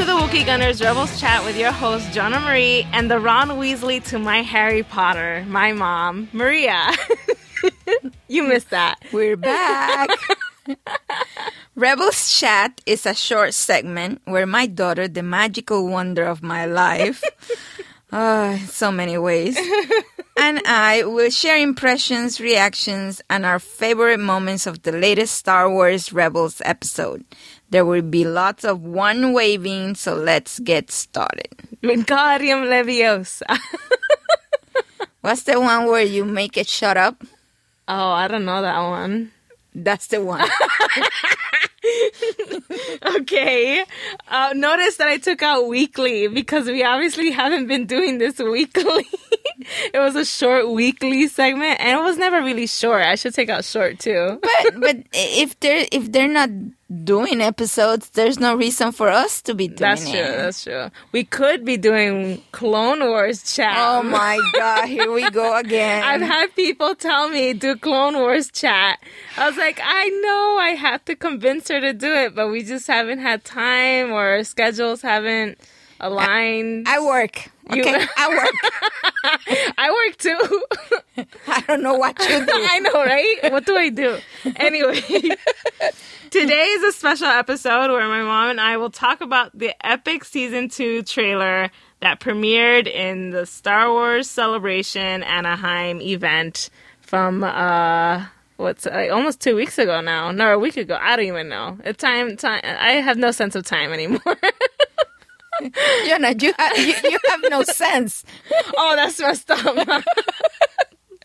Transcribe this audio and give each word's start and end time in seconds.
To 0.00 0.06
the 0.06 0.12
Wookie 0.12 0.46
Gunners 0.46 0.80
Rebels 0.80 1.20
Chat 1.20 1.44
with 1.44 1.58
your 1.58 1.72
host, 1.72 2.10
Jonah 2.10 2.40
Marie, 2.40 2.86
and 2.90 3.10
the 3.10 3.20
Ron 3.20 3.50
Weasley 3.50 4.02
to 4.08 4.18
my 4.18 4.40
Harry 4.40 4.82
Potter, 4.82 5.44
my 5.46 5.74
mom, 5.74 6.30
Maria. 6.32 6.90
you 8.28 8.44
missed 8.44 8.70
that. 8.70 8.98
We're 9.12 9.36
back. 9.36 10.08
Rebels 11.74 12.34
Chat 12.40 12.80
is 12.86 13.04
a 13.04 13.12
short 13.14 13.52
segment 13.52 14.22
where 14.24 14.46
my 14.46 14.64
daughter, 14.66 15.06
the 15.06 15.22
magical 15.22 15.86
wonder 15.86 16.24
of 16.24 16.42
my 16.42 16.64
life, 16.64 17.22
uh, 18.10 18.56
so 18.68 18.90
many 18.90 19.18
ways, 19.18 19.58
and 20.38 20.62
I 20.64 21.04
will 21.04 21.28
share 21.28 21.58
impressions, 21.58 22.40
reactions, 22.40 23.20
and 23.28 23.44
our 23.44 23.58
favorite 23.58 24.20
moments 24.20 24.66
of 24.66 24.80
the 24.80 24.92
latest 24.92 25.34
Star 25.34 25.70
Wars 25.70 26.10
Rebels 26.10 26.62
episode. 26.64 27.22
There 27.70 27.84
will 27.84 28.02
be 28.02 28.24
lots 28.24 28.64
of 28.64 28.82
one 28.82 29.32
waving, 29.32 29.94
so 29.94 30.14
let's 30.14 30.58
get 30.58 30.90
started. 30.90 31.48
Wingardium 31.82 32.66
Leviosa. 32.66 33.46
What's 35.20 35.44
the 35.44 35.60
one 35.60 35.86
where 35.86 36.02
you 36.02 36.24
make 36.24 36.56
it 36.56 36.68
shut 36.68 36.96
up? 36.96 37.22
oh, 37.88 38.10
I 38.10 38.28
don't 38.28 38.44
know 38.44 38.62
that 38.62 38.78
one. 38.78 39.32
That's 39.74 40.06
the 40.06 40.22
one. 40.22 40.48
Okay. 43.16 43.84
Uh, 44.28 44.52
notice 44.54 44.96
that 44.96 45.08
I 45.08 45.16
took 45.18 45.42
out 45.42 45.66
weekly 45.68 46.28
because 46.28 46.66
we 46.66 46.84
obviously 46.84 47.30
haven't 47.30 47.66
been 47.66 47.86
doing 47.86 48.18
this 48.18 48.38
weekly. 48.38 49.06
it 49.92 49.98
was 49.98 50.16
a 50.16 50.24
short 50.24 50.70
weekly 50.70 51.26
segment, 51.28 51.80
and 51.80 51.98
it 51.98 52.02
was 52.02 52.18
never 52.18 52.42
really 52.42 52.66
short. 52.66 53.02
I 53.02 53.14
should 53.14 53.34
take 53.34 53.48
out 53.48 53.64
short 53.64 53.98
too. 53.98 54.38
but 54.42 54.80
but 54.80 54.96
if 55.12 55.58
they're 55.60 55.86
if 55.92 56.12
they're 56.12 56.28
not 56.28 56.50
doing 57.04 57.40
episodes, 57.40 58.10
there's 58.10 58.38
no 58.40 58.54
reason 58.56 58.90
for 58.92 59.08
us 59.08 59.40
to 59.42 59.54
be 59.54 59.68
doing 59.68 59.78
That's 59.78 60.04
it. 60.06 60.10
true. 60.10 60.36
That's 60.36 60.64
true. 60.64 60.90
We 61.12 61.24
could 61.24 61.64
be 61.64 61.76
doing 61.76 62.42
Clone 62.52 63.00
Wars 63.00 63.54
chat. 63.54 63.74
Oh 63.78 64.02
my 64.02 64.40
god, 64.54 64.86
here 64.88 65.10
we 65.12 65.28
go 65.30 65.56
again. 65.56 66.02
I've 66.02 66.20
had 66.20 66.54
people 66.56 66.94
tell 66.94 67.28
me 67.28 67.52
do 67.52 67.76
Clone 67.76 68.14
Wars 68.14 68.50
chat. 68.50 68.98
I 69.36 69.48
was 69.48 69.56
like, 69.56 69.80
I 69.82 70.08
know 70.08 70.58
I 70.60 70.70
have 70.70 71.04
to 71.06 71.14
convince 71.16 71.68
her 71.68 71.79
to 71.80 71.92
do 71.92 72.12
it, 72.12 72.34
but 72.34 72.48
we 72.48 72.62
just 72.62 72.86
haven't 72.86 73.18
had 73.20 73.44
time 73.44 74.10
or 74.12 74.20
our 74.36 74.44
schedules 74.44 75.02
haven't 75.02 75.58
aligned. 76.00 76.88
I 76.88 77.00
work. 77.00 77.46
You- 77.72 77.82
Okay, 77.82 78.04
I 78.16 78.28
work. 78.28 79.74
I 79.78 79.90
work 79.90 80.16
too. 80.18 80.64
I 81.46 81.60
don't 81.68 81.82
know 81.82 81.94
what 81.94 82.18
you 82.18 82.26
do. 82.44 82.46
I 82.52 82.78
know, 82.80 82.92
right? 82.94 83.52
What 83.52 83.64
do 83.64 83.76
I 83.76 83.90
do? 83.90 84.18
Anyway, 84.56 85.00
today 86.30 86.64
is 86.64 86.82
a 86.82 86.92
special 86.98 87.26
episode 87.28 87.90
where 87.92 88.08
my 88.08 88.22
mom 88.22 88.50
and 88.50 88.60
I 88.60 88.76
will 88.76 88.90
talk 88.90 89.20
about 89.20 89.56
the 89.56 89.72
epic 89.86 90.24
season 90.24 90.68
two 90.68 91.02
trailer 91.02 91.70
that 92.00 92.18
premiered 92.18 92.86
in 92.86 93.30
the 93.30 93.46
Star 93.46 93.90
Wars 93.92 94.28
Celebration 94.28 95.22
Anaheim 95.22 96.00
event 96.00 96.70
from 97.02 97.44
uh 97.44 98.24
what's 98.60 98.86
like 98.86 99.10
almost 99.10 99.40
two 99.40 99.56
weeks 99.56 99.78
ago 99.78 100.00
now. 100.00 100.30
No, 100.30 100.52
a 100.54 100.58
week 100.58 100.76
ago. 100.76 100.98
I 101.00 101.16
don't 101.16 101.26
even 101.26 101.48
know. 101.48 101.78
It's 101.84 102.00
time 102.00 102.36
time 102.36 102.60
I 102.64 102.92
have 102.92 103.16
no 103.16 103.30
sense 103.30 103.56
of 103.56 103.64
time 103.64 103.92
anymore. 103.92 104.20
Jonah, 106.06 106.34
you, 106.38 106.54
ha- 106.58 106.72
you, 106.76 106.94
you 107.10 107.18
have 107.28 107.40
no 107.50 107.62
sense. 107.64 108.24
oh, 108.76 108.96
that's 108.96 109.20
messed 109.20 109.50
up. 109.50 110.04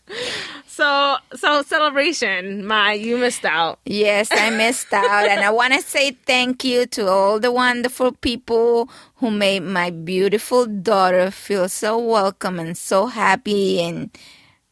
so 0.66 1.16
so 1.34 1.62
celebration, 1.62 2.66
my 2.66 2.92
you 2.92 3.16
missed 3.16 3.44
out. 3.44 3.78
Yes, 3.86 4.28
I 4.32 4.50
missed 4.50 4.92
out. 4.92 5.26
And 5.28 5.40
I 5.40 5.50
want 5.50 5.74
to 5.74 5.80
say 5.82 6.12
thank 6.26 6.64
you 6.64 6.86
to 6.86 7.08
all 7.08 7.40
the 7.40 7.50
wonderful 7.52 8.12
people 8.12 8.90
who 9.16 9.30
made 9.30 9.60
my 9.62 9.90
beautiful 9.90 10.66
daughter 10.66 11.30
feel 11.30 11.68
so 11.68 11.98
welcome 11.98 12.58
and 12.58 12.76
so 12.76 13.06
happy 13.06 13.80
and 13.80 14.10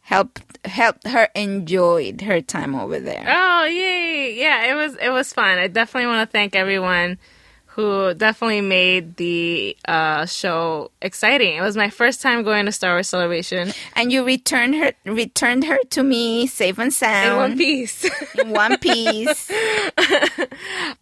helped 0.02 0.53
helped 0.64 1.06
her 1.06 1.28
enjoyed 1.34 2.20
her 2.22 2.40
time 2.40 2.74
over 2.74 2.98
there. 2.98 3.24
Oh 3.28 3.64
yay! 3.64 4.34
Yeah, 4.38 4.70
it 4.72 4.74
was 4.74 4.96
it 4.96 5.10
was 5.10 5.32
fun. 5.32 5.58
I 5.58 5.68
definitely 5.68 6.08
want 6.08 6.28
to 6.28 6.32
thank 6.32 6.54
everyone 6.56 7.18
who 7.66 8.14
definitely 8.14 8.60
made 8.60 9.16
the 9.16 9.76
uh, 9.88 10.24
show 10.26 10.92
exciting. 11.02 11.56
It 11.56 11.60
was 11.60 11.76
my 11.76 11.90
first 11.90 12.22
time 12.22 12.44
going 12.44 12.66
to 12.66 12.72
Star 12.72 12.94
Wars 12.94 13.08
Celebration 13.08 13.72
And 13.96 14.12
you 14.12 14.24
returned 14.24 14.76
her 14.76 14.92
returned 15.04 15.64
her 15.64 15.78
to 15.90 16.04
me 16.04 16.46
safe 16.46 16.78
and 16.78 16.92
sound 16.92 17.32
in 17.32 17.36
one 17.36 17.58
piece. 17.58 18.04
in 18.38 18.50
one 18.50 18.78
piece. 18.78 19.50
it, 19.50 20.50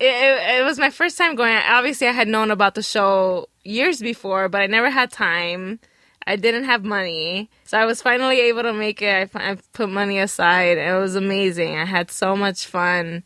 it, 0.01 0.61
it 0.61 0.65
was 0.65 0.79
my 0.79 0.89
first 0.91 1.19
time 1.19 1.35
going. 1.35 1.55
Obviously, 1.57 2.07
I 2.09 2.13
had 2.13 2.29
known 2.29 2.51
about 2.51 2.75
the 2.75 2.83
show 2.83 3.49
years 3.65 4.01
before, 4.01 4.49
but 4.49 4.63
I 4.63 4.67
never 4.67 4.89
had 4.91 5.11
time. 5.13 5.79
I 6.27 6.37
didn't 6.37 6.65
have 6.65 6.85
money, 6.85 7.51
so 7.73 7.79
I 7.79 7.87
was 7.87 8.03
finally 8.03 8.39
able 8.39 8.65
to 8.65 8.75
make 8.75 9.01
it. 9.01 9.31
I, 9.35 9.53
I 9.53 9.57
put 9.73 9.89
money 9.89 10.19
aside, 10.19 10.77
it 10.77 10.93
was 11.01 11.17
amazing. 11.17 11.75
I 11.75 11.87
had 11.87 12.11
so 12.11 12.37
much 12.37 12.67
fun. 12.67 13.25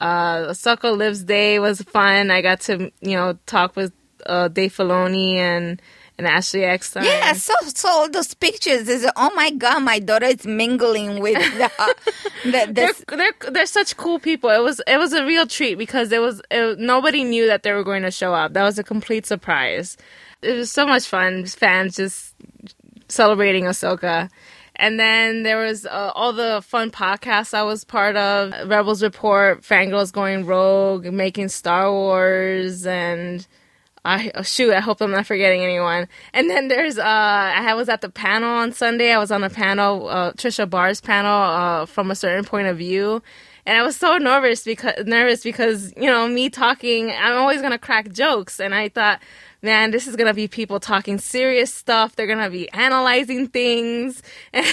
Uh, 0.00 0.46
Ahsoka 0.46 0.96
Lives 0.96 1.24
Day 1.24 1.58
was 1.58 1.82
fun. 1.82 2.30
I 2.30 2.40
got 2.40 2.60
to 2.60 2.92
you 3.00 3.16
know 3.16 3.36
talk 3.46 3.74
with 3.74 3.92
uh, 4.26 4.46
Dave 4.46 4.76
Filoni 4.76 5.38
and 5.38 5.82
and 6.18 6.28
Ashley 6.28 6.62
Eckstein. 6.62 7.02
Yeah, 7.02 7.32
so 7.32 7.52
so 7.64 7.88
all 7.88 8.08
those 8.08 8.32
pictures 8.32 8.88
is 8.88 9.10
oh 9.16 9.32
my 9.34 9.50
god, 9.50 9.80
my 9.80 9.98
daughter 9.98 10.26
is 10.26 10.46
mingling 10.46 11.18
with 11.18 11.38
the, 11.58 11.94
the, 12.44 12.72
they're, 12.72 13.16
they're 13.16 13.50
they're 13.50 13.66
such 13.66 13.96
cool 13.96 14.20
people. 14.20 14.50
It 14.50 14.62
was 14.62 14.80
it 14.86 14.98
was 14.98 15.12
a 15.14 15.26
real 15.26 15.48
treat 15.48 15.78
because 15.78 16.12
it 16.12 16.20
was 16.20 16.40
it, 16.52 16.78
nobody 16.78 17.24
knew 17.24 17.48
that 17.48 17.64
they 17.64 17.72
were 17.72 17.82
going 17.82 18.02
to 18.02 18.12
show 18.12 18.34
up. 18.34 18.52
That 18.52 18.62
was 18.62 18.78
a 18.78 18.84
complete 18.84 19.26
surprise. 19.26 19.96
It 20.42 20.52
was 20.52 20.70
so 20.70 20.86
much 20.86 21.08
fun. 21.08 21.44
Fans 21.46 21.96
just 21.96 22.36
celebrating 23.10 23.64
Ahsoka. 23.64 24.30
And 24.76 24.98
then 24.98 25.42
there 25.42 25.58
was 25.58 25.84
uh, 25.84 26.12
all 26.14 26.32
the 26.32 26.62
fun 26.62 26.90
podcasts 26.90 27.52
I 27.52 27.62
was 27.64 27.84
part 27.84 28.16
of. 28.16 28.52
Rebels 28.68 29.02
Report, 29.02 29.60
Fangirls 29.62 30.10
Going 30.12 30.46
Rogue, 30.46 31.04
Making 31.06 31.48
Star 31.48 31.92
Wars, 31.92 32.86
and 32.86 33.46
I 34.04 34.32
oh, 34.34 34.42
shoot. 34.42 34.72
I 34.72 34.80
hope 34.80 35.02
I'm 35.02 35.10
not 35.10 35.26
forgetting 35.26 35.62
anyone. 35.62 36.08
And 36.32 36.48
then 36.48 36.68
there's 36.68 36.98
uh, 36.98 37.02
I 37.04 37.74
was 37.74 37.88
at 37.88 38.00
the 38.00 38.08
panel 38.08 38.48
on 38.48 38.72
Sunday. 38.72 39.12
I 39.12 39.18
was 39.18 39.30
on 39.30 39.44
a 39.44 39.50
panel, 39.50 40.08
uh, 40.08 40.32
Tricia 40.32 40.68
Barr's 40.68 41.00
panel, 41.00 41.30
uh, 41.30 41.86
from 41.86 42.10
a 42.10 42.14
certain 42.14 42.44
point 42.44 42.68
of 42.68 42.78
view. 42.78 43.22
And 43.66 43.76
I 43.76 43.82
was 43.82 43.96
so 43.96 44.16
nervous 44.16 44.64
because 44.64 45.04
nervous 45.04 45.42
because 45.42 45.92
you 45.96 46.06
know 46.06 46.26
me 46.26 46.48
talking. 46.48 47.10
I'm 47.10 47.36
always 47.36 47.60
gonna 47.60 47.78
crack 47.78 48.10
jokes, 48.12 48.58
and 48.58 48.74
I 48.74 48.88
thought, 48.88 49.20
man, 49.62 49.90
this 49.90 50.06
is 50.06 50.16
gonna 50.16 50.34
be 50.34 50.48
people 50.48 50.80
talking 50.80 51.18
serious 51.18 51.72
stuff. 51.72 52.16
They're 52.16 52.26
gonna 52.26 52.50
be 52.50 52.70
analyzing 52.72 53.48
things, 53.48 54.22
and 54.52 54.64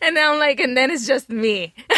then 0.00 0.18
I'm 0.18 0.38
like, 0.38 0.60
and 0.60 0.76
then 0.76 0.90
it's 0.90 1.06
just 1.06 1.28
me, 1.30 1.74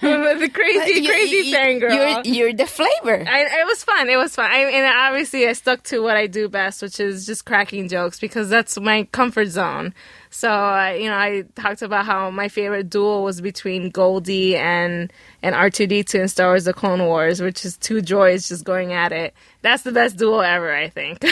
the 0.00 0.50
crazy, 0.52 1.00
You- 1.00 1.08
crazy 1.08 1.36
you- 1.48 1.56
fangirl. 1.56 2.24
You're, 2.24 2.34
you're 2.34 2.52
the 2.52 2.66
flavor. 2.66 3.24
I, 3.28 3.60
it 3.60 3.66
was 3.66 3.82
fun. 3.84 4.08
It 4.08 4.16
was 4.16 4.34
fun. 4.34 4.50
I, 4.50 4.58
and 4.58 4.94
obviously, 4.96 5.46
I 5.48 5.52
stuck 5.52 5.82
to 5.84 6.00
what 6.02 6.16
I 6.16 6.26
do 6.26 6.48
best, 6.48 6.82
which 6.82 7.00
is 7.00 7.26
just 7.26 7.44
cracking 7.44 7.88
jokes 7.88 8.18
because 8.20 8.48
that's 8.48 8.78
my 8.80 9.04
comfort 9.12 9.46
zone. 9.48 9.94
So, 10.34 10.50
uh, 10.50 10.96
you 10.98 11.08
know, 11.08 11.14
I 11.14 11.44
talked 11.54 11.80
about 11.82 12.06
how 12.06 12.28
my 12.28 12.48
favorite 12.48 12.90
duel 12.90 13.22
was 13.22 13.40
between 13.40 13.90
Goldie 13.90 14.56
and 14.56 15.12
and 15.42 15.54
R 15.54 15.70
two 15.70 15.86
D 15.86 16.02
two 16.02 16.22
in 16.22 16.26
Star 16.26 16.48
Wars: 16.48 16.64
The 16.64 16.72
Clone 16.72 17.06
Wars, 17.06 17.40
which 17.40 17.64
is 17.64 17.76
two 17.76 18.02
droids 18.02 18.48
just 18.48 18.64
going 18.64 18.92
at 18.92 19.12
it. 19.12 19.32
That's 19.62 19.84
the 19.84 19.92
best 19.92 20.16
duel 20.16 20.42
ever, 20.42 20.74
I 20.74 20.88
think. 20.88 21.24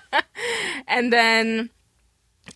and 0.86 1.10
then. 1.10 1.70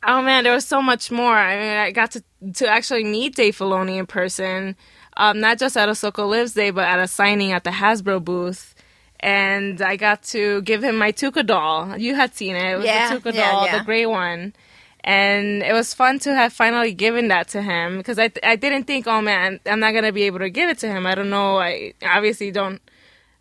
Oh 0.06 0.20
man, 0.20 0.44
there 0.44 0.52
was 0.52 0.66
so 0.66 0.82
much 0.82 1.10
more. 1.10 1.34
I 1.34 1.56
mean, 1.56 1.78
I 1.78 1.90
got 1.90 2.10
to 2.10 2.24
to 2.56 2.68
actually 2.68 3.04
meet 3.04 3.34
Dave 3.34 3.56
Filoni 3.56 3.96
in 3.98 4.04
person, 4.04 4.76
um, 5.16 5.40
not 5.40 5.58
just 5.58 5.74
at 5.78 5.88
Ahsoka 5.88 6.28
Lives 6.28 6.52
Day, 6.52 6.68
but 6.68 6.86
at 6.86 6.98
a 6.98 7.08
signing 7.08 7.52
at 7.52 7.64
the 7.64 7.70
Hasbro 7.70 8.22
booth. 8.22 8.74
And 9.20 9.80
I 9.80 9.96
got 9.96 10.22
to 10.24 10.60
give 10.62 10.84
him 10.84 10.98
my 10.98 11.12
Tooka 11.12 11.46
doll. 11.46 11.96
You 11.96 12.14
had 12.14 12.34
seen 12.34 12.56
it. 12.56 12.72
It 12.72 12.76
was 12.76 12.84
Yeah, 12.84 13.14
the 13.14 13.20
Tooka 13.20 13.34
yeah, 13.34 13.52
doll, 13.52 13.64
yeah. 13.64 13.78
the 13.78 13.84
gray 13.84 14.04
one. 14.04 14.52
And 15.06 15.62
it 15.62 15.72
was 15.72 15.94
fun 15.94 16.18
to 16.20 16.34
have 16.34 16.52
finally 16.52 16.92
given 16.92 17.28
that 17.28 17.46
to 17.48 17.62
him 17.62 17.96
because 17.98 18.18
I, 18.18 18.30
I 18.42 18.56
didn't 18.56 18.84
think, 18.84 19.06
oh 19.06 19.22
man, 19.22 19.60
I'm 19.64 19.78
not 19.78 19.92
going 19.92 20.02
to 20.04 20.10
be 20.12 20.24
able 20.24 20.40
to 20.40 20.50
give 20.50 20.68
it 20.68 20.78
to 20.78 20.88
him. 20.88 21.06
I 21.06 21.14
don't 21.14 21.30
know. 21.30 21.58
I 21.58 21.94
obviously 22.02 22.50
don't 22.50 22.80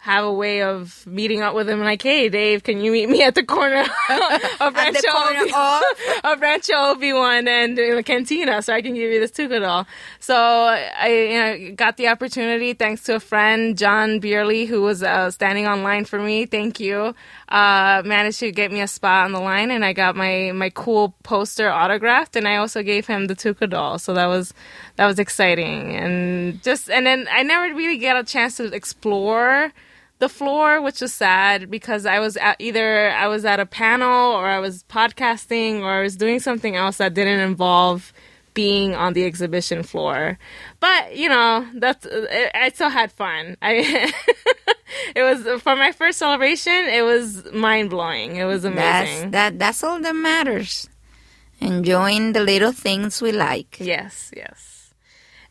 have 0.06 0.23
a 0.23 0.31
way 0.31 0.62
of 0.62 1.07
meeting 1.07 1.41
up 1.41 1.56
with 1.56 1.67
him 1.67 1.79
like, 1.79 2.03
hey, 2.03 2.29
Dave, 2.29 2.63
can 2.63 2.79
you 2.79 2.91
meet 2.91 3.09
me 3.09 3.23
at 3.23 3.33
the 3.33 3.41
corner 3.44 3.81
of 4.59 4.75
Rancho 4.75 5.01
the 5.01 5.07
corner 5.12 5.39
Obi- 5.41 5.53
of 5.56 5.81
of 6.25 6.41
Rancho 6.41 6.73
Obi 6.75 7.12
Wan 7.12 7.47
and 7.47 7.79
uh, 7.79 8.03
Cantina, 8.03 8.62
so 8.62 8.71
I 8.71 8.83
can 8.83 8.94
give 8.94 9.12
you 9.12 9.19
this 9.19 9.31
Tooka 9.31 9.59
doll. 9.59 9.88
So 10.19 10.35
I 10.35 11.07
you 11.07 11.39
know, 11.69 11.75
got 11.75 11.97
the 11.97 12.09
opportunity 12.09 12.73
thanks 12.73 13.01
to 13.06 13.15
a 13.15 13.19
friend, 13.19 13.75
John 13.75 14.19
Beerley, 14.19 14.67
who 14.67 14.83
was 14.83 15.01
uh, 15.01 15.31
standing 15.31 15.65
online 15.65 16.06
for 16.06 16.19
me. 16.19 16.45
Thank 16.45 16.79
you. 16.79 17.15
Uh, 17.47 18.01
managed 18.03 18.39
to 18.39 18.51
get 18.51 18.71
me 18.71 18.81
a 18.81 18.88
spot 18.88 19.25
on 19.25 19.31
the 19.31 19.39
line, 19.39 19.69
and 19.69 19.86
I 19.86 19.94
got 19.94 20.15
my 20.15 20.51
my 20.53 20.71
cool 20.71 21.13
poster 21.24 21.69
autographed, 21.69 22.36
and 22.36 22.47
I 22.47 22.56
also 22.56 22.81
gave 22.81 23.06
him 23.06 23.27
the 23.27 23.36
Tooka 23.36 23.69
doll. 23.69 24.00
So 24.00 24.13
that 24.15 24.25
was 24.25 24.53
that 24.95 25.06
was 25.06 25.19
exciting, 25.19 25.95
and 25.95 26.62
just 26.63 26.89
and 26.89 27.06
then 27.06 27.27
I 27.31 27.44
never 27.44 27.75
really 27.75 27.97
get 27.97 28.18
a 28.18 28.24
chance 28.24 28.57
to 28.57 28.65
explore 28.74 29.71
the 30.19 30.30
floor, 30.30 30.81
which 30.81 31.01
was 31.01 31.13
sad 31.13 31.69
because 31.69 32.06
I 32.06 32.19
was 32.19 32.38
at 32.38 32.56
either 32.59 33.12
I 33.12 33.27
was 33.27 33.45
at 33.45 33.59
a 33.59 33.65
panel 33.65 34.31
or 34.31 34.48
I 34.48 34.59
was 34.59 34.83
podcasting 34.83 35.81
or 35.81 35.91
I 35.91 36.01
was 36.01 36.15
doing 36.15 36.39
something 36.39 36.75
else 36.75 36.98
that 36.98 37.13
didn't 37.13 37.41
involve 37.41 38.13
being 38.53 38.95
on 38.95 39.13
the 39.13 39.25
exhibition 39.25 39.83
floor. 39.83 40.39
But 40.80 41.15
you 41.15 41.30
know, 41.30 41.68
that's 41.75 42.06
it, 42.06 42.51
I 42.56 42.69
still 42.69 42.89
had 42.89 43.12
fun. 43.12 43.57
I 43.62 44.12
it 45.15 45.24
was 45.24 45.62
for 45.62 45.75
my 45.75 45.92
first 45.92 46.19
celebration. 46.19 46.74
It 46.74 47.03
was 47.03 47.51
mind 47.53 47.89
blowing. 47.89 48.36
It 48.38 48.45
was 48.45 48.65
amazing. 48.65 49.31
That's 49.31 49.53
that. 49.53 49.59
That's 49.59 49.83
all 49.83 50.00
that 50.00 50.15
matters. 50.15 50.89
Enjoying 51.59 52.33
the 52.33 52.42
little 52.42 52.71
things 52.71 53.21
we 53.21 53.31
like. 53.31 53.77
Yes, 53.80 54.31
yes. 54.36 54.94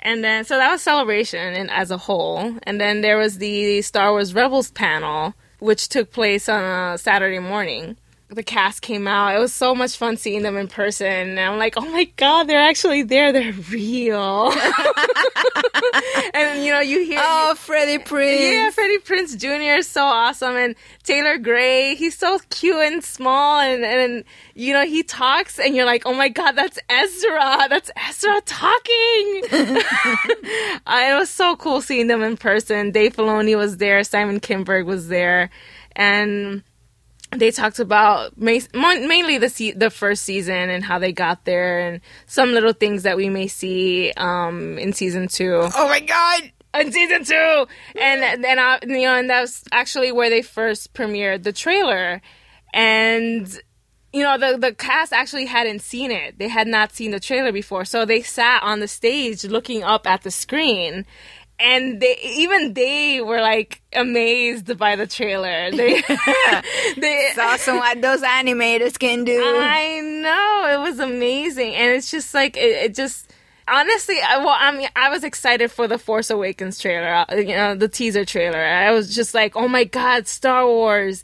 And 0.00 0.22
then, 0.22 0.44
so 0.44 0.58
that 0.58 0.70
was 0.70 0.82
Celebration 0.82 1.54
and 1.54 1.70
as 1.70 1.90
a 1.90 1.96
whole. 1.96 2.58
And 2.64 2.78
then 2.78 3.00
there 3.00 3.16
was 3.16 3.38
the 3.38 3.80
Star 3.80 4.10
Wars 4.10 4.34
Rebels 4.34 4.70
panel, 4.70 5.34
which 5.60 5.88
took 5.88 6.12
place 6.12 6.46
on 6.48 6.62
a 6.62 6.98
Saturday 6.98 7.38
morning. 7.38 7.96
The 8.28 8.42
cast 8.42 8.80
came 8.82 9.06
out. 9.06 9.36
It 9.36 9.38
was 9.38 9.52
so 9.52 9.74
much 9.74 9.96
fun 9.96 10.16
seeing 10.16 10.42
them 10.42 10.56
in 10.56 10.66
person. 10.66 11.06
And 11.06 11.38
I'm 11.40 11.58
like, 11.58 11.74
oh 11.76 11.88
my 11.92 12.04
God, 12.16 12.44
they're 12.44 12.58
actually 12.58 13.02
there. 13.02 13.32
They're 13.32 13.52
real. 13.52 14.50
and, 16.34 16.64
you 16.64 16.72
know, 16.72 16.80
you 16.80 17.04
hear. 17.04 17.20
Oh, 17.22 17.54
Freddie 17.54 18.02
Prinze. 18.02 18.50
Yeah, 18.50 18.70
Freddie 18.70 18.98
Prinze 18.98 19.36
Jr. 19.38 19.78
is 19.78 19.86
so 19.86 20.02
awesome. 20.02 20.56
And 20.56 20.74
Taylor 21.02 21.36
Gray, 21.36 21.94
he's 21.96 22.16
so 22.16 22.40
cute 22.48 22.76
and 22.76 23.04
small. 23.04 23.60
And, 23.60 23.84
and, 23.84 24.24
you 24.54 24.72
know, 24.72 24.86
he 24.86 25.02
talks 25.02 25.58
and 25.60 25.76
you're 25.76 25.84
like, 25.84 26.04
oh 26.06 26.14
my 26.14 26.30
God, 26.30 26.52
that's 26.52 26.78
Ezra. 26.88 27.66
That's 27.68 27.90
Ezra 28.08 28.40
talking. 28.46 29.42
uh, 29.52 29.82
it 31.10 31.18
was 31.18 31.28
so 31.28 31.56
cool 31.56 31.82
seeing 31.82 32.06
them 32.06 32.22
in 32.22 32.36
person. 32.38 32.90
Dave 32.90 33.16
Filoni 33.16 33.56
was 33.56 33.76
there. 33.76 34.02
Simon 34.02 34.40
Kinberg 34.40 34.86
was 34.86 35.08
there. 35.08 35.50
And 35.94 36.62
they 37.36 37.50
talked 37.50 37.78
about 37.78 38.40
ma- 38.40 38.58
mainly 38.72 39.38
the 39.38 39.48
se- 39.48 39.72
the 39.72 39.90
first 39.90 40.22
season 40.22 40.70
and 40.70 40.84
how 40.84 40.98
they 40.98 41.12
got 41.12 41.44
there 41.44 41.80
and 41.80 42.00
some 42.26 42.52
little 42.52 42.72
things 42.72 43.02
that 43.02 43.16
we 43.16 43.28
may 43.28 43.46
see 43.46 44.12
um, 44.16 44.78
in 44.78 44.92
season 44.92 45.28
two. 45.28 45.68
Oh 45.74 45.88
my 45.88 46.00
god! 46.00 46.52
In 46.74 46.92
season 46.92 47.24
two, 47.24 47.66
and 48.00 48.42
then 48.42 48.58
uh, 48.58 48.78
you 48.82 49.02
know, 49.02 49.16
and 49.16 49.30
that 49.30 49.42
was 49.42 49.64
actually 49.72 50.12
where 50.12 50.30
they 50.30 50.42
first 50.42 50.92
premiered 50.94 51.42
the 51.42 51.52
trailer, 51.52 52.20
and 52.72 53.60
you 54.12 54.22
know 54.22 54.38
the 54.38 54.58
the 54.58 54.74
cast 54.74 55.12
actually 55.12 55.46
hadn't 55.46 55.82
seen 55.82 56.10
it. 56.10 56.38
They 56.38 56.48
had 56.48 56.66
not 56.66 56.92
seen 56.92 57.10
the 57.10 57.20
trailer 57.20 57.52
before, 57.52 57.84
so 57.84 58.04
they 58.04 58.22
sat 58.22 58.62
on 58.62 58.80
the 58.80 58.88
stage 58.88 59.44
looking 59.44 59.82
up 59.82 60.06
at 60.06 60.22
the 60.22 60.30
screen 60.30 61.06
and 61.58 62.00
they 62.00 62.16
even 62.22 62.74
they 62.74 63.20
were 63.20 63.40
like 63.40 63.80
amazed 63.92 64.76
by 64.78 64.96
the 64.96 65.06
trailer. 65.06 65.70
They 65.70 66.02
they 66.96 67.30
saw 67.34 67.56
some 67.56 67.78
what 67.78 68.00
those 68.02 68.22
animators 68.22 68.98
can 68.98 69.24
do. 69.24 69.40
I 69.42 70.00
know 70.00 70.74
it 70.74 70.88
was 70.88 70.98
amazing, 70.98 71.74
and 71.74 71.92
it's 71.92 72.10
just 72.10 72.34
like 72.34 72.56
it, 72.56 72.60
it 72.84 72.94
just 72.94 73.32
honestly. 73.68 74.16
I, 74.26 74.38
well, 74.38 74.56
I 74.58 74.72
mean, 74.76 74.88
I 74.96 75.08
was 75.10 75.24
excited 75.24 75.70
for 75.70 75.86
the 75.88 75.98
Force 75.98 76.30
Awakens 76.30 76.78
trailer. 76.78 77.24
uh, 77.28 77.34
You 77.36 77.54
know, 77.56 77.74
the 77.74 77.88
teaser 77.88 78.24
trailer. 78.24 78.58
I 78.62 78.90
was 78.92 79.14
just 79.14 79.34
like, 79.34 79.56
oh 79.56 79.68
my 79.68 79.84
god, 79.84 80.26
Star 80.26 80.66
Wars. 80.66 81.22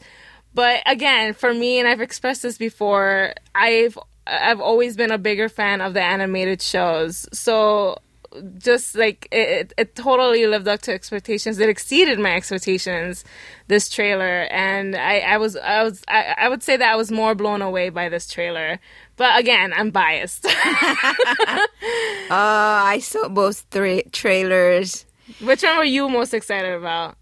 But 0.52 0.82
again, 0.86 1.34
for 1.34 1.52
me, 1.54 1.78
and 1.78 1.86
I've 1.86 2.00
expressed 2.00 2.42
this 2.42 2.58
before, 2.58 3.34
I've 3.54 3.96
I've 4.26 4.60
always 4.60 4.96
been 4.96 5.10
a 5.10 5.18
bigger 5.18 5.48
fan 5.48 5.80
of 5.80 5.94
the 5.94 6.02
animated 6.02 6.60
shows. 6.62 7.28
So 7.32 7.98
just 8.58 8.94
like 8.94 9.28
it, 9.32 9.72
it 9.76 9.94
totally 9.94 10.46
lived 10.46 10.68
up 10.68 10.82
to 10.82 10.92
expectations. 10.92 11.58
It 11.58 11.68
exceeded 11.68 12.18
my 12.18 12.34
expectations. 12.34 13.24
This 13.66 13.88
trailer, 13.88 14.48
and 14.50 14.96
I, 14.96 15.18
I 15.20 15.36
was, 15.36 15.56
I 15.56 15.82
was, 15.82 16.02
I, 16.08 16.34
I 16.38 16.48
would 16.48 16.62
say 16.62 16.76
that 16.76 16.92
I 16.92 16.96
was 16.96 17.10
more 17.12 17.34
blown 17.34 17.62
away 17.62 17.88
by 17.90 18.08
this 18.08 18.26
trailer. 18.28 18.80
But 19.16 19.38
again, 19.38 19.72
I'm 19.76 19.90
biased. 19.90 20.46
Oh, 20.46 20.50
I 22.30 22.98
saw 23.02 23.28
both 23.28 23.66
three 23.70 24.02
trailers. 24.12 25.04
Which 25.40 25.62
one 25.62 25.76
were 25.78 25.84
you 25.84 26.08
most 26.08 26.34
excited 26.34 26.72
about? 26.72 27.16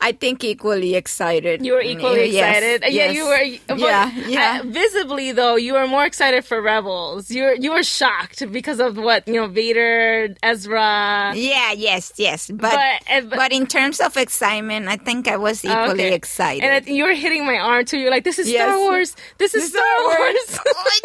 I 0.00 0.12
think 0.12 0.44
equally 0.44 0.94
excited. 0.94 1.66
You 1.66 1.72
were 1.72 1.80
equally 1.80 2.30
Yes, 2.30 2.56
excited. 2.58 2.84
Uh, 2.84 2.86
Yeah, 2.86 3.10
you 3.10 3.26
were. 3.26 3.42
Yeah, 3.76 4.10
yeah. 4.28 4.60
uh, 4.62 4.66
visibly, 4.70 5.32
though, 5.32 5.56
you 5.56 5.72
were 5.74 5.88
more 5.88 6.04
excited 6.06 6.44
for 6.44 6.62
Rebels. 6.62 7.32
You 7.32 7.42
were 7.42 7.54
you 7.54 7.72
were 7.72 7.82
shocked 7.82 8.46
because 8.52 8.78
of 8.78 8.96
what 8.96 9.26
you 9.26 9.34
know, 9.34 9.48
Vader, 9.48 10.28
Ezra. 10.40 11.32
Yeah, 11.34 11.72
yes, 11.72 12.12
yes. 12.16 12.46
But 12.48 12.60
But- 12.70 13.02
uh, 13.10 13.20
but, 13.22 13.36
but- 13.36 13.52
in 13.52 13.66
terms 13.66 13.98
of 14.00 14.16
excitement, 14.16 14.86
I 14.86 14.98
think 14.98 15.26
I 15.26 15.36
was 15.36 15.64
equally 15.64 16.06
Okay. 16.06 16.14
excited. 16.14 16.62
And 16.62 16.86
you 16.86 17.02
were 17.04 17.14
hitting 17.14 17.44
my 17.44 17.58
arm 17.58 17.84
too. 17.84 17.98
You're 17.98 18.12
like, 18.14 18.22
"This 18.24 18.38
is 18.38 18.48
Yes. 18.48 18.68
Star 18.68 18.78
Wars. 18.78 19.16
This 19.38 19.52
is 19.54 19.68
Star, 19.68 19.82
Wars." 20.06 20.58
oh 20.64 20.84
my 20.86 20.98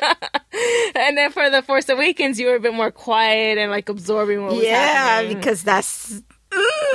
god! 0.00 0.16
and 0.96 1.16
then 1.16 1.30
for 1.30 1.48
the 1.50 1.62
Force 1.62 1.88
Awakens, 1.88 2.40
you 2.40 2.48
were 2.48 2.56
a 2.56 2.60
bit 2.60 2.74
more 2.74 2.90
quiet 2.90 3.58
and 3.58 3.70
like 3.70 3.88
absorbing 3.88 4.42
what 4.42 4.56
was 4.56 4.66
happening. 4.66 5.30
yeah, 5.30 5.34
because 5.38 5.62
that's. 5.62 6.20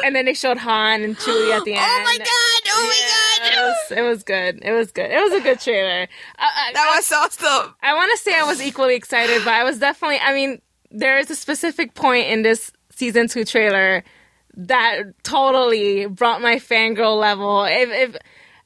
And 0.05 0.15
then 0.15 0.25
they 0.25 0.33
showed 0.33 0.57
Han 0.57 1.01
and 1.03 1.15
Chewie 1.17 1.51
at 1.55 1.63
the 1.63 1.73
oh 1.77 1.77
end. 1.77 1.85
Oh 1.85 2.03
my 2.03 2.17
god! 2.17 2.71
Oh 2.71 2.87
my 2.87 2.99
Yeah, 3.07 3.49
god! 3.49 3.57
It 3.57 3.61
was, 3.61 3.97
it 3.97 4.01
was 4.09 4.23
good. 4.23 4.59
It 4.63 4.71
was 4.71 4.91
good. 4.91 5.09
It 5.11 5.19
was 5.21 5.33
a 5.33 5.41
good 5.41 5.59
trailer. 5.59 6.01
Uh, 6.03 6.03
uh, 6.03 6.07
I, 6.39 6.69
I, 6.69 6.73
That 6.73 6.93
was 6.95 7.11
awesome. 7.11 7.75
I 7.81 7.93
want 7.93 8.11
to 8.11 8.17
say 8.23 8.37
I 8.37 8.43
was 8.43 8.61
equally 8.61 8.95
excited, 8.95 9.41
but 9.43 9.53
I 9.53 9.63
was 9.63 9.79
definitely. 9.79 10.19
I 10.21 10.33
mean, 10.33 10.61
there 10.91 11.17
is 11.19 11.29
a 11.29 11.35
specific 11.35 11.93
point 11.93 12.27
in 12.27 12.41
this 12.41 12.71
season 12.91 13.27
two 13.27 13.45
trailer 13.45 14.03
that 14.55 15.03
totally 15.23 16.05
brought 16.07 16.41
my 16.41 16.55
fangirl 16.55 17.17
level. 17.19 17.63
If, 17.63 17.89
if 17.89 18.17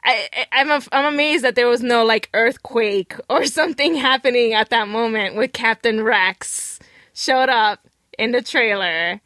I- 0.04 0.48
I'm, 0.52 0.72
a, 0.72 0.82
I'm 0.92 1.14
amazed 1.14 1.44
that 1.44 1.56
there 1.56 1.68
was 1.68 1.82
no 1.84 2.04
like 2.04 2.30
earthquake 2.34 3.16
or 3.30 3.46
something 3.46 3.96
happening 3.96 4.54
at 4.54 4.70
that 4.70 4.88
moment 4.88 5.36
with 5.36 5.54
Captain 5.54 6.02
Rex 6.04 6.80
showed 7.14 7.50
up 7.50 7.80
in 8.18 8.32
the 8.32 8.42
trailer. 8.42 9.22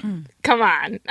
Mm. 0.00 0.26
Come 0.42 0.62
on. 0.62 1.00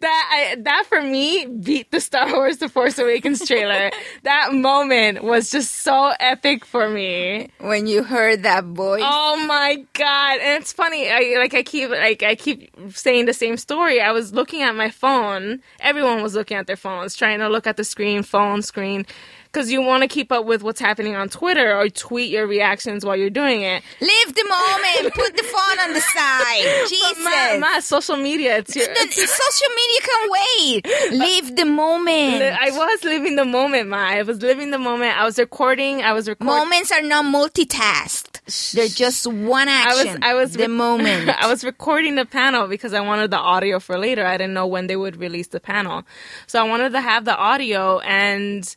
that 0.00 0.30
I, 0.32 0.56
that 0.60 0.86
for 0.88 1.02
me 1.02 1.46
beat 1.46 1.90
the 1.90 2.00
Star 2.00 2.32
Wars 2.32 2.58
The 2.58 2.68
Force 2.68 2.98
Awakens 2.98 3.46
trailer. 3.46 3.90
that 4.22 4.52
moment 4.52 5.24
was 5.24 5.50
just 5.50 5.82
so 5.82 6.12
epic 6.20 6.64
for 6.64 6.88
me. 6.88 7.50
When 7.58 7.86
you 7.86 8.02
heard 8.02 8.42
that 8.42 8.64
voice, 8.64 9.02
Oh 9.04 9.44
my 9.46 9.84
god! 9.92 10.38
And 10.40 10.62
it's 10.62 10.72
funny. 10.72 11.10
I 11.10 11.36
like 11.38 11.54
I 11.54 11.62
keep 11.62 11.90
like 11.90 12.22
I 12.22 12.34
keep 12.34 12.70
saying 12.90 13.26
the 13.26 13.32
same 13.32 13.56
story. 13.56 14.00
I 14.00 14.12
was 14.12 14.32
looking 14.32 14.62
at 14.62 14.74
my 14.74 14.90
phone. 14.90 15.60
Everyone 15.80 16.22
was 16.22 16.34
looking 16.34 16.56
at 16.56 16.66
their 16.66 16.76
phones, 16.76 17.14
trying 17.14 17.38
to 17.40 17.48
look 17.48 17.66
at 17.66 17.76
the 17.76 17.84
screen, 17.84 18.22
phone 18.22 18.62
screen, 18.62 19.06
because 19.54 19.70
you 19.70 19.80
want 19.80 20.02
to 20.02 20.08
keep 20.08 20.32
up 20.32 20.44
with 20.44 20.64
what's 20.64 20.80
happening 20.80 21.14
on 21.14 21.28
Twitter 21.28 21.76
or 21.78 21.88
tweet 21.88 22.28
your 22.32 22.44
reactions 22.44 23.04
while 23.04 23.14
you're 23.16 23.30
doing 23.30 23.62
it. 23.62 23.84
live 24.00 24.34
the 24.34 24.44
moment. 24.44 25.14
Put 25.14 25.36
the 25.36 25.44
phone 25.44 25.78
on 25.78 25.92
the 25.94 26.00
side. 26.00 26.86
Jesus. 26.88 27.24
My, 27.24 27.58
my 27.60 27.80
social 27.80 28.16
media. 28.16 28.58
It's 28.58 28.74
your, 28.74 28.86
The- 28.88 29.10
social 29.12 29.74
media 29.76 30.00
can 30.02 30.30
wait. 30.30 31.12
Live 31.12 31.56
the 31.56 31.64
moment. 31.66 32.42
I 32.42 32.70
was 32.72 33.04
living 33.04 33.36
the 33.36 33.44
moment, 33.44 33.88
Ma. 33.90 33.98
I 33.98 34.22
was 34.22 34.42
living 34.42 34.70
the 34.72 34.78
moment. 34.78 35.16
I 35.16 35.24
was 35.24 35.38
recording. 35.38 36.02
I 36.02 36.12
was 36.12 36.28
recording. 36.28 36.46
Moments 36.58 36.90
are 36.90 37.02
not 37.02 37.24
multitasked. 37.24 38.72
They're 38.72 38.88
just 38.88 39.26
one 39.26 39.68
I 39.68 39.86
was 39.94 40.00
action. 40.04 40.24
I 40.24 40.34
was 40.34 40.52
the 40.54 40.58
rec- 40.64 40.70
moment. 40.70 41.30
I 41.42 41.46
was 41.46 41.62
recording 41.64 42.16
the 42.16 42.26
panel 42.26 42.66
because 42.66 42.92
I 42.92 43.00
wanted 43.00 43.30
the 43.30 43.38
audio 43.38 43.78
for 43.78 43.98
later. 43.98 44.26
I 44.26 44.36
didn't 44.36 44.52
know 44.54 44.66
when 44.66 44.88
they 44.88 44.96
would 44.96 45.16
release 45.16 45.46
the 45.48 45.60
panel, 45.60 46.02
so 46.48 46.58
I 46.60 46.68
wanted 46.68 46.90
to 46.92 47.00
have 47.00 47.24
the 47.24 47.36
audio 47.36 48.00
and. 48.00 48.74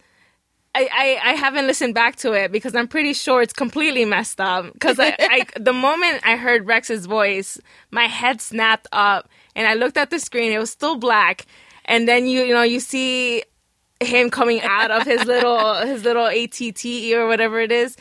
I, 0.78 0.90
I, 0.94 1.32
I 1.32 1.34
haven't 1.34 1.66
listened 1.66 1.96
back 1.96 2.18
to 2.18 2.34
it 2.34 2.52
because 2.52 2.76
I'm 2.76 2.88
pretty 2.88 3.14
sure 3.14 3.42
it's 3.42 3.54
completely 3.54 4.06
messed 4.06 4.40
up. 4.40 4.72
Because 4.74 5.00
I, 5.00 5.16
I, 5.20 5.46
the 5.60 5.74
moment 5.74 6.22
I 6.24 6.36
heard 6.36 6.68
Rex's 6.68 7.08
voice, 7.08 7.60
my 7.90 8.06
head 8.06 8.42
snapped 8.42 8.88
up, 8.92 9.28
and 9.56 9.68
I 9.68 9.74
looked 9.74 9.98
at 9.98 10.12
the 10.12 10.20
screen. 10.20 10.52
It 10.52 10.60
was 10.60 10.70
still 10.70 10.96
black, 10.96 11.46
and 11.86 12.08
then 12.08 12.28
you 12.28 12.44
you 12.44 12.54
know 12.54 12.62
you 12.62 12.80
see 12.80 13.44
him 14.00 14.30
coming 14.30 14.62
out 14.62 14.92
of 14.92 15.04
his 15.04 15.26
little 15.26 15.74
his 15.76 16.04
little 16.04 16.28
ATT 16.28 16.86
or 17.18 17.28
whatever 17.28 17.60
it 17.60 17.72
is. 17.72 17.98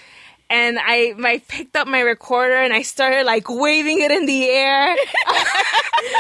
And 0.49 0.79
I, 0.79 1.15
I 1.25 1.43
picked 1.49 1.75
up 1.75 1.89
my 1.89 2.01
recorder 2.01 2.55
and 2.55 2.73
I 2.73 2.83
started 2.83 3.25
like 3.25 3.49
waving 3.49 4.01
it 4.01 4.11
in 4.13 4.27
the 4.27 4.49
air. 4.49 4.97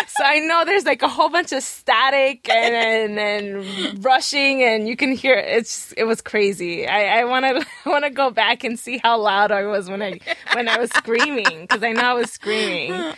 so 0.09 0.25
I 0.25 0.41
know 0.41 0.65
there's 0.65 0.85
like 0.85 1.03
a 1.03 1.09
whole 1.09 1.29
bunch 1.29 1.53
of 1.53 1.63
static 1.63 2.49
and 2.49 3.19
and, 3.19 3.19
and 3.19 4.05
rushing, 4.05 4.63
and 4.63 4.89
you 4.89 4.97
can 4.97 5.13
hear 5.13 5.35
it's 5.35 5.93
it 5.93 6.05
was 6.05 6.21
crazy. 6.21 6.89
I 6.89 7.25
want 7.25 7.45
to 7.45 7.67
want 7.91 8.05
to 8.05 8.11
go 8.11 8.31
back 8.31 8.65
and 8.65 8.79
see 8.79 8.99
how 8.99 9.19
loud 9.19 9.53
I 9.53 9.67
was 9.67 9.89
when 9.89 10.03
I 10.03 10.19
when 10.55 10.69
I 10.69 10.79
was 10.79 10.91
screaming 10.91 11.63
because 11.63 11.83
I 11.83 11.93
know 11.93 12.03
I 12.03 12.15
was 12.15 12.33
screaming. 12.33 13.15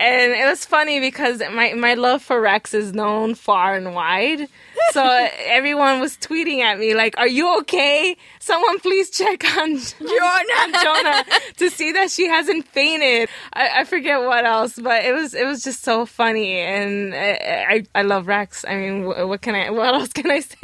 And 0.00 0.32
it 0.32 0.44
was 0.44 0.64
funny 0.64 0.98
because 0.98 1.40
my, 1.52 1.72
my 1.74 1.94
love 1.94 2.20
for 2.20 2.40
Rex 2.40 2.74
is 2.74 2.92
known 2.92 3.34
far 3.34 3.74
and 3.76 3.94
wide. 3.94 4.48
So 4.92 5.28
everyone 5.46 6.00
was 6.00 6.16
tweeting 6.16 6.60
at 6.60 6.78
me 6.78 6.94
like, 6.94 7.16
"Are 7.18 7.28
you 7.28 7.58
okay? 7.60 8.16
Someone 8.40 8.78
please 8.80 9.10
check 9.10 9.44
on 9.56 9.76
Jonah. 9.78 10.82
Jonah 10.82 11.24
to 11.56 11.70
see 11.70 11.92
that 11.92 12.10
she 12.10 12.26
hasn't 12.28 12.66
fainted." 12.68 13.28
I, 13.52 13.80
I 13.80 13.84
forget 13.84 14.20
what 14.20 14.44
else, 14.44 14.78
but 14.78 15.04
it 15.04 15.12
was 15.12 15.34
it 15.34 15.46
was 15.46 15.62
just 15.62 15.82
so 15.82 16.06
funny, 16.06 16.58
and 16.58 17.14
I 17.14 17.84
I, 17.94 18.00
I 18.00 18.02
love 18.02 18.26
Rex. 18.26 18.64
I 18.66 18.76
mean, 18.76 19.04
what, 19.04 19.28
what 19.28 19.40
can 19.42 19.54
I? 19.54 19.70
What 19.70 19.94
else 19.94 20.12
can 20.12 20.30
I 20.30 20.40
say? 20.40 20.56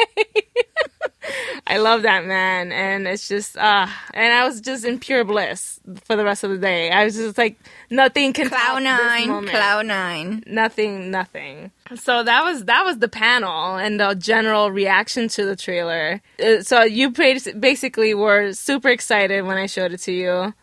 I 1.67 1.79
love 1.79 2.03
that 2.03 2.25
man, 2.27 2.73
and 2.73 3.07
it's 3.07 3.29
just 3.29 3.57
uh 3.57 3.87
and 4.15 4.33
I 4.33 4.45
was 4.47 4.61
just 4.61 4.85
in 4.85 4.99
pure 4.99 5.25
bliss 5.25 5.79
for 6.05 6.17
the 6.17 6.25
rest 6.25 6.45
of 6.45 6.51
the 6.51 6.59
day. 6.59 6.91
I 6.91 7.05
was 7.05 7.15
just 7.15 7.39
like 7.39 7.59
nothing 7.91 8.33
can 8.33 8.49
Cloud 8.49 8.83
nine, 8.83 9.47
cloud 9.47 9.87
nine. 9.87 10.43
nothing, 10.47 11.11
nothing. 11.11 11.71
So 11.97 12.23
that 12.23 12.45
was 12.45 12.65
that 12.65 12.85
was 12.85 12.99
the 12.99 13.09
panel 13.09 13.77
and 13.77 13.99
the 13.99 14.15
general 14.15 14.71
reaction 14.71 15.29
to 15.29 15.45
the 15.45 15.57
trailer. 15.57 16.21
Uh, 16.43 16.63
So 16.63 16.83
you 16.85 17.11
basically 17.11 18.15
were 18.15 18.53
super 18.53 18.89
excited 18.89 19.43
when 19.45 19.57
I 19.57 19.67
showed 19.67 19.93
it 19.93 19.99
to 20.03 20.13
you. 20.13 20.55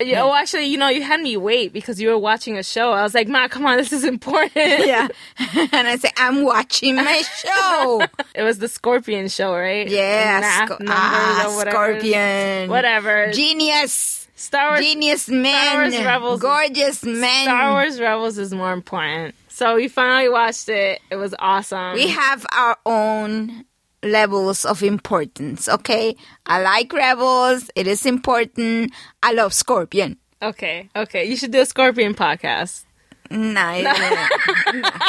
Yeah, 0.00 0.24
Oh, 0.24 0.34
actually, 0.34 0.64
you 0.66 0.76
know, 0.76 0.88
you 0.88 1.02
had 1.02 1.20
me 1.20 1.36
wait 1.36 1.72
because 1.72 2.00
you 2.00 2.08
were 2.08 2.18
watching 2.18 2.58
a 2.58 2.64
show. 2.64 2.90
I 2.90 3.04
was 3.04 3.14
like, 3.14 3.28
"Ma, 3.28 3.46
come 3.46 3.64
on, 3.64 3.76
this 3.76 3.92
is 3.92 4.02
important." 4.04 4.50
Yeah, 4.86 5.06
and 5.72 5.86
I 5.86 5.96
say 5.96 6.10
I'm 6.16 6.42
watching 6.44 6.96
my 6.96 7.22
show. 7.36 8.02
It 8.34 8.42
was 8.42 8.58
the 8.58 8.66
Scorpion 8.66 9.28
show, 9.28 9.54
right? 9.54 9.88
Yeah, 9.88 10.40
Math 10.40 10.66
Sco- 10.72 10.76
numbers 10.80 10.96
ah, 10.98 11.52
whatever. 11.56 11.70
Scorpion. 11.70 12.68
Whatever. 12.70 13.30
Genius, 13.30 14.26
Star 14.34 14.70
Wars. 14.70 14.80
genius 14.80 15.28
men, 15.28 15.76
Wars 15.78 15.96
Rebels- 16.04 16.40
gorgeous 16.40 17.04
men. 17.04 17.44
Star 17.44 17.70
Wars 17.74 18.00
Rebels 18.00 18.36
is 18.38 18.52
more 18.52 18.72
important. 18.72 19.36
So 19.54 19.76
we 19.76 19.86
finally 19.86 20.28
watched 20.28 20.68
it. 20.68 21.00
It 21.10 21.14
was 21.14 21.32
awesome. 21.38 21.94
We 21.94 22.08
have 22.08 22.44
our 22.52 22.76
own 22.84 23.64
levels 24.02 24.64
of 24.64 24.82
importance. 24.82 25.68
Okay, 25.68 26.16
I 26.44 26.60
like 26.60 26.92
Rebels. 26.92 27.70
It 27.76 27.86
is 27.86 28.04
important. 28.04 28.90
I 29.22 29.32
love 29.32 29.54
Scorpion. 29.54 30.18
okay, 30.42 30.90
okay. 30.96 31.26
You 31.26 31.36
should 31.36 31.52
do 31.52 31.60
a 31.60 31.66
Scorpion 31.66 32.14
podcast. 32.14 32.84
Nah, 33.30 33.78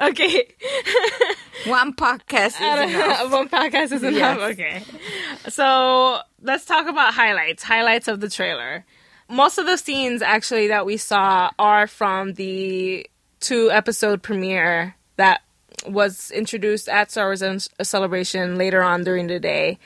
Okay. 0.00 0.46
one 1.66 1.92
podcast 1.92 2.56
is 2.56 2.94
enough. 2.94 3.30
One 3.30 3.48
podcast 3.50 3.92
is 3.92 4.02
enough. 4.02 4.38
Yes. 4.38 4.52
Okay. 4.52 4.82
So 5.50 6.20
let's 6.40 6.64
talk 6.64 6.86
about 6.86 7.12
highlights. 7.12 7.62
Highlights 7.62 8.08
of 8.08 8.20
the 8.20 8.30
trailer. 8.30 8.86
Most 9.28 9.58
of 9.58 9.66
the 9.66 9.76
scenes 9.76 10.22
actually 10.22 10.68
that 10.68 10.86
we 10.86 10.96
saw 10.96 11.50
are 11.58 11.86
from 11.86 12.34
the 12.34 13.06
two 13.44 13.70
episode 13.70 14.22
premiere 14.22 14.96
that 15.16 15.42
was 15.86 16.30
introduced 16.30 16.88
at 16.88 17.10
Star 17.10 17.26
Wars 17.26 17.68
Celebration 17.82 18.56
later 18.56 18.82
on 18.82 19.04
during 19.04 19.26
the 19.26 19.38
day. 19.38 19.78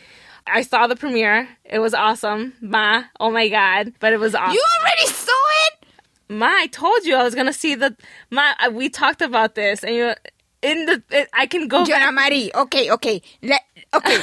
I 0.47 0.63
saw 0.63 0.87
the 0.87 0.95
premiere. 0.95 1.49
It 1.65 1.81
was 1.81 1.93
awesome. 1.93 2.55
Ma, 2.61 3.03
oh 3.19 3.31
my 3.31 3.49
god. 3.49 3.93
But 3.99 4.13
it 4.13 4.21
was 4.21 4.35
awesome. 4.35 4.55
You 4.55 4.63
already 4.81 5.07
saw 5.07 5.33
it? 5.67 5.87
Ma, 6.29 6.47
I 6.47 6.69
told 6.69 7.05
you 7.05 7.17
I 7.17 7.25
was 7.25 7.35
gonna 7.35 7.53
see 7.53 7.75
the. 7.75 7.97
Ma, 8.31 8.55
uh, 8.65 8.71
we 8.71 8.89
talked 8.89 9.23
about 9.23 9.57
this, 9.57 9.83
and 9.83 9.95
you 9.95 10.15
in 10.63 10.87
the. 10.87 11.03
It, 11.11 11.29
I 11.33 11.47
can 11.47 11.67
go. 11.67 11.85
Jonah 11.85 12.13
Marie. 12.13 12.53
Okay, 12.55 12.93
okay. 12.93 13.21
Let, 13.43 13.63
okay. 13.93 14.23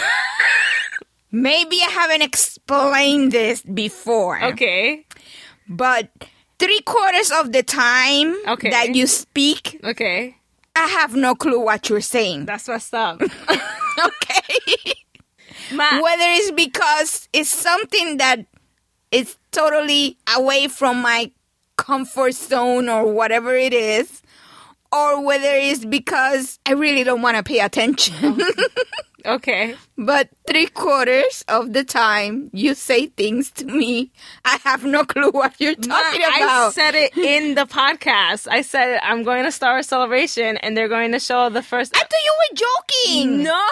Maybe 1.32 1.82
I 1.82 1.90
haven't 1.90 2.22
explained 2.22 3.34
this 3.34 3.62
before. 3.62 4.42
Okay. 4.42 5.06
But 5.68 6.10
three 6.60 6.80
quarters 6.82 7.32
of 7.32 7.52
the 7.52 7.64
time 7.64 8.36
Okay. 8.48 8.70
that 8.70 8.96
you 8.96 9.08
speak, 9.08 9.80
Okay. 9.84 10.36
I 10.76 10.88
have 10.88 11.16
no 11.16 11.36
clue 11.36 11.60
what 11.60 11.90
you're 11.90 12.02
saying. 12.02 12.46
That's 12.46 12.68
what's 12.68 12.94
up. 12.94 13.22
Okay. 14.06 14.94
Ma, 15.74 16.02
Whether 16.02 16.26
it's 16.36 16.52
because 16.52 17.30
it's 17.34 17.50
something 17.50 18.18
that 18.18 18.46
is 19.12 19.38
totally 19.52 20.18
away 20.36 20.68
from 20.68 21.02
my 21.02 21.32
comfort 21.78 22.34
zone 22.34 22.90
or 22.90 23.12
whatever 23.12 23.56
it 23.56 23.74
is, 23.74 24.22
or 24.92 25.24
whether 25.26 25.48
it's 25.54 25.86
because 25.86 26.60
I 26.66 26.74
really 26.74 27.04
don't 27.06 27.22
want 27.22 27.38
to 27.38 27.44
pay 27.44 27.60
attention. 27.60 28.16
okay. 28.42 28.44
but 29.98 30.30
three 30.48 30.68
quarters 30.68 31.44
of 31.48 31.74
the 31.74 31.84
time 31.84 32.50
you 32.54 32.74
say 32.74 33.08
things 33.08 33.52
to 33.52 33.66
me, 33.66 34.12
I 34.44 34.58
have 34.64 34.86
no 34.86 35.04
clue 35.04 35.32
what 35.32 35.60
you're 35.60 35.76
Ma, 35.88 36.00
about. 36.00 36.14
I 36.14 36.72
said 36.72 36.96
it 36.96 37.18
in 37.18 37.56
the 37.56 37.66
podcast. 37.66 38.48
I 38.50 38.62
said 38.62 39.00
I'm 39.02 39.24
going 39.24 39.44
to 39.46 39.52
Star 39.52 39.74
Wars 39.74 39.88
Celebration, 39.88 40.58
and 40.58 40.78
they're 40.78 40.90
going 40.90 41.12
to 41.14 41.20
show 41.20 41.50
the 41.50 41.64
first. 41.64 41.96
I 41.96 42.00
thought 42.00 42.12
you 42.24 42.36
were 42.42 42.56
joking. 42.56 43.44
no. 43.44 43.68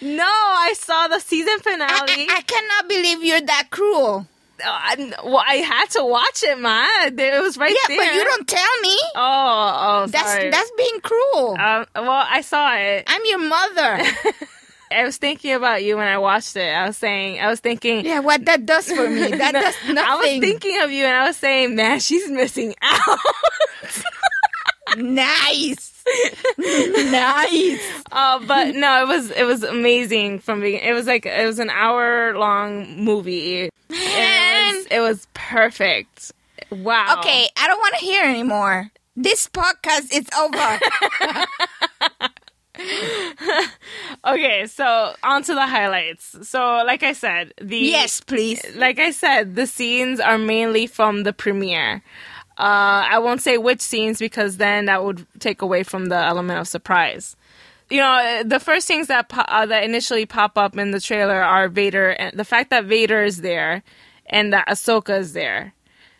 no, 0.16 0.24
I 0.24 0.74
saw 0.76 1.08
the 1.08 1.20
season 1.20 1.58
finale. 1.60 2.26
I, 2.28 2.38
I 2.38 2.40
cannot 2.42 2.88
believe 2.88 3.24
you're 3.24 3.40
that 3.40 3.68
cruel. 3.70 4.26
I, 4.64 5.12
well, 5.24 5.42
I 5.46 5.56
had 5.56 5.86
to 5.90 6.04
watch 6.04 6.42
it, 6.42 6.58
ma. 6.58 6.86
It 7.06 7.42
was 7.42 7.56
right 7.56 7.70
Yeah, 7.70 7.76
there. 7.88 7.96
Yeah, 8.04 8.10
but 8.10 8.14
you 8.14 8.24
don't 8.24 8.48
tell 8.48 8.80
me. 8.82 8.96
Oh, 9.14 9.76
oh, 10.04 10.06
That's 10.08 10.32
sorry. 10.32 10.50
that's 10.50 10.70
being 10.76 11.00
cruel. 11.00 11.56
Um, 11.58 11.86
well, 11.94 12.26
I 12.28 12.40
saw 12.40 12.74
it. 12.76 13.04
I'm 13.06 13.22
your 13.24 13.38
mother. 13.38 14.02
I 14.90 15.04
was 15.04 15.18
thinking 15.18 15.52
about 15.52 15.84
you 15.84 15.96
when 15.98 16.08
I 16.08 16.16
watched 16.16 16.56
it. 16.56 16.66
I 16.68 16.86
was 16.86 16.96
saying, 16.96 17.40
I 17.40 17.48
was 17.48 17.60
thinking, 17.60 18.06
yeah, 18.06 18.20
what 18.20 18.44
that 18.46 18.64
does 18.64 18.90
for 18.90 19.08
me. 19.08 19.28
That 19.36 19.52
does 19.52 19.74
nothing. 19.86 19.98
I 19.98 20.16
was 20.16 20.26
thinking 20.40 20.80
of 20.82 20.90
you, 20.90 21.04
and 21.04 21.14
I 21.14 21.26
was 21.26 21.36
saying, 21.36 21.74
man, 21.76 22.00
she's 22.00 22.28
missing 22.30 22.74
out. 22.80 23.18
nice, 24.96 25.97
nice. 27.10 27.80
uh, 28.12 28.38
but 28.46 28.74
no, 28.74 29.02
it 29.02 29.08
was 29.08 29.30
it 29.30 29.44
was 29.44 29.62
amazing 29.62 30.38
from 30.40 30.60
being. 30.60 30.80
It 30.80 30.92
was 30.92 31.06
like 31.06 31.26
it 31.26 31.46
was 31.46 31.58
an 31.58 31.70
hour 31.70 32.36
long 32.38 33.02
movie. 33.02 33.70
And 33.90 34.76
it 34.76 34.76
was, 34.76 34.86
it 34.90 35.00
was 35.00 35.26
perfect. 35.34 36.32
Wow. 36.70 37.16
Okay, 37.18 37.48
I 37.56 37.66
don't 37.66 37.78
want 37.78 37.94
to 37.98 38.04
hear 38.04 38.24
anymore. 38.24 38.90
This 39.16 39.48
podcast 39.48 40.12
is 40.12 40.26
over. 40.38 40.78
Okay, 44.24 44.66
so 44.66 45.14
on 45.22 45.42
to 45.44 45.54
the 45.54 45.66
highlights. 45.66 46.48
So, 46.48 46.60
like 46.86 47.02
I 47.02 47.12
said, 47.12 47.54
the 47.60 47.78
yes, 47.78 48.20
please. 48.20 48.60
like 48.76 48.98
I 48.98 49.10
said, 49.10 49.54
the 49.54 49.66
scenes 49.66 50.20
are 50.20 50.38
mainly 50.38 50.86
from 50.86 51.22
the 51.22 51.32
premiere. 51.32 52.02
Uh, 52.58 53.06
I 53.08 53.18
won't 53.20 53.40
say 53.40 53.56
which 53.56 53.80
scenes 53.80 54.18
because 54.18 54.56
then 54.56 54.86
that 54.86 55.04
would 55.04 55.26
take 55.38 55.62
away 55.62 55.84
from 55.84 56.06
the 56.06 56.16
element 56.16 56.58
of 56.58 56.66
surprise. 56.66 57.36
You 57.88 57.98
know, 57.98 58.42
the 58.44 58.58
first 58.58 58.88
things 58.88 59.06
that 59.06 59.28
po- 59.28 59.44
uh, 59.48 59.64
that 59.66 59.84
initially 59.84 60.26
pop 60.26 60.58
up 60.58 60.76
in 60.76 60.90
the 60.90 61.00
trailer 61.00 61.40
are 61.40 61.68
Vader 61.68 62.10
and 62.10 62.36
the 62.36 62.44
fact 62.44 62.70
that 62.70 62.84
Vader 62.84 63.22
is 63.22 63.42
there 63.42 63.82
and 64.26 64.52
that 64.52 64.66
Ahsoka 64.66 65.18
is 65.18 65.32
there. 65.32 65.72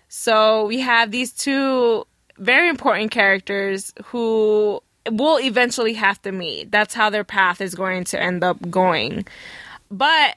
So 0.08 0.66
we 0.66 0.80
have 0.80 1.10
these 1.10 1.32
two 1.32 2.06
very 2.38 2.68
important 2.68 3.10
characters 3.10 3.92
who 4.06 4.80
will 5.10 5.38
eventually 5.40 5.94
have 5.94 6.22
to 6.22 6.32
meet. 6.32 6.70
That's 6.70 6.94
how 6.94 7.10
their 7.10 7.24
path 7.24 7.60
is 7.60 7.74
going 7.74 8.04
to 8.04 8.20
end 8.20 8.44
up 8.44 8.70
going. 8.70 9.26
But 9.90 10.36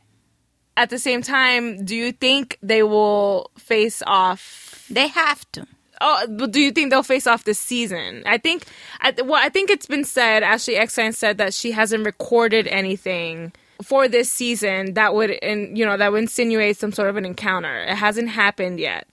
at 0.75 0.89
the 0.89 0.99
same 0.99 1.21
time, 1.21 1.85
do 1.85 1.95
you 1.95 2.11
think 2.11 2.57
they 2.61 2.83
will 2.83 3.51
face 3.57 4.01
off? 4.07 4.85
They 4.89 5.07
have 5.07 5.49
to. 5.53 5.67
Oh, 6.01 6.25
but 6.29 6.51
do 6.51 6.59
you 6.59 6.71
think 6.71 6.89
they'll 6.89 7.03
face 7.03 7.27
off 7.27 7.43
this 7.43 7.59
season? 7.59 8.23
I 8.25 8.37
think, 8.37 8.65
I, 8.99 9.13
well, 9.23 9.39
I 9.41 9.49
think 9.49 9.69
it's 9.69 9.85
been 9.85 10.03
said. 10.03 10.41
Ashley 10.41 10.75
Eckstein 10.75 11.13
said 11.13 11.37
that 11.37 11.53
she 11.53 11.71
hasn't 11.71 12.05
recorded 12.05 12.67
anything 12.67 13.53
for 13.83 14.07
this 14.07 14.31
season 14.31 14.95
that 14.95 15.13
would, 15.13 15.31
and 15.43 15.77
you 15.77 15.85
know, 15.85 15.97
that 15.97 16.11
would 16.11 16.21
insinuate 16.21 16.77
some 16.77 16.91
sort 16.91 17.09
of 17.09 17.17
an 17.17 17.25
encounter. 17.25 17.83
It 17.83 17.95
hasn't 17.95 18.29
happened 18.29 18.79
yet. 18.79 19.07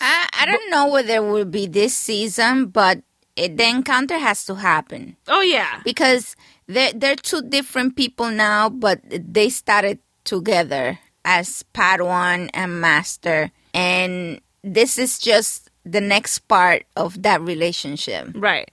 I, 0.00 0.28
I 0.40 0.46
don't 0.46 0.70
know 0.70 0.88
whether 0.88 1.14
it 1.14 1.24
will 1.24 1.44
be 1.44 1.66
this 1.66 1.96
season, 1.96 2.66
but 2.66 3.02
it, 3.36 3.56
the 3.56 3.68
encounter 3.68 4.18
has 4.18 4.44
to 4.46 4.56
happen 4.56 5.16
Oh 5.26 5.40
yeah, 5.40 5.80
because 5.84 6.36
they're, 6.66 6.92
they're 6.92 7.16
two 7.16 7.42
different 7.42 7.96
people 7.96 8.30
now, 8.30 8.68
but 8.68 9.00
they 9.08 9.48
started 9.48 9.98
together 10.24 10.98
as 11.24 11.64
Padawan 11.74 12.50
and 12.52 12.80
Master, 12.80 13.50
and 13.72 14.40
this 14.62 14.98
is 14.98 15.18
just 15.18 15.67
the 15.90 16.00
next 16.00 16.40
part 16.48 16.84
of 16.96 17.22
that 17.22 17.40
relationship. 17.40 18.28
right. 18.34 18.70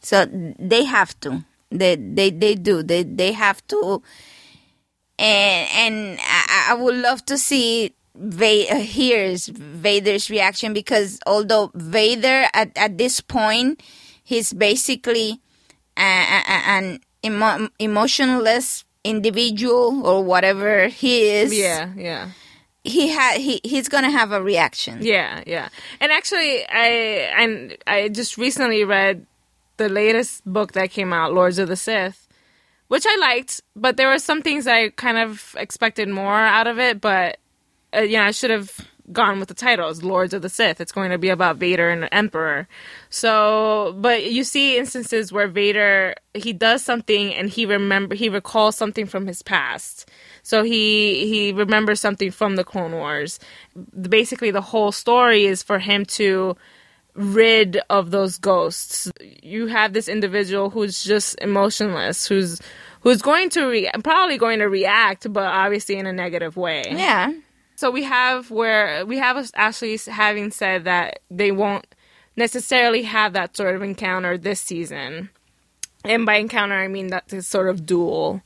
So 0.00 0.26
they 0.58 0.84
have 0.84 1.18
to. 1.20 1.44
They 1.70 1.96
they 1.96 2.30
they 2.30 2.54
do. 2.54 2.82
They 2.82 3.02
they 3.02 3.32
have 3.32 3.66
to. 3.68 4.00
And 5.18 5.68
and 5.74 6.18
I, 6.22 6.68
I 6.70 6.74
would 6.74 6.94
love 6.94 7.24
to 7.26 7.36
see 7.38 7.92
Va- 8.14 8.66
uh, 8.70 8.76
here's 8.82 9.46
Vader's 9.48 10.28
reaction 10.30 10.72
because 10.72 11.18
although 11.26 11.70
Vader 11.74 12.46
at 12.54 12.70
at 12.76 12.98
this 12.98 13.20
point 13.20 13.80
he's 14.24 14.52
basically 14.52 15.40
a, 15.96 16.02
a, 16.02 16.40
a- 16.48 16.64
an 16.78 17.00
emo- 17.24 17.68
emotionless 17.78 18.84
individual 19.04 20.06
or 20.06 20.22
whatever 20.24 20.88
he 20.88 21.22
is. 21.30 21.56
Yeah, 21.56 21.90
yeah. 21.96 22.30
He 22.88 23.08
had 23.08 23.38
he 23.40 23.60
he's 23.64 23.88
gonna 23.88 24.10
have 24.10 24.32
a 24.32 24.42
reaction. 24.42 24.98
Yeah, 25.02 25.42
yeah. 25.46 25.68
And 26.00 26.10
actually, 26.10 26.66
I 26.66 26.86
and 27.38 27.76
I 27.86 28.08
just 28.08 28.38
recently 28.38 28.84
read 28.84 29.26
the 29.76 29.88
latest 29.88 30.44
book 30.44 30.72
that 30.72 30.90
came 30.90 31.12
out, 31.12 31.32
Lords 31.32 31.58
of 31.58 31.68
the 31.68 31.76
Sith, 31.76 32.28
which 32.88 33.04
I 33.06 33.16
liked, 33.16 33.60
but 33.76 33.96
there 33.96 34.08
were 34.08 34.18
some 34.18 34.42
things 34.42 34.66
I 34.66 34.88
kind 34.90 35.18
of 35.18 35.54
expected 35.58 36.08
more 36.08 36.34
out 36.34 36.66
of 36.66 36.78
it. 36.78 37.00
But 37.00 37.38
uh, 37.96 38.00
you 38.00 38.18
know, 38.18 38.24
I 38.24 38.32
should 38.32 38.50
have 38.50 38.72
gone 39.12 39.38
with 39.38 39.48
the 39.48 39.54
titles, 39.54 40.02
Lords 40.02 40.34
of 40.34 40.42
the 40.42 40.48
Sith. 40.48 40.80
It's 40.80 40.92
going 40.92 41.10
to 41.10 41.18
be 41.18 41.30
about 41.30 41.56
Vader 41.56 41.88
and 41.88 42.02
the 42.02 42.14
Emperor. 42.14 42.68
So, 43.10 43.96
but 43.98 44.30
you 44.30 44.44
see 44.44 44.76
instances 44.76 45.32
where 45.32 45.48
Vader 45.48 46.14
he 46.34 46.52
does 46.52 46.84
something 46.84 47.34
and 47.34 47.48
he 47.48 47.66
remember 47.66 48.14
he 48.14 48.28
recalls 48.28 48.76
something 48.76 49.06
from 49.06 49.26
his 49.26 49.42
past. 49.42 50.10
So 50.48 50.62
he 50.62 51.26
he 51.28 51.52
remembers 51.52 52.00
something 52.00 52.30
from 52.30 52.56
the 52.56 52.64
Clone 52.64 52.92
Wars. 52.92 53.38
Basically, 54.00 54.50
the 54.50 54.62
whole 54.62 54.92
story 54.92 55.44
is 55.44 55.62
for 55.62 55.78
him 55.78 56.06
to 56.16 56.56
rid 57.12 57.78
of 57.90 58.12
those 58.12 58.38
ghosts. 58.38 59.12
You 59.42 59.66
have 59.66 59.92
this 59.92 60.08
individual 60.08 60.70
who's 60.70 61.04
just 61.04 61.38
emotionless, 61.42 62.26
who's 62.26 62.62
who's 63.02 63.20
going 63.20 63.50
to 63.50 63.66
re- 63.66 63.90
probably 64.02 64.38
going 64.38 64.60
to 64.60 64.70
react, 64.70 65.30
but 65.30 65.44
obviously 65.44 65.96
in 65.96 66.06
a 66.06 66.14
negative 66.14 66.56
way. 66.56 66.82
Yeah. 66.88 67.30
So 67.76 67.90
we 67.90 68.04
have 68.04 68.50
where 68.50 69.04
we 69.04 69.18
have 69.18 69.50
Ashley 69.54 70.00
having 70.06 70.50
said 70.50 70.84
that 70.84 71.20
they 71.30 71.52
won't 71.52 71.94
necessarily 72.36 73.02
have 73.02 73.34
that 73.34 73.54
sort 73.54 73.76
of 73.76 73.82
encounter 73.82 74.38
this 74.38 74.62
season, 74.62 75.28
and 76.06 76.24
by 76.24 76.36
encounter 76.36 76.74
I 76.74 76.88
mean 76.88 77.08
that 77.08 77.28
this 77.28 77.46
sort 77.46 77.68
of 77.68 77.84
duel 77.84 78.42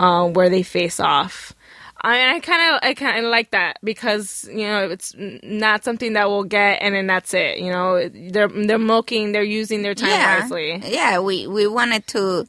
uh, 0.00 0.26
where 0.26 0.48
they 0.48 0.62
face 0.62 0.98
off. 0.98 1.54
I, 2.02 2.16
mean, 2.16 2.36
I 2.36 2.40
kind 2.40 2.74
of 2.74 2.80
I 2.82 2.94
kind 2.94 3.24
of 3.24 3.30
like 3.30 3.50
that 3.50 3.76
because 3.84 4.48
you 4.50 4.66
know 4.66 4.88
it's 4.88 5.14
not 5.18 5.84
something 5.84 6.14
that 6.14 6.30
we'll 6.30 6.44
get 6.44 6.80
and 6.80 6.94
then 6.94 7.06
that's 7.06 7.34
it. 7.34 7.58
You 7.58 7.70
know 7.70 8.08
they're 8.08 8.48
they're 8.48 8.78
milking, 8.78 9.32
they're 9.32 9.42
using 9.42 9.82
their 9.82 9.94
time 9.94 10.08
yeah. 10.08 10.40
wisely. 10.40 10.82
Yeah, 10.86 11.20
we 11.20 11.46
we 11.46 11.66
wanted 11.66 12.06
to 12.08 12.48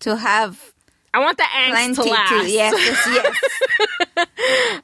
to 0.00 0.16
have 0.16 0.71
I 1.14 1.18
want 1.20 1.36
the 1.36 1.44
angst 1.44 1.70
plenty 1.70 1.94
to 1.94 2.02
last. 2.04 2.30
to 2.30 2.50
yes 2.50 3.06
yes 3.06 3.92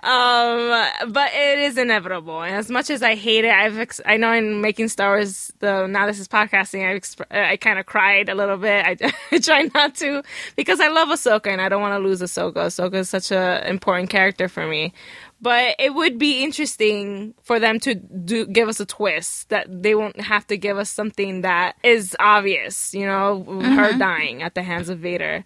um, 0.03 1.13
but 1.13 1.31
it 1.33 1.59
is 1.59 1.79
inevitable. 1.79 2.43
And 2.43 2.55
as 2.55 2.71
much 2.71 2.91
as 2.91 3.03
I 3.03 3.15
hate 3.15 3.45
it, 3.45 3.53
I've 3.53 3.79
ex- 3.79 4.01
I 4.05 4.17
know 4.17 4.33
in 4.33 4.61
making 4.61 4.89
Star 4.89 5.11
Wars, 5.17 5.53
the 5.61 5.87
now 5.87 6.07
this 6.07 6.19
is 6.19 6.29
podcasting, 6.29 6.87
I 6.87 6.99
exp- 6.99 7.25
I 7.31 7.57
kind 7.57 7.79
of 7.79 7.87
cried 7.87 8.29
a 8.29 8.35
little 8.35 8.57
bit. 8.57 8.85
I, 8.85 9.13
I 9.33 9.39
try 9.39 9.71
not 9.75 9.95
to 9.97 10.23
because 10.57 10.81
I 10.81 10.89
love 10.89 11.09
Ahsoka 11.09 11.47
and 11.49 11.61
I 11.61 11.69
don't 11.69 11.81
want 11.81 11.95
to 11.95 12.07
lose 12.07 12.21
Ahsoka. 12.21 12.67
Ahsoka 12.67 12.95
is 12.95 13.09
such 13.09 13.33
an 13.33 13.65
important 13.67 14.11
character 14.11 14.49
for 14.49 14.67
me. 14.67 14.93
But 15.41 15.77
it 15.79 15.95
would 15.95 16.19
be 16.19 16.43
interesting 16.43 17.35
for 17.43 17.61
them 17.61 17.79
to 17.81 17.95
do 17.95 18.45
give 18.47 18.69
us 18.69 18.81
a 18.81 18.87
twist 18.87 19.49
that 19.51 19.67
they 19.83 19.95
won't 19.95 20.21
have 20.21 20.47
to 20.49 20.57
give 20.57 20.79
us 20.79 20.91
something 20.91 21.43
that 21.43 21.77
is 21.85 22.17
obvious. 22.19 22.93
You 22.93 23.07
know, 23.07 23.45
her 23.63 23.97
dying 23.97 24.43
at 24.43 24.55
the 24.55 24.63
hands 24.63 24.89
of 24.89 24.99
Vader. 24.99 25.45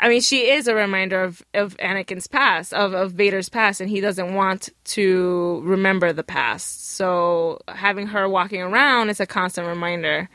I 0.00 0.08
mean, 0.08 0.20
she 0.20 0.50
is 0.50 0.66
a 0.66 0.74
reminder 0.74 1.22
of, 1.22 1.42
of 1.54 1.76
Anakin's 1.78 2.26
past, 2.26 2.74
of, 2.74 2.92
of 2.94 3.12
Vader's 3.12 3.48
past, 3.48 3.80
and 3.80 3.88
he 3.88 4.00
doesn't 4.00 4.34
want 4.34 4.68
to 4.86 5.60
remember 5.64 6.12
the 6.12 6.24
past. 6.24 6.94
So 6.96 7.60
having 7.68 8.08
her 8.08 8.28
walking 8.28 8.60
around 8.60 9.08
is 9.10 9.20
a 9.20 9.26
constant 9.26 9.66
reminder. 9.68 10.28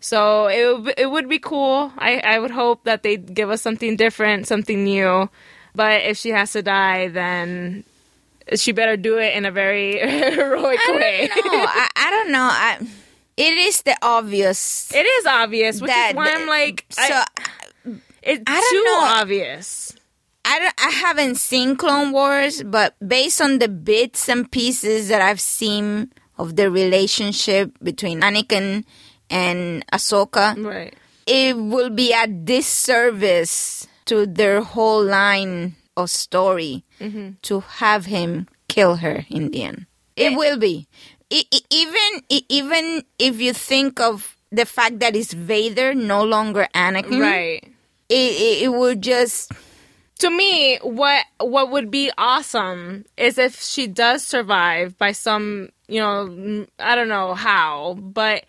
So 0.00 0.48
it 0.48 0.80
would- 0.82 0.94
it 0.98 1.10
would 1.10 1.28
be 1.28 1.38
cool. 1.38 1.92
I, 1.98 2.18
I 2.24 2.38
would 2.38 2.50
hope 2.50 2.84
that 2.84 3.02
they 3.02 3.16
give 3.18 3.50
us 3.50 3.62
something 3.62 3.96
different, 3.96 4.46
something 4.48 4.82
new. 4.82 5.28
But 5.74 6.02
if 6.02 6.16
she 6.18 6.30
has 6.30 6.52
to 6.52 6.62
die, 6.62 7.08
then 7.08 7.84
she 8.56 8.72
better 8.72 8.96
do 8.96 9.18
it 9.18 9.34
in 9.36 9.44
a 9.44 9.50
very 9.52 9.98
heroic 10.34 10.80
way. 10.88 11.28
I, 11.32 11.88
I 11.96 12.10
don't 12.10 12.32
know. 12.32 12.48
I, 12.50 12.78
it 13.36 13.54
is 13.56 13.82
the 13.82 13.96
obvious 14.02 14.92
It 14.94 15.06
is 15.06 15.26
obvious, 15.26 15.80
which 15.80 15.88
that 15.90 16.10
is 16.10 16.16
why 16.16 16.32
I'm 16.34 16.46
like, 16.48 16.84
so. 16.90 17.02
I, 17.02 17.24
it's 18.22 18.42
I 18.46 18.60
don't 18.60 18.70
too 18.72 18.84
know. 18.84 19.00
obvious. 19.20 19.94
I, 20.44 20.58
don't, 20.58 20.74
I 20.78 20.90
haven't 20.90 21.36
seen 21.36 21.76
Clone 21.76 22.10
Wars, 22.12 22.62
but 22.64 22.96
based 23.06 23.40
on 23.40 23.58
the 23.60 23.68
bits 23.68 24.28
and 24.28 24.50
pieces 24.50 25.08
that 25.08 25.22
I've 25.22 25.40
seen 25.40 26.12
of 26.36 26.56
the 26.56 26.70
relationship 26.70 27.72
between 27.82 28.20
Anakin 28.22 28.84
and 29.30 29.86
Ahsoka, 29.92 30.56
Right. 30.64 30.94
it 31.26 31.56
will 31.56 31.90
be 31.90 32.12
a 32.12 32.26
disservice 32.26 33.86
to 34.06 34.26
their 34.26 34.62
whole 34.62 35.04
line 35.04 35.76
of 35.96 36.10
story 36.10 36.84
mm-hmm. 37.00 37.30
to 37.42 37.60
have 37.60 38.06
him 38.06 38.48
kill 38.68 38.96
her 38.96 39.24
in 39.30 39.50
the 39.50 39.62
end. 39.62 39.86
It 40.16 40.32
eh. 40.32 40.36
will 40.36 40.58
be. 40.58 40.88
E- 41.30 41.44
e- 41.50 41.60
even 41.70 42.22
e- 42.28 42.44
even 42.48 43.04
if 43.18 43.40
you 43.40 43.52
think 43.52 44.00
of 44.00 44.36
the 44.50 44.66
fact 44.66 44.98
that 45.00 45.16
it's 45.16 45.32
Vader, 45.32 45.94
no 45.94 46.24
longer 46.24 46.68
Anakin, 46.74 47.20
Right. 47.20 47.71
It, 48.08 48.62
it, 48.64 48.72
would 48.72 49.02
just 49.02 49.52
to 50.18 50.30
me 50.30 50.78
what 50.82 51.24
what 51.40 51.70
would 51.70 51.90
be 51.90 52.10
awesome 52.18 53.04
is 53.16 53.38
if 53.38 53.60
she 53.60 53.86
does 53.86 54.24
survive 54.24 54.98
by 54.98 55.12
some 55.12 55.70
you 55.88 56.00
know 56.00 56.66
i 56.78 56.94
don't 56.94 57.08
know 57.08 57.32
how 57.32 57.94
but 57.98 58.44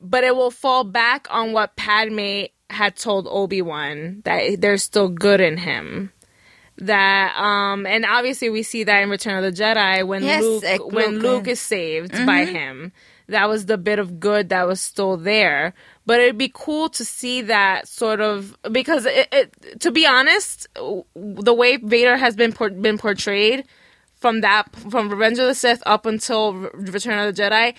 but 0.00 0.24
it 0.24 0.34
will 0.34 0.50
fall 0.50 0.84
back 0.84 1.26
on 1.30 1.52
what 1.52 1.76
padme 1.76 2.44
had 2.70 2.96
told 2.96 3.26
obi-wan 3.28 4.22
that 4.24 4.60
there's 4.60 4.82
still 4.82 5.08
good 5.08 5.40
in 5.40 5.58
him. 5.58 6.12
That 6.78 7.36
um 7.36 7.84
and 7.84 8.06
obviously 8.06 8.48
we 8.48 8.62
see 8.62 8.84
that 8.84 9.02
in 9.02 9.10
return 9.10 9.44
of 9.44 9.54
the 9.54 9.62
jedi 9.62 10.06
when 10.06 10.22
Yes, 10.22 10.40
luke 10.40 10.64
like 10.64 10.84
when 10.86 11.18
Luke, 11.18 11.22
luke 11.22 11.48
is 11.48 11.60
saved 11.60 12.12
by 12.24 12.46
him 12.46 12.92
that 13.30 13.48
was 13.48 13.66
the 13.66 13.78
bit 13.78 13.98
of 13.98 14.20
good 14.20 14.48
that 14.48 14.66
was 14.66 14.80
still 14.80 15.16
there 15.16 15.74
but 16.06 16.20
it'd 16.20 16.38
be 16.38 16.50
cool 16.52 16.88
to 16.88 17.04
see 17.04 17.40
that 17.42 17.86
sort 17.86 18.20
of 18.20 18.56
because 18.70 19.06
it, 19.06 19.28
it 19.32 19.80
to 19.80 19.90
be 19.90 20.06
honest 20.06 20.68
the 21.14 21.54
way 21.54 21.76
vader 21.76 22.16
has 22.16 22.36
been 22.36 22.52
por- 22.52 22.70
been 22.70 22.98
portrayed 22.98 23.64
from 24.14 24.40
that 24.42 24.64
from 24.90 25.08
revenge 25.08 25.38
of 25.38 25.46
the 25.46 25.54
sith 25.54 25.82
up 25.86 26.06
until 26.06 26.54
Re- 26.54 26.70
return 26.90 27.18
of 27.18 27.34
the 27.34 27.42
jedi 27.42 27.74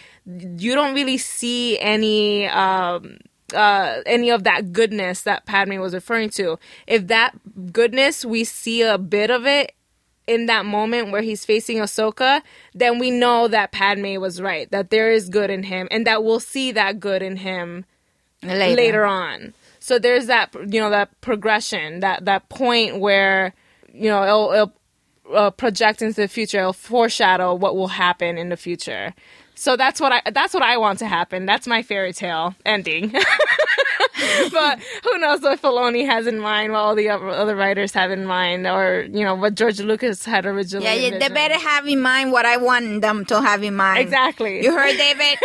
you 0.59 0.73
don't 0.75 0.93
really 0.95 1.17
see 1.17 1.77
any 1.79 2.47
um 2.47 3.17
uh, 3.53 4.01
any 4.05 4.29
of 4.29 4.43
that 4.43 4.71
goodness 4.71 5.23
that 5.23 5.45
Padme 5.45 5.77
was 5.79 5.93
referring 5.93 6.29
to. 6.29 6.57
If 6.87 7.07
that 7.07 7.35
goodness, 7.73 8.23
we 8.23 8.43
see 8.43 8.81
a 8.81 8.97
bit 8.97 9.29
of 9.29 9.45
it 9.45 9.73
in 10.31 10.45
that 10.45 10.65
moment 10.65 11.11
where 11.11 11.21
he's 11.21 11.43
facing 11.43 11.77
Ahsoka, 11.79 12.41
then 12.73 12.99
we 12.99 13.11
know 13.11 13.49
that 13.49 13.73
Padme 13.73 14.15
was 14.15 14.41
right, 14.41 14.71
that 14.71 14.89
there 14.89 15.11
is 15.11 15.27
good 15.27 15.49
in 15.49 15.63
him, 15.63 15.89
and 15.91 16.07
that 16.07 16.23
we'll 16.23 16.39
see 16.39 16.71
that 16.71 17.01
good 17.01 17.21
in 17.21 17.35
him 17.35 17.83
later. 18.41 18.75
later, 18.75 19.05
on. 19.05 19.53
So 19.79 19.99
there's 19.99 20.27
that, 20.27 20.53
you 20.53 20.79
know, 20.79 20.89
that 20.89 21.09
progression, 21.19 21.99
that 21.99 22.23
that 22.25 22.47
point 22.47 22.99
where, 22.99 23.53
you 23.93 24.09
know, 24.09 24.23
it'll, 24.23 24.51
it'll 24.53 24.73
uh, 25.35 25.49
project 25.51 26.01
into 26.01 26.21
the 26.21 26.27
future, 26.27 26.59
it'll 26.59 26.73
foreshadow 26.73 27.53
what 27.53 27.75
will 27.75 27.89
happen 27.89 28.37
in 28.37 28.49
the 28.49 28.57
future. 28.57 29.13
So 29.61 29.77
that's 29.77 30.01
what 30.01 30.11
I 30.11 30.31
that's 30.31 30.55
what 30.55 30.63
I 30.63 30.77
want 30.77 30.97
to 30.99 31.05
happen. 31.05 31.45
That's 31.45 31.67
my 31.67 31.83
fairy 31.83 32.13
tale 32.13 32.55
ending. 32.65 33.09
but 34.51 34.79
who 35.03 35.19
knows 35.19 35.41
what 35.41 35.61
Filoni 35.61 36.03
has 36.03 36.25
in 36.25 36.39
mind, 36.39 36.71
what 36.71 36.79
all 36.79 36.95
the 36.95 37.09
other 37.09 37.55
writers 37.55 37.91
have 37.93 38.09
in 38.09 38.25
mind, 38.25 38.65
or 38.65 39.05
you 39.07 39.23
know 39.23 39.35
what 39.35 39.53
George 39.53 39.79
Lucas 39.79 40.25
had 40.25 40.47
originally. 40.47 40.87
Yeah, 40.87 40.95
yeah, 40.95 41.19
they 41.19 41.29
better 41.29 41.59
have 41.59 41.87
in 41.87 42.01
mind 42.01 42.31
what 42.31 42.43
I 42.47 42.57
want 42.57 43.01
them 43.01 43.23
to 43.25 43.39
have 43.39 43.61
in 43.61 43.75
mind. 43.75 43.99
Exactly. 43.99 44.63
You 44.63 44.73
heard, 44.73 44.97
David? 44.97 45.37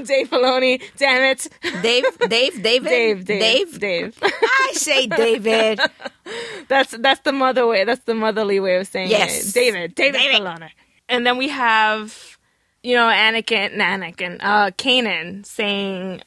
Dave 0.06 0.30
Filoni, 0.30 0.80
damn 0.96 1.24
it, 1.24 1.48
Dave, 1.82 2.04
Dave, 2.28 2.62
David, 2.62 2.62
Dave, 2.62 3.24
Dave, 3.24 3.80
Dave. 3.80 3.80
Dave. 3.80 4.18
I 4.22 4.70
say 4.74 5.08
David. 5.08 5.80
That's 6.68 6.92
that's 6.92 7.22
the 7.22 7.32
mother 7.32 7.66
way. 7.66 7.82
That's 7.82 8.04
the 8.04 8.14
motherly 8.14 8.60
way 8.60 8.76
of 8.76 8.86
saying 8.86 9.10
Yes. 9.10 9.48
it. 9.48 9.54
David, 9.54 9.96
David, 9.96 10.18
David. 10.18 10.42
Filoni. 10.42 10.70
And 11.08 11.26
then 11.26 11.36
we 11.38 11.48
have, 11.48 12.37
you 12.88 12.94
know, 12.96 13.08
Anakin, 13.12 13.76
Anakin, 13.76 14.38
uh, 14.40 14.70
Kanan 14.80 15.44
saying, 15.44 16.22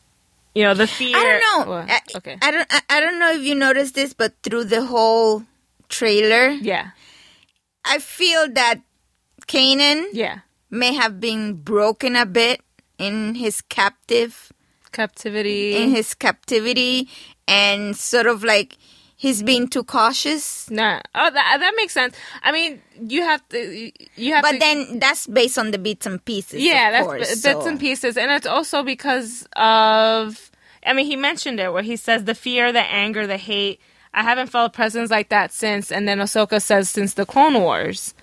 you 0.53 0.63
know, 0.63 0.75
the 0.75 0.85
fear. 0.85 1.17
I 1.17 1.23
don't 1.23 1.41
know. 1.65 1.71
Well, 1.71 1.85
I, 1.89 1.99
okay. 2.17 2.37
I 2.41 2.51
don't. 2.51 2.67
I, 2.69 2.81
I 2.89 2.99
don't 3.01 3.17
know 3.17 3.31
if 3.33 3.41
you 3.41 3.55
noticed 3.55 3.95
this, 3.95 4.13
but 4.13 4.33
through 4.43 4.65
the 4.65 4.85
whole 4.85 5.43
trailer, 5.89 6.49
yeah. 6.49 6.91
I 7.83 7.97
feel 7.97 8.45
that 8.53 8.81
Kanan 9.47 10.05
Yeah. 10.13 10.39
may 10.69 10.93
have 10.93 11.19
been 11.19 11.55
broken 11.55 12.15
a 12.15 12.27
bit 12.27 12.61
in 12.99 13.33
his 13.35 13.61
captive 13.61 14.53
Captivity. 14.91 15.73
in 15.75 15.89
his 15.89 16.13
captivity 16.13 17.09
and 17.47 17.95
sort 17.97 18.27
of 18.27 18.43
like 18.43 18.77
he's 19.23 19.43
being 19.43 19.67
too 19.67 19.83
cautious. 19.83 20.69
Nah. 20.71 20.99
Oh, 21.13 21.29
that 21.29 21.51
uh, 21.53 21.57
that 21.59 21.73
makes 21.77 21.93
sense. 21.93 22.15
I 22.41 22.51
mean, 22.51 22.81
you 23.07 23.21
have 23.21 23.41
to. 23.49 23.91
You 24.15 24.33
have 24.33 24.41
But 24.41 24.53
to. 24.53 24.59
then 24.59 24.99
that's 24.99 25.27
based 25.27 25.57
on 25.59 25.69
the 25.71 25.77
bits 25.77 26.05
and 26.07 26.17
pieces. 26.25 26.61
yeah, 26.61 26.87
of 26.89 26.93
that's 26.93 27.05
course, 27.07 27.29
bits 27.29 27.63
so- 27.63 27.67
and 27.69 27.79
pieces, 27.79 28.17
and 28.17 28.31
it's 28.31 28.47
also 28.47 28.83
because 28.83 29.47
of. 29.55 30.49
I 30.83 30.93
mean, 30.93 31.05
he 31.05 31.15
mentioned 31.15 31.59
it 31.59 31.71
where 31.71 31.83
he 31.83 31.95
says 31.95 32.23
the 32.25 32.33
fear, 32.33 32.71
the 32.73 32.81
anger, 32.81 33.27
the 33.27 33.37
hate. 33.37 33.79
I 34.13 34.23
haven't 34.23 34.47
felt 34.47 34.73
a 34.73 34.75
presence 34.75 35.11
like 35.11 35.29
that 35.29 35.53
since, 35.53 35.91
and 35.91 36.07
then 36.07 36.17
Ahsoka 36.17 36.59
says 36.61 36.89
since 36.89 37.13
the 37.13 37.25
Clone 37.25 37.53
Wars. 37.61 38.13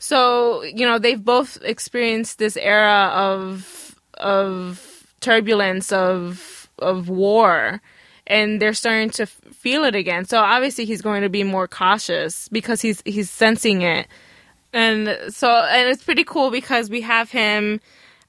So 0.00 0.62
you 0.62 0.84
know 0.86 0.98
they've 0.98 1.24
both 1.24 1.58
experienced 1.62 2.38
this 2.38 2.56
era 2.56 3.10
of 3.14 3.94
of 4.18 5.06
turbulence, 5.20 5.92
of 5.92 6.68
of 6.80 7.08
war 7.08 7.80
and 8.28 8.60
they're 8.62 8.74
starting 8.74 9.10
to 9.10 9.22
f- 9.24 9.40
feel 9.52 9.82
it 9.84 9.96
again. 9.96 10.24
So 10.26 10.38
obviously 10.38 10.84
he's 10.84 11.02
going 11.02 11.22
to 11.22 11.28
be 11.28 11.42
more 11.42 11.66
cautious 11.66 12.48
because 12.48 12.80
he's 12.80 13.02
he's 13.04 13.30
sensing 13.30 13.82
it. 13.82 14.06
And 14.72 15.16
so 15.30 15.48
and 15.50 15.88
it's 15.88 16.04
pretty 16.04 16.24
cool 16.24 16.50
because 16.50 16.90
we 16.90 17.00
have 17.00 17.30
him 17.30 17.80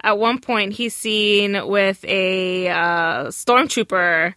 at 0.02 0.18
one 0.18 0.40
point 0.40 0.74
he's 0.74 0.96
seen 0.96 1.68
with 1.68 2.04
a 2.06 2.70
uh, 2.70 3.26
stormtrooper 3.28 4.34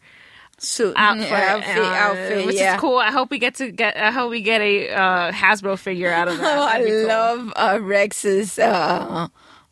Suit, 0.58 0.94
outfit, 0.96 1.32
outfit, 1.32 1.76
uh, 1.76 1.86
outfit, 1.86 2.46
which 2.46 2.54
yeah. 2.54 2.76
is 2.76 2.80
cool. 2.80 2.96
I 2.96 3.10
hope 3.10 3.32
we 3.32 3.40
get 3.40 3.56
to 3.56 3.72
get. 3.72 3.96
I 3.96 4.12
hope 4.12 4.30
we 4.30 4.42
get 4.42 4.60
a 4.60 4.90
uh, 4.90 5.32
Hasbro 5.32 5.76
figure 5.76 6.08
out 6.08 6.28
of 6.28 6.38
that. 6.38 6.52
Oh, 6.58 6.62
I 6.62 6.84
cool. 6.84 7.06
love 7.08 7.52
uh, 7.56 7.78
Rex's 7.82 8.60
uh, 8.60 9.26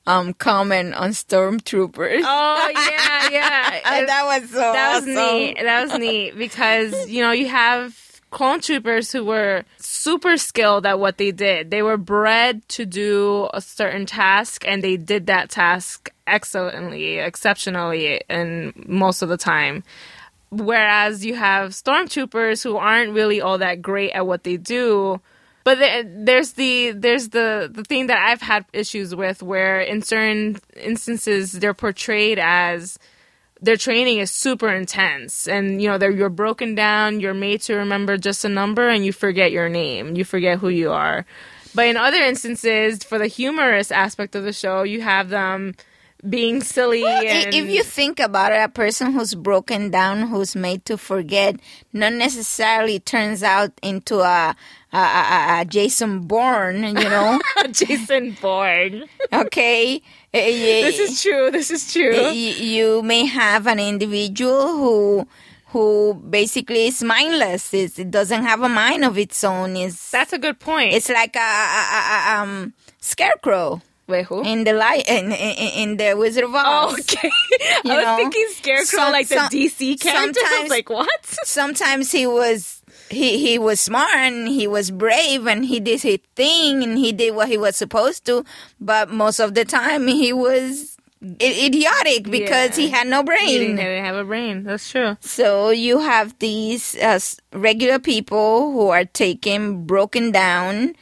um 0.07 0.35
comment 0.35 0.95
on 0.95 1.11
stormtroopers. 1.11 2.23
Oh 2.25 2.71
yeah, 2.75 3.29
yeah. 3.31 4.07
That 4.07 4.25
was 4.25 4.51
so 4.51 4.59
that 4.59 4.95
was 4.95 5.03
awesome. 5.03 5.15
neat. 5.15 5.59
That 5.61 5.83
was 5.83 5.99
neat 5.99 6.31
because 6.39 7.09
you 7.09 7.23
know 7.23 7.33
you 7.33 7.49
have 7.49 7.97
clone 8.31 8.61
troopers 8.61 9.11
who 9.13 9.25
were 9.25 9.65
super 9.79 10.37
skilled 10.37 10.87
at 10.87 10.99
what 10.99 11.19
they 11.19 11.33
did. 11.33 11.71
They 11.71 11.83
were 11.83 11.97
bred 11.97 12.67
to 12.71 12.87
do 12.87 13.49
a 13.53 13.61
certain 13.61 14.07
task, 14.07 14.65
and 14.67 14.83
they 14.83 14.97
did 14.97 15.27
that 15.27 15.51
task 15.51 16.11
excellently, 16.27 17.19
exceptionally, 17.19 18.23
and 18.29 18.73
most 18.89 19.23
of 19.23 19.29
the 19.29 19.37
time. 19.37 19.83
Whereas 20.51 21.25
you 21.25 21.35
have 21.35 21.71
stormtroopers 21.71 22.63
who 22.63 22.77
aren't 22.77 23.13
really 23.13 23.41
all 23.41 23.59
that 23.59 23.83
great 23.83 24.13
at 24.13 24.27
what 24.27 24.45
they 24.45 24.57
do. 24.57 25.21
But 25.71 25.79
the- 25.79 26.25
there's 26.25 26.55
the 26.55 26.91
there's 26.97 27.29
the 27.29 27.71
the 27.73 27.85
thing 27.85 28.09
that 28.09 28.19
I've 28.19 28.41
had 28.43 28.65
issues 28.73 29.15
with 29.15 29.41
where 29.41 29.81
in 29.81 30.03
certain 30.03 30.57
instances 30.75 31.53
they're 31.53 31.75
portrayed 31.75 32.41
as 32.41 32.99
their 33.63 33.77
training 33.77 34.19
is 34.19 34.33
super 34.33 34.69
intense. 34.69 35.47
And 35.47 35.81
you 35.81 35.87
know 35.89 35.97
they're 35.97 36.11
you're 36.11 36.29
broken 36.29 36.75
down 36.75 37.21
you're 37.21 37.35
made 37.35 37.61
to 37.63 37.77
remember 37.77 38.17
just 38.17 38.45
a 38.45 38.49
number 38.49 38.89
and 38.89 39.05
you 39.07 39.13
forget 39.13 39.53
your 39.53 39.69
name. 39.69 40.17
You 40.17 40.25
forget 40.25 40.59
who 40.59 40.71
you 40.71 40.91
are. 40.91 41.25
But 41.73 41.87
in 41.87 41.97
other 41.97 42.21
instances 42.21 43.05
for 43.05 43.17
the 43.19 43.29
humorous 43.29 43.93
aspect 43.93 44.35
of 44.35 44.43
the 44.43 44.53
show 44.53 44.83
you 44.83 45.03
have 45.03 45.29
them 45.29 45.77
being 46.29 46.63
silly 46.63 47.05
I- 47.05 47.25
and 47.25 47.55
If 47.55 47.69
you 47.71 47.83
think 47.83 48.21
about 48.21 48.53
it, 48.53 48.61
a 48.63 48.69
person 48.69 49.13
who's 49.13 49.35
broken 49.35 49.91
down, 49.91 50.29
who's 50.29 50.55
made 50.57 50.85
to 50.87 50.97
forget, 50.97 51.57
not 51.93 52.13
necessarily 52.13 52.99
turns 53.01 53.43
out 53.43 53.73
into 53.83 54.21
a, 54.21 54.55
a, 54.93 54.97
a, 54.99 55.61
a 55.61 55.65
Jason 55.65 56.21
Bourne, 56.27 56.83
you 56.85 56.93
know? 56.95 57.41
jason 57.73 58.37
bourne 58.41 59.05
okay? 59.33 59.97
Eh, 60.33 60.39
eh, 60.39 60.83
this 60.83 60.99
is 60.99 61.23
true 61.23 61.51
this 61.51 61.71
is 61.71 61.93
true 61.93 62.15
eh, 62.15 62.31
Y- 62.31 62.57
you 62.77 63.03
may 63.03 63.27
have 63.27 63.67
an 63.67 63.79
individual 63.81 64.67
who 64.77 65.27
who 65.73 66.15
basically 66.15 66.87
is 66.89 67.01
mindless. 67.01 67.73
It's, 67.73 67.97
it 67.97 68.11
doesn't 68.11 68.43
have 68.43 68.61
a 68.61 68.69
mind 68.69 69.05
of 69.05 69.17
its 69.17 69.45
own. 69.45 69.77
It's 69.77 70.11
that's 70.11 70.33
a 70.33 70.39
good 70.39 70.59
point 70.59 70.93
it's 70.95 71.09
like 71.09 71.37
a, 71.37 71.39
a, 71.39 71.43
a, 71.43 72.01
a 72.37 72.43
um 72.43 72.75
scarecrow 73.01 73.81
wait 74.11 74.27
who 74.27 74.43
in 74.43 74.65
the 74.65 74.73
light 74.73 75.09
in, 75.09 75.33
in, 75.33 75.91
in 75.91 75.97
the 75.97 76.15
Wizard 76.17 76.45
of 76.45 76.55
Oz. 76.55 76.65
Oh, 76.67 76.97
okay. 77.01 77.31
I 77.85 77.97
was 77.97 78.05
know, 78.05 78.17
thinking 78.17 78.47
Scarecrow 78.51 78.85
some- 78.85 79.13
like 79.13 79.29
the 79.29 79.35
some- 79.37 79.49
DC 79.49 80.01
character. 80.01 80.19
I 80.21 80.27
was 80.27 80.37
sometimes- 80.37 80.71
like, 80.71 80.91
what? 80.91 81.27
Sometimes 81.45 82.13
he 82.13 82.27
was 82.27 82.83
he 83.09 83.39
he 83.39 83.59
was 83.59 83.81
smart 83.81 84.15
and 84.15 84.49
he 84.49 84.67
was 84.67 84.91
brave 84.91 85.47
and 85.47 85.65
he 85.65 85.81
did 85.81 86.03
his 86.03 86.19
thing 86.37 86.83
and 86.83 86.99
he 86.99 87.13
did 87.13 87.35
what 87.35 87.49
he 87.49 87.57
was 87.59 87.77
supposed 87.77 88.25
to, 88.27 88.45
but 88.81 89.11
most 89.11 89.41
of 89.41 89.55
the 89.55 89.65
time 89.65 90.07
he 90.07 90.33
was 90.33 90.97
i- 91.23 91.67
idiotic 91.67 92.31
because 92.31 92.79
Yeah. 92.79 92.85
he 92.87 92.91
had 92.91 93.07
no 93.09 93.23
brain. 93.23 93.47
he 93.49 93.59
didn't 93.59 94.05
have 94.05 94.17
a 94.17 94.25
brain. 94.25 94.63
That's 94.65 94.89
true. 94.91 95.17
So 95.21 95.71
you 95.71 95.99
have 95.99 96.39
these 96.39 96.95
uh, 96.97 97.19
regular 97.53 97.99
people 97.99 98.71
who 98.73 98.89
are 98.89 99.05
taken, 99.05 99.85
broken 99.87 100.31
down, 100.31 100.95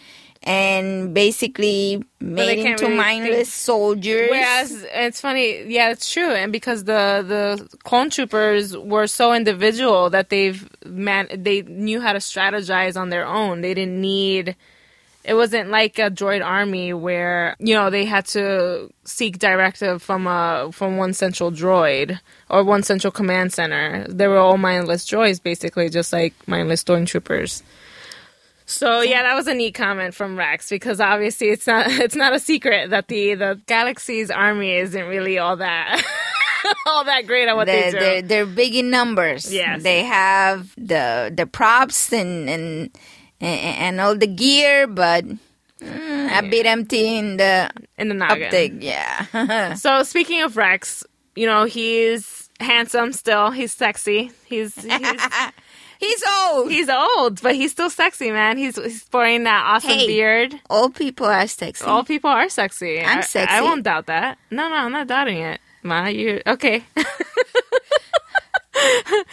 and 0.48 1.12
basically 1.12 2.02
made 2.20 2.60
into 2.60 2.86
really 2.86 2.96
mindless 2.96 3.52
soldiers. 3.52 4.30
Whereas 4.30 4.86
it's 4.94 5.20
funny, 5.20 5.64
yeah, 5.70 5.90
it's 5.90 6.10
true, 6.10 6.30
and 6.30 6.50
because 6.50 6.84
the 6.84 7.22
the 7.28 7.78
clone 7.84 8.08
troopers 8.08 8.74
were 8.74 9.06
so 9.06 9.34
individual 9.34 10.08
that 10.08 10.30
they've 10.30 10.66
man 10.86 11.28
they 11.30 11.60
knew 11.62 12.00
how 12.00 12.14
to 12.14 12.18
strategize 12.18 12.98
on 12.98 13.10
their 13.10 13.26
own. 13.26 13.60
They 13.60 13.74
didn't 13.74 14.00
need. 14.00 14.56
It 15.22 15.34
wasn't 15.34 15.68
like 15.68 15.98
a 15.98 16.10
droid 16.10 16.42
army 16.42 16.94
where 16.94 17.54
you 17.58 17.74
know 17.74 17.90
they 17.90 18.06
had 18.06 18.24
to 18.28 18.90
seek 19.04 19.38
directive 19.38 20.02
from 20.02 20.26
a 20.26 20.70
from 20.72 20.96
one 20.96 21.12
central 21.12 21.52
droid 21.52 22.18
or 22.48 22.64
one 22.64 22.82
central 22.82 23.10
command 23.10 23.52
center. 23.52 24.06
They 24.08 24.26
were 24.26 24.38
all 24.38 24.56
mindless 24.56 25.04
droids, 25.06 25.42
basically, 25.42 25.90
just 25.90 26.10
like 26.10 26.32
mindless 26.48 26.82
stormtroopers. 26.82 27.62
So 28.68 29.00
yeah, 29.00 29.22
that 29.22 29.34
was 29.34 29.46
a 29.46 29.54
neat 29.54 29.74
comment 29.74 30.14
from 30.14 30.36
Rex 30.38 30.68
because 30.68 31.00
obviously 31.00 31.48
it's 31.48 31.66
not 31.66 31.86
it's 31.88 32.14
not 32.14 32.34
a 32.34 32.38
secret 32.38 32.90
that 32.90 33.08
the 33.08 33.34
the 33.34 33.60
galaxy's 33.66 34.30
army 34.30 34.76
isn't 34.76 35.06
really 35.06 35.38
all 35.38 35.56
that 35.56 36.02
all 36.86 37.04
that 37.04 37.26
great 37.26 37.48
at 37.48 37.56
what 37.56 37.64
they're, 37.64 37.90
they 37.90 37.98
do. 37.98 37.98
they're, 37.98 38.22
they're 38.22 38.46
big 38.46 38.74
in 38.74 38.90
numbers. 38.90 39.52
Yes. 39.52 39.82
They 39.82 40.04
have 40.04 40.74
the 40.76 41.32
the 41.34 41.46
props 41.46 42.12
and 42.12 42.50
and 42.50 42.98
and 43.40 44.00
all 44.02 44.14
the 44.14 44.26
gear, 44.26 44.86
but 44.86 45.24
mm, 45.80 46.38
a 46.38 46.42
bit 46.48 46.66
empty 46.66 47.16
in 47.16 47.38
the 47.38 47.70
in 47.96 48.08
the 48.08 48.14
noggin. 48.14 48.44
uptake. 48.44 48.72
Yeah. 48.80 49.74
So 49.76 50.02
speaking 50.02 50.42
of 50.42 50.58
Rex, 50.58 51.04
you 51.34 51.46
know 51.46 51.64
he's 51.64 52.50
handsome 52.60 53.12
still. 53.12 53.50
He's 53.50 53.72
sexy. 53.72 54.30
He's 54.44 54.74
he's, 54.74 55.22
He's 55.98 56.22
old. 56.48 56.70
he's 56.70 56.88
old, 56.88 57.42
but 57.42 57.54
he's 57.56 57.72
still 57.72 57.90
sexy, 57.90 58.30
man. 58.30 58.56
He's 58.56 58.76
he's 58.76 59.02
sporting 59.02 59.44
that 59.44 59.64
awesome 59.66 59.90
Hey. 59.90 60.06
beard. 60.06 60.54
Old 60.70 60.94
people 60.94 61.26
are 61.26 61.46
sexy. 61.48 61.84
All 61.84 62.04
people 62.04 62.30
are 62.30 62.48
sexy. 62.48 63.00
I'm 63.00 63.18
I- 63.18 63.22
sexy. 63.22 63.52
I, 63.52 63.60
won't 63.62 63.82
doubt 63.82 64.06
that. 64.06 64.38
No, 64.50 64.68
no, 64.68 64.76
I'm 64.76 64.92
not 64.92 65.06
doubting 65.08 65.38
it. 65.38 65.60
Ma, 65.82 66.06
you 66.06 66.40
okay? 66.46 66.84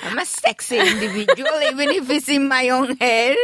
I'm 0.03 0.17
a 0.17 0.25
sexy 0.25 0.77
individual, 0.79 1.61
even 1.71 1.89
if 1.91 2.09
it's 2.09 2.27
in 2.29 2.47
my 2.47 2.69
own 2.69 2.97
head. 2.97 3.37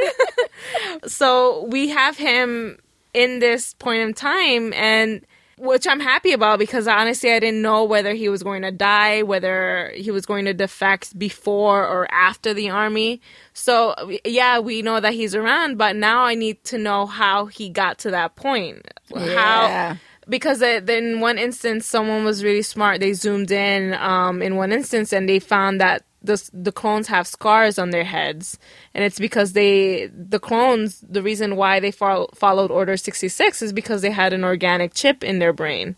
so 1.07 1.65
we 1.65 1.89
have 1.89 2.17
him 2.17 2.79
in 3.13 3.39
this 3.39 3.73
point 3.75 4.01
in 4.01 4.13
time 4.13 4.73
and 4.73 5.23
which 5.61 5.87
I'm 5.87 5.99
happy 5.99 6.33
about 6.33 6.57
because 6.57 6.87
honestly 6.87 7.31
I 7.31 7.39
didn't 7.39 7.61
know 7.61 7.83
whether 7.83 8.13
he 8.13 8.29
was 8.29 8.41
going 8.41 8.63
to 8.63 8.71
die, 8.71 9.21
whether 9.21 9.93
he 9.95 10.09
was 10.09 10.25
going 10.25 10.45
to 10.45 10.53
defect 10.53 11.17
before 11.17 11.87
or 11.87 12.11
after 12.11 12.53
the 12.53 12.71
army. 12.71 13.21
So 13.53 13.93
yeah, 14.25 14.57
we 14.59 14.81
know 14.81 14.99
that 14.99 15.13
he's 15.13 15.35
around, 15.35 15.77
but 15.77 15.95
now 15.95 16.23
I 16.23 16.33
need 16.33 16.63
to 16.65 16.79
know 16.79 17.05
how 17.05 17.45
he 17.45 17.69
got 17.69 17.99
to 17.99 18.11
that 18.11 18.35
point. 18.35 18.87
Yeah. 19.15 19.93
How 19.93 19.97
because 20.27 20.61
uh, 20.63 20.81
in 20.87 21.19
one 21.19 21.37
instance 21.37 21.85
someone 21.85 22.23
was 22.23 22.43
really 22.43 22.63
smart. 22.63 22.99
They 22.99 23.13
zoomed 23.13 23.51
in 23.51 23.93
um, 23.93 24.41
in 24.41 24.55
one 24.55 24.71
instance 24.71 25.13
and 25.13 25.29
they 25.29 25.39
found 25.39 25.79
that 25.79 26.03
the 26.23 26.49
the 26.53 26.71
clones 26.71 27.07
have 27.07 27.27
scars 27.27 27.79
on 27.79 27.89
their 27.89 28.03
heads, 28.03 28.59
and 28.93 29.03
it's 29.03 29.19
because 29.19 29.53
they 29.53 30.09
the 30.13 30.39
clones. 30.39 31.03
The 31.07 31.23
reason 31.23 31.55
why 31.55 31.79
they 31.79 31.91
fol- 31.91 32.29
followed 32.35 32.71
Order 32.71 32.97
sixty 32.97 33.27
six 33.27 33.61
is 33.61 33.73
because 33.73 34.01
they 34.01 34.11
had 34.11 34.33
an 34.33 34.43
organic 34.43 34.93
chip 34.93 35.23
in 35.23 35.39
their 35.39 35.53
brain. 35.53 35.95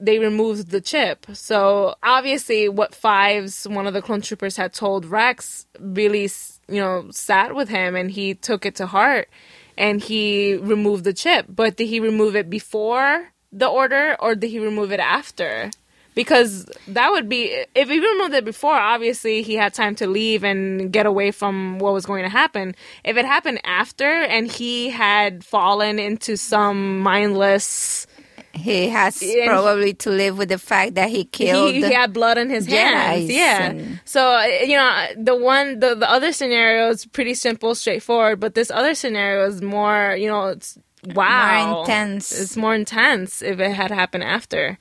They 0.00 0.18
removed 0.18 0.70
the 0.70 0.80
chip, 0.80 1.26
so 1.34 1.94
obviously, 2.02 2.68
what 2.68 2.94
Fives, 2.94 3.68
one 3.68 3.86
of 3.86 3.92
the 3.92 4.02
clone 4.02 4.22
troopers, 4.22 4.56
had 4.56 4.72
told 4.72 5.04
Rex, 5.04 5.66
really, 5.78 6.28
you 6.68 6.80
know, 6.80 7.08
sat 7.10 7.54
with 7.54 7.68
him, 7.68 7.94
and 7.94 8.10
he 8.10 8.34
took 8.34 8.64
it 8.64 8.74
to 8.76 8.86
heart, 8.86 9.28
and 9.76 10.00
he 10.00 10.54
removed 10.54 11.04
the 11.04 11.12
chip. 11.12 11.46
But 11.48 11.76
did 11.76 11.88
he 11.88 12.00
remove 12.00 12.34
it 12.34 12.48
before 12.48 13.28
the 13.52 13.66
order, 13.66 14.16
or 14.20 14.34
did 14.34 14.48
he 14.48 14.58
remove 14.58 14.90
it 14.90 15.00
after? 15.00 15.70
Because 16.14 16.66
that 16.88 17.10
would 17.10 17.28
be 17.28 17.64
if 17.74 17.88
he 17.88 17.98
removed 18.00 18.34
it 18.34 18.44
before 18.44 18.74
obviously 18.74 19.42
he 19.42 19.54
had 19.54 19.72
time 19.74 19.94
to 19.94 20.06
leave 20.06 20.42
and 20.44 20.92
get 20.92 21.06
away 21.06 21.30
from 21.30 21.78
what 21.78 21.92
was 21.92 22.04
going 22.06 22.22
to 22.24 22.28
happen 22.28 22.74
if 23.04 23.16
it 23.16 23.24
happened 23.24 23.60
after 23.64 24.04
and 24.04 24.50
he 24.50 24.90
had 24.90 25.44
fallen 25.44 25.98
into 25.98 26.36
some 26.36 26.98
mindless 27.00 28.06
He 28.52 28.88
has 28.88 29.22
probably 29.46 29.94
to 29.94 30.10
live 30.10 30.36
with 30.36 30.48
the 30.48 30.58
fact 30.58 30.96
that 30.96 31.08
he 31.08 31.24
killed. 31.24 31.72
he, 31.72 31.84
he 31.84 31.92
had 31.92 32.12
blood 32.12 32.36
in 32.36 32.50
his 32.50 32.66
hands 32.66 33.30
yeah 33.30 33.72
so 34.04 34.40
you 34.42 34.76
know 34.76 35.06
the 35.16 35.36
one 35.36 35.78
the, 35.78 35.94
the 35.94 36.10
other 36.10 36.32
scenario 36.32 36.88
is 36.90 37.06
pretty 37.06 37.34
simple 37.34 37.74
straightforward 37.76 38.40
but 38.40 38.54
this 38.54 38.70
other 38.70 38.94
scenario 38.94 39.46
is 39.46 39.62
more 39.62 40.16
you 40.18 40.26
know 40.26 40.48
it's 40.48 40.76
wow 41.14 41.70
More 41.70 41.80
intense. 41.82 42.38
it's 42.38 42.56
more 42.56 42.74
intense 42.74 43.40
if 43.40 43.60
it 43.60 43.70
had 43.72 43.90
happened 43.92 44.24
after 44.24 44.78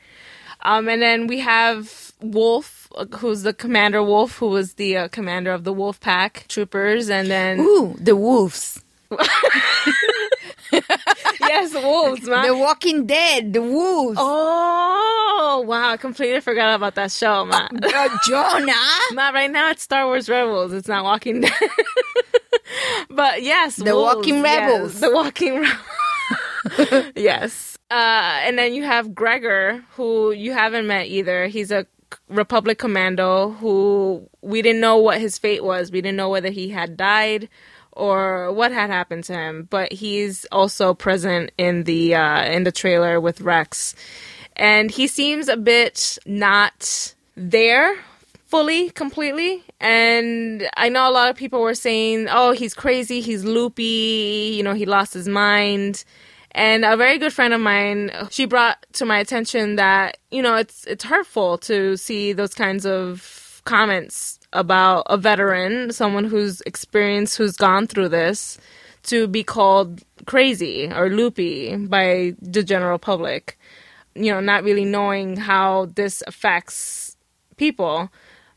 um, 0.62 0.88
and 0.90 1.02
then 1.02 1.28
we 1.28 1.40
have 1.40 2.12
Wolffe, 2.22 2.88
who's 3.18 3.44
the 3.44 3.54
commander 3.54 4.02
Wolffe, 4.04 4.38
who 4.38 4.48
was 4.50 4.74
the 4.76 4.98
uh, 4.98 5.08
commander 5.10 5.52
of 5.52 5.64
the 5.64 5.74
Wolf 5.74 6.00
Pack 6.00 6.46
troopers, 6.50 7.10
and 7.10 7.30
then 7.30 7.60
Ooh, 7.60 7.96
the 8.00 8.16
wolves. 8.16 8.82
yes, 10.72 11.74
wolves, 11.74 12.24
man. 12.28 12.46
The 12.46 12.56
Walking 12.58 13.06
Dead, 13.08 13.54
the 13.54 13.62
wolves. 13.62 14.18
oh, 14.22 15.64
wow. 15.66 15.90
I 15.92 15.98
completely 15.98 16.42
forgot 16.42 16.76
about 16.76 16.96
that 16.96 17.12
show, 17.12 17.46
man. 17.46 17.70
Uh, 17.84 18.10
Jonah. 18.28 18.74
Not 19.14 19.34
right 19.40 19.50
now. 19.52 19.72
It's 19.72 19.82
Star 19.84 20.06
Wars 20.06 20.30
Rebels. 20.30 20.74
It's 20.74 20.88
not 20.88 21.04
Walking 21.04 21.42
Dead. 21.42 21.52
but 23.10 23.42
yes, 23.42 23.78
The 23.78 23.96
wolves, 23.96 24.16
Walking 24.18 24.36
yes, 24.36 24.72
Rebels. 24.72 25.00
the 25.00 25.12
Walking 25.12 25.62
Rebels. 25.62 27.12
yes. 27.16 27.69
Uh, 27.90 28.40
and 28.44 28.58
then 28.58 28.74
you 28.74 28.84
have 28.84 29.16
Gregor, 29.16 29.84
who 29.96 30.32
you 30.32 30.52
haven't 30.54 30.86
met 30.86 31.08
either. 31.08 31.48
He's 31.48 31.72
a 31.72 31.88
Republic 32.28 32.78
commando 32.78 33.52
who 33.52 34.28
we 34.42 34.62
didn't 34.62 34.82
know 34.82 34.98
what 34.98 35.20
his 35.20 35.38
fate 35.38 35.64
was. 35.64 35.92
We 35.92 36.02
didn't 36.02 36.18
know 36.18 36.30
whether 36.30 36.50
he 36.50 36.70
had 36.70 36.98
died 36.98 37.50
or 37.92 38.52
what 38.52 38.72
had 38.72 38.90
happened 38.90 39.24
to 39.26 39.34
him. 39.34 39.68
But 39.70 39.92
he's 39.92 40.46
also 40.52 40.94
present 40.94 41.52
in 41.58 41.84
the 41.84 42.16
uh, 42.16 42.46
in 42.46 42.64
the 42.64 42.72
trailer 42.72 43.20
with 43.20 43.42
Rex, 43.42 43.96
and 44.56 44.92
he 44.92 45.08
seems 45.08 45.48
a 45.48 45.58
bit 45.58 46.18
not 46.26 47.14
there 47.36 47.96
fully, 48.46 48.90
completely. 48.92 49.64
And 49.80 50.68
I 50.76 50.90
know 50.90 51.10
a 51.10 51.12
lot 51.12 51.30
of 51.30 51.36
people 51.36 51.62
were 51.62 51.76
saying, 51.76 52.28
"Oh, 52.30 52.52
he's 52.52 52.74
crazy. 52.74 53.22
He's 53.22 53.44
loopy. 53.44 54.54
You 54.56 54.64
know, 54.64 54.74
he 54.74 54.86
lost 54.86 55.14
his 55.14 55.28
mind." 55.28 56.04
And 56.52 56.84
a 56.84 56.98
very 56.98 57.18
good 57.18 57.34
friend 57.34 57.54
of 57.54 57.62
mine, 57.62 58.12
she 58.32 58.46
brought 58.46 58.84
to 58.94 59.06
my 59.06 59.20
attention 59.20 59.76
that 59.76 60.18
you 60.32 60.42
know 60.42 60.56
it's 60.56 60.86
it's 60.86 61.04
hurtful 61.04 61.58
to 61.60 61.96
see 61.96 62.34
those 62.34 62.54
kinds 62.54 62.86
of 62.86 63.62
comments 63.66 64.40
about 64.52 65.04
a 65.08 65.18
veteran, 65.18 65.92
someone 65.92 66.24
who's 66.24 66.62
experienced, 66.62 67.38
who's 67.38 67.56
gone 67.56 67.86
through 67.86 68.10
this, 68.10 68.58
to 69.04 69.28
be 69.28 69.44
called 69.44 70.04
crazy 70.26 70.92
or 70.92 71.10
loopy 71.10 71.76
by 71.76 72.34
the 72.42 72.64
general 72.64 72.98
public. 72.98 73.60
You 74.16 74.32
know, 74.32 74.40
not 74.40 74.64
really 74.64 74.86
knowing 74.86 75.38
how 75.38 75.86
this 75.96 76.24
affects 76.26 77.16
people. 77.58 78.10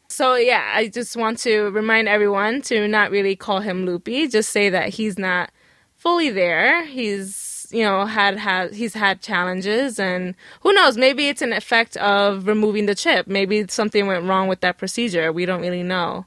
So 0.08 0.34
yeah, 0.34 0.72
I 0.74 0.88
just 0.88 1.16
want 1.16 1.38
to 1.40 1.70
remind 1.70 2.08
everyone 2.08 2.62
to 2.62 2.88
not 2.88 3.10
really 3.10 3.36
call 3.36 3.60
him 3.60 3.84
loopy. 3.84 4.28
Just 4.28 4.50
say 4.50 4.70
that 4.70 4.90
he's 4.90 5.18
not 5.18 5.50
fully 5.96 6.30
there. 6.30 6.84
He's 6.84 7.51
you 7.72 7.84
know 7.84 8.04
had 8.04 8.36
had 8.38 8.74
he's 8.74 8.94
had 8.94 9.20
challenges, 9.20 9.98
and 9.98 10.34
who 10.60 10.72
knows? 10.72 10.96
Maybe 10.96 11.28
it's 11.28 11.42
an 11.42 11.52
effect 11.52 11.96
of 11.96 12.46
removing 12.46 12.86
the 12.86 12.94
chip. 12.94 13.26
Maybe 13.26 13.66
something 13.68 14.06
went 14.06 14.24
wrong 14.24 14.48
with 14.48 14.60
that 14.60 14.78
procedure. 14.78 15.32
We 15.32 15.46
don't 15.46 15.60
really 15.60 15.82
know. 15.82 16.26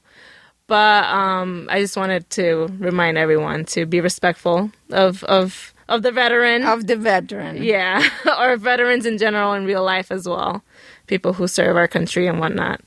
But 0.66 1.04
um, 1.04 1.68
I 1.70 1.80
just 1.80 1.96
wanted 1.96 2.28
to 2.30 2.68
remind 2.78 3.18
everyone 3.18 3.64
to 3.66 3.86
be 3.86 4.00
respectful 4.00 4.70
of 4.90 5.22
of 5.24 5.72
of 5.88 6.02
the 6.02 6.10
veteran. 6.10 6.64
Of 6.64 6.86
the 6.86 6.96
veteran. 6.96 7.62
Yeah, 7.62 8.06
or 8.38 8.56
veterans 8.56 9.06
in 9.06 9.18
general 9.18 9.52
in 9.52 9.64
real 9.64 9.84
life 9.84 10.10
as 10.10 10.28
well. 10.28 10.62
People 11.06 11.34
who 11.34 11.46
serve 11.46 11.76
our 11.76 11.86
country 11.86 12.26
and 12.26 12.40
whatnot. 12.40 12.80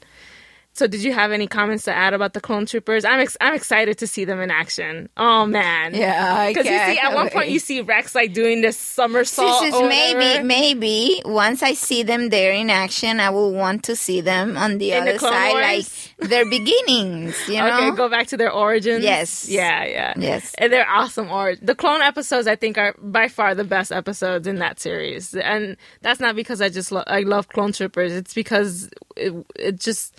So, 0.80 0.88
did 0.88 1.04
you 1.04 1.12
have 1.12 1.34
any 1.34 1.46
comments 1.46 1.84
to 1.84 1.94
add 1.94 2.14
about 2.14 2.32
the 2.32 2.40
clone 2.40 2.66
troopers? 2.66 3.04
I'm 3.04 3.20
ex- 3.20 3.36
I'm 3.42 3.54
excited 3.54 3.98
to 3.98 4.08
see 4.08 4.24
them 4.24 4.40
in 4.40 4.50
action. 4.50 5.10
Oh 5.18 5.46
man, 5.46 5.94
Yeah, 5.94 6.48
Because 6.48 6.68
you 6.68 6.72
see, 6.72 6.98
at 6.98 7.14
one 7.14 7.30
point 7.30 7.50
you 7.50 7.60
see 7.60 7.82
Rex 7.82 8.16
like 8.16 8.32
doing 8.32 8.62
this 8.62 8.78
somersault. 8.78 9.62
This 9.62 9.74
is 9.74 9.82
or 9.82 9.90
maybe, 9.90 10.42
maybe 10.42 11.22
once 11.26 11.62
I 11.64 11.74
see 11.74 12.04
them 12.04 12.30
there 12.30 12.54
in 12.54 12.70
action, 12.70 13.20
I 13.20 13.30
will 13.30 13.52
want 13.52 13.84
to 13.84 13.96
see 13.98 14.22
them 14.22 14.56
on 14.56 14.78
the 14.78 14.94
In 14.94 15.02
other 15.02 15.18
Clone 15.18 15.34
side, 15.34 15.52
Wars? 15.52 15.66
like 16.20 16.30
their 16.30 16.46
beginnings. 16.50 17.36
You 17.50 17.56
know? 17.62 17.78
Okay, 17.90 17.98
go 17.98 18.08
back 18.08 18.28
to 18.28 18.38
their 18.38 18.52
origins. 18.52 19.04
Yes. 19.04 19.50
Yeah, 19.50 19.84
yeah. 19.84 20.14
Yes. 20.16 20.56
And 20.58 20.72
they're 20.72 20.90
awesome 20.90 21.30
or 21.30 21.58
the 21.62 21.76
clone 21.76 22.02
episodes 22.02 22.48
I 22.48 22.56
think 22.56 22.78
are 22.78 22.96
by 23.00 23.28
far 23.28 23.54
the 23.54 23.66
best 23.66 23.92
episodes 23.92 24.48
in 24.48 24.60
that 24.60 24.80
series. 24.80 25.36
And 25.36 25.76
that's 26.04 26.22
not 26.22 26.38
because 26.38 26.62
I 26.62 26.70
just 26.70 26.90
lo- 26.94 27.04
I 27.06 27.20
love 27.20 27.50
clone 27.50 27.74
troopers. 27.74 28.14
It's 28.14 28.34
because 28.34 28.90
it, 29.18 29.34
it 29.58 29.78
just 29.78 30.16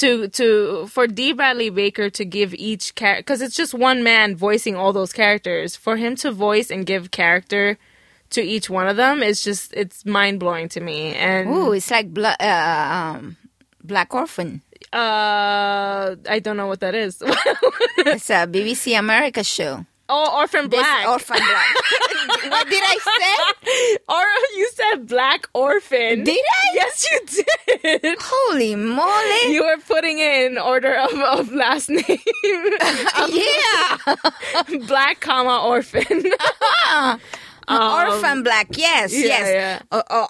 to 0.00 0.28
to 0.28 0.86
for 0.88 1.06
Dee 1.06 1.32
Bradley 1.32 1.70
Baker 1.70 2.10
to 2.10 2.24
give 2.24 2.52
each 2.54 2.94
character 2.94 3.22
cuz 3.24 3.40
it's 3.40 3.56
just 3.56 3.72
one 3.74 4.02
man 4.02 4.36
voicing 4.36 4.74
all 4.76 4.92
those 4.92 5.12
characters. 5.12 5.76
For 5.76 5.96
him 5.96 6.16
to 6.16 6.30
voice 6.32 6.70
and 6.70 6.84
give 6.84 7.10
character 7.10 7.76
to 8.30 8.40
each 8.42 8.70
one 8.70 8.86
of 8.88 8.96
them 8.96 9.22
is 9.22 9.42
just 9.42 9.72
it's 9.74 10.04
mind-blowing 10.06 10.68
to 10.70 10.80
me. 10.80 11.14
And 11.14 11.48
Ooh, 11.50 11.72
it's 11.72 11.90
like 11.90 12.14
Bla- 12.14 12.36
uh, 12.40 13.16
um, 13.18 13.36
Black 13.82 14.14
Orphan. 14.14 14.62
uh 14.92 16.16
I 16.28 16.38
don't 16.44 16.56
know 16.56 16.66
what 16.66 16.80
that 16.80 16.94
is. 16.94 17.22
It's 18.00 18.30
a 18.30 18.46
BBC 18.46 18.98
America 18.98 19.44
show. 19.44 19.84
Oh, 20.10 20.36
Orphan 20.38 20.68
This 20.68 20.80
Black. 20.80 21.08
Orphan 21.08 21.36
Black. 21.38 21.74
what 22.50 22.68
did 22.68 22.82
I 22.84 22.98
say? 22.98 23.96
Or 24.08 24.24
you 24.58 24.70
said 24.74 25.06
black 25.06 25.46
orphan. 25.54 26.24
Did 26.24 26.38
I? 26.38 26.62
Yes, 26.74 27.08
you 27.10 27.20
did. 28.00 28.16
Holy 28.20 28.74
moly! 28.74 29.52
You 29.54 29.64
were 29.64 29.78
putting 29.86 30.18
it 30.18 30.50
in 30.50 30.58
order 30.58 30.94
of, 30.94 31.12
of 31.14 31.52
last 31.52 31.88
name. 31.98 32.02
Um, 33.18 33.30
yeah, 33.32 33.96
black 34.86 35.20
comma 35.20 35.62
orphan. 35.64 36.04
Uh-huh. 36.26 37.18
Um, 37.68 38.08
orphan 38.08 38.42
Black. 38.42 38.66
Yes, 38.76 39.12
Um, 39.14 39.20
yeah, 39.20 39.26
yes. 39.26 39.48
yeah. 39.54 39.78
Oh, 39.92 40.02
oh, 40.10 40.28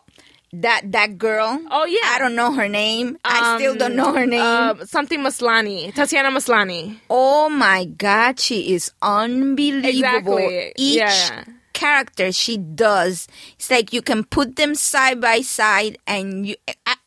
that 0.53 0.93
that 0.93 1.19
girl. 1.19 1.61
Oh, 1.71 1.85
yeah. 1.87 2.01
I 2.05 2.19
don't 2.19 2.35
know 2.35 2.53
her 2.53 2.69
name. 2.69 3.19
I 3.25 3.57
still 3.59 3.75
don't 3.77 3.95
know 3.95 4.13
her 4.13 4.27
name. 4.27 4.41
Uh, 4.43 4.85
something 4.85 5.21
Maslany. 5.21 5.95
Tatiana 5.95 6.31
Maslany. 6.31 6.99
oh 7.09 7.49
my 7.49 7.85
god, 7.85 8.41
she 8.41 8.75
is 8.75 8.93
unbelievable. 9.03 10.39
Exactly. 10.39 10.73
Each 10.77 10.99
Yeah. 10.99 11.45
character 11.73 12.31
she 12.33 12.59
does, 12.59 13.27
it's 13.57 13.71
like 13.71 13.93
you 13.93 14.03
can 14.03 14.25
put 14.25 14.57
them 14.57 14.75
side 14.75 15.21
by 15.21 15.41
side, 15.41 15.97
and 16.07 16.47
you. 16.47 16.57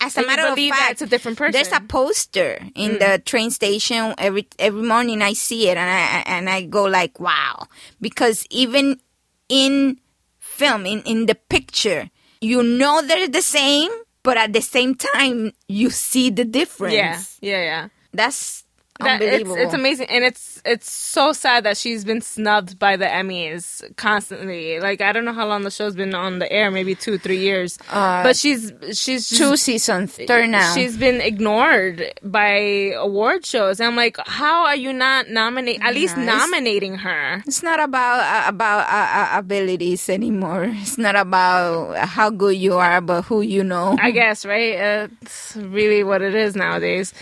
As 0.01 0.15
a 0.17 0.19
And 0.19 0.27
matter 0.27 0.47
of 0.47 0.57
fact, 0.57 0.91
it's 0.91 1.01
a 1.01 1.05
different 1.07 1.37
person. 1.37 1.51
There's 1.53 1.71
a 1.71 1.79
poster 1.81 2.59
in 2.75 2.99
the 2.99 3.21
train 3.23 3.51
station 3.51 4.13
every 4.17 4.47
every 4.59 4.81
morning. 4.83 5.21
I 5.21 5.33
see 5.33 5.69
it, 5.69 5.77
and 5.77 5.89
I 5.89 6.23
and 6.25 6.49
I 6.49 6.63
go 6.63 6.83
like, 6.85 7.19
wow, 7.19 7.67
because 8.01 8.45
even 8.49 8.99
in 9.47 9.99
film, 10.39 10.85
in 10.85 11.01
in 11.03 11.25
the 11.27 11.35
picture, 11.35 12.09
you 12.43 12.61
know 12.61 13.01
they're 13.01 13.27
the 13.27 13.41
same, 13.41 13.89
but 14.21 14.37
at 14.37 14.53
the 14.53 14.61
same 14.61 14.95
time, 14.95 15.53
you 15.67 15.89
see 15.89 16.29
the 16.29 16.45
difference. 16.45 16.93
Yeah, 16.93 17.19
yeah, 17.41 17.63
yeah. 17.63 17.87
That's 18.13 18.62
That, 19.03 19.21
it's, 19.21 19.49
it's 19.49 19.73
amazing, 19.73 20.07
and 20.09 20.23
it's 20.23 20.61
it's 20.65 20.89
so 20.91 21.33
sad 21.33 21.65
that 21.65 21.77
she's 21.77 22.05
been 22.05 22.21
snubbed 22.21 22.79
by 22.79 22.95
the 22.95 23.05
Emmys 23.05 23.83
constantly. 23.97 24.79
Like 24.79 25.01
I 25.01 25.11
don't 25.11 25.25
know 25.25 25.33
how 25.33 25.47
long 25.47 25.63
the 25.63 25.71
show's 25.71 25.95
been 25.95 26.13
on 26.15 26.39
the 26.39 26.51
air, 26.51 26.71
maybe 26.71 26.95
two, 26.95 27.17
three 27.17 27.39
years. 27.39 27.77
but 27.91 28.35
she's 28.35 28.71
she's 28.93 29.29
Two 29.29 29.57
seasons, 29.57 30.13
third 30.27 30.49
now. 30.49 30.73
She's 30.73 30.95
been 30.97 31.19
ignored 31.21 32.13
by 32.23 32.93
award 32.97 33.45
shows. 33.45 33.79
And 33.79 33.87
I'm 33.87 33.95
like, 33.95 34.17
how 34.25 34.65
are 34.65 34.75
you 34.75 34.93
not 34.93 35.29
nominate? 35.29 35.81
At 35.81 35.93
least 35.93 36.17
nominating 36.17 36.95
her. 36.95 37.43
It's 37.45 37.63
not 37.63 37.79
about 37.79 38.19
uh, 38.21 38.47
about 38.49 38.87
uh, 38.87 39.35
uh, 39.35 39.39
abilities 39.39 40.09
anymore. 40.09 40.65
It's 40.65 40.97
not 40.97 41.15
about 41.15 41.97
how 41.97 42.29
good 42.29 42.55
you 42.55 42.75
are, 42.75 43.01
but 43.01 43.23
who 43.23 43.41
you 43.41 43.63
know. 43.63 43.97
I 43.99 44.11
guess, 44.11 44.45
right? 44.45 44.75
Uh, 44.75 45.07
it's 45.21 45.55
really 45.57 46.03
what 46.03 46.21
it 46.21 46.35
is 46.35 46.55
nowadays. 46.55 47.13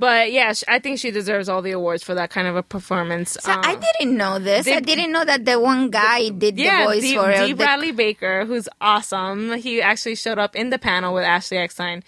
But 0.00 0.32
yeah, 0.32 0.52
I 0.66 0.78
think 0.80 0.98
she 0.98 1.10
deserves 1.10 1.48
all 1.50 1.60
the 1.62 1.72
awards 1.72 2.02
for 2.02 2.14
that 2.14 2.30
kind 2.30 2.48
of 2.48 2.56
a 2.56 2.62
performance. 2.62 3.36
So 3.38 3.52
I 3.52 3.74
Um, 3.74 3.80
didn't 4.00 4.16
know 4.16 4.38
this. 4.38 4.66
I 4.66 4.80
didn't 4.80 5.12
know 5.12 5.24
that 5.26 5.44
the 5.44 5.60
one 5.60 5.90
guy 5.90 6.30
did 6.30 6.56
yeah, 6.58 6.80
the 6.80 6.92
voice 6.94 7.02
D, 7.02 7.16
for 7.16 7.28
D. 7.30 7.34
it. 7.36 7.46
The- 7.48 7.54
Bradley 7.54 7.92
Baker, 7.92 8.44
who's 8.46 8.66
awesome. 8.80 9.52
He 9.58 9.82
actually 9.82 10.14
showed 10.16 10.38
up 10.38 10.56
in 10.56 10.70
the 10.70 10.78
panel 10.78 11.12
with 11.14 11.24
Ashley 11.24 11.58
Eckstein. 11.58 12.02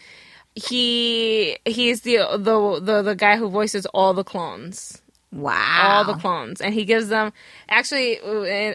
He 0.55 1.59
he's 1.65 2.03
the 2.03 2.17
the 2.39 2.81
the, 2.83 3.03
the 3.03 3.15
guy 3.15 3.37
who 3.37 3.49
voices 3.49 3.87
all 3.87 4.15
the 4.15 4.25
clones. 4.25 5.01
wow. 5.33 5.81
all 5.97 6.05
the 6.05 6.21
clones 6.21 6.61
and 6.61 6.75
he 6.75 6.85
gives 6.85 7.09
them 7.09 7.33
actually 7.71 8.19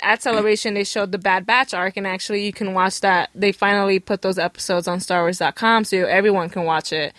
at 0.01 0.23
celebration 0.23 0.73
they 0.73 0.83
showed 0.83 1.11
the 1.11 1.19
bad 1.19 1.45
batch 1.45 1.71
arc 1.71 1.95
and 1.97 2.07
actually 2.07 2.43
you 2.43 2.51
can 2.51 2.73
watch 2.73 3.01
that 3.01 3.29
they 3.35 3.51
finally 3.51 3.99
put 3.99 4.23
those 4.23 4.39
episodes 4.39 4.87
on 4.87 4.97
starwars.com 4.97 5.83
so 5.83 5.97
everyone 6.07 6.49
can 6.49 6.63
watch 6.65 6.91
it 6.91 7.13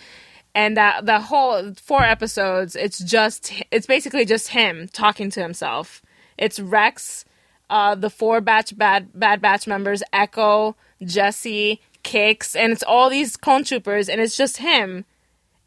and 0.59 0.75
that 0.75 1.05
the 1.05 1.21
whole 1.21 1.73
four 1.75 2.03
episodes 2.03 2.75
it's 2.75 2.99
just 2.99 3.53
it's 3.71 3.87
basically 3.87 4.25
just 4.25 4.49
him 4.49 4.89
talking 4.91 5.29
to 5.29 5.41
himself 5.41 6.01
it's 6.37 6.59
rex 6.59 7.23
uh, 7.69 7.95
the 7.95 8.09
four 8.09 8.41
batch 8.41 8.77
bad 8.77 9.07
bad 9.13 9.41
batch 9.41 9.67
members 9.67 10.03
echo 10.11 10.75
jesse 11.03 11.79
Kix 12.03 12.55
and 12.55 12.73
it's 12.73 12.83
all 12.83 13.09
these 13.09 13.37
clone 13.37 13.63
troopers 13.63 14.09
and 14.09 14.19
it's 14.19 14.35
just 14.35 14.57
him 14.57 15.05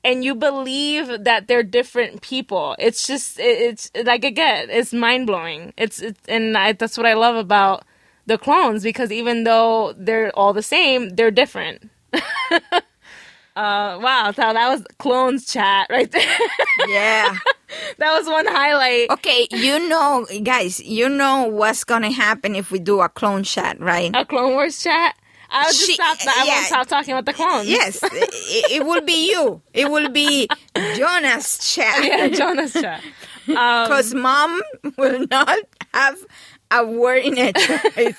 and 0.05 0.25
you 0.25 0.35
believe 0.35 1.25
that 1.25 1.47
they're 1.47 1.63
different 1.63 2.23
people. 2.23 2.75
It's 2.79 3.07
just 3.07 3.39
it, 3.39 3.43
it's 3.45 3.91
like 4.05 4.25
again, 4.25 4.69
it's 4.69 4.93
mind 4.93 5.29
blowing. 5.29 5.73
It's, 5.77 6.03
it's 6.03 6.21
and 6.27 6.59
I, 6.59 6.73
that's 6.73 6.97
what 6.97 7.07
I 7.07 7.15
love 7.15 7.37
about 7.37 7.85
the 8.27 8.37
clones 8.37 8.83
because 8.83 9.13
even 9.13 9.45
though 9.45 9.95
they're 9.97 10.33
all 10.33 10.53
the 10.53 10.63
same, 10.63 11.11
they're 11.11 11.31
different. 11.31 11.89
Uh, 13.57 13.99
wow, 14.03 14.33
so 14.35 14.43
that 14.43 14.69
was 14.71 14.83
clones 14.99 15.47
chat 15.47 15.87
right 15.91 16.11
there. 16.11 16.39
Yeah. 16.89 17.37
that 17.99 18.13
was 18.19 18.27
one 18.27 18.47
highlight. 18.47 19.11
Okay, 19.11 19.47
you 19.51 19.89
know, 19.89 20.27
guys, 20.43 20.81
you 20.81 21.09
know 21.09 21.45
what's 21.49 21.85
gonna 21.85 22.11
happen 22.13 22.55
if 22.57 22.71
we 22.71 22.79
do 22.79 23.01
a 23.01 23.09
clone 23.11 23.43
chat, 23.45 23.79
right? 23.81 24.11
A 24.15 24.25
Clone 24.25 24.53
Wars 24.53 24.83
chat. 24.83 25.17
I 25.51 25.65
would 25.65 25.69
just 25.69 25.87
She- 25.87 25.95
stop. 25.95 26.17
I 26.27 26.45
yeah. 26.47 26.55
won't 26.55 26.67
stop 26.67 26.87
talking 26.89 27.13
about 27.13 27.27
the 27.27 27.35
clones. 27.35 27.69
Yes, 27.69 28.01
it, 28.03 28.73
it 28.73 28.87
will 28.87 29.03
be 29.03 29.31
you. 29.31 29.61
It 29.75 29.91
will 29.91 30.09
be 30.09 30.49
Jonas 30.97 31.75
chat. 31.75 31.95
yeah, 32.05 32.29
chat. 32.29 32.35
Jonas 32.39 32.73
chat. 32.73 33.01
Um, 33.49 33.85
Because 33.85 34.15
mom 34.15 34.63
will 34.97 35.27
not 35.31 35.59
have 35.93 36.17
a 36.71 36.87
word 36.87 37.19
in 37.25 37.35
it. 37.37 38.17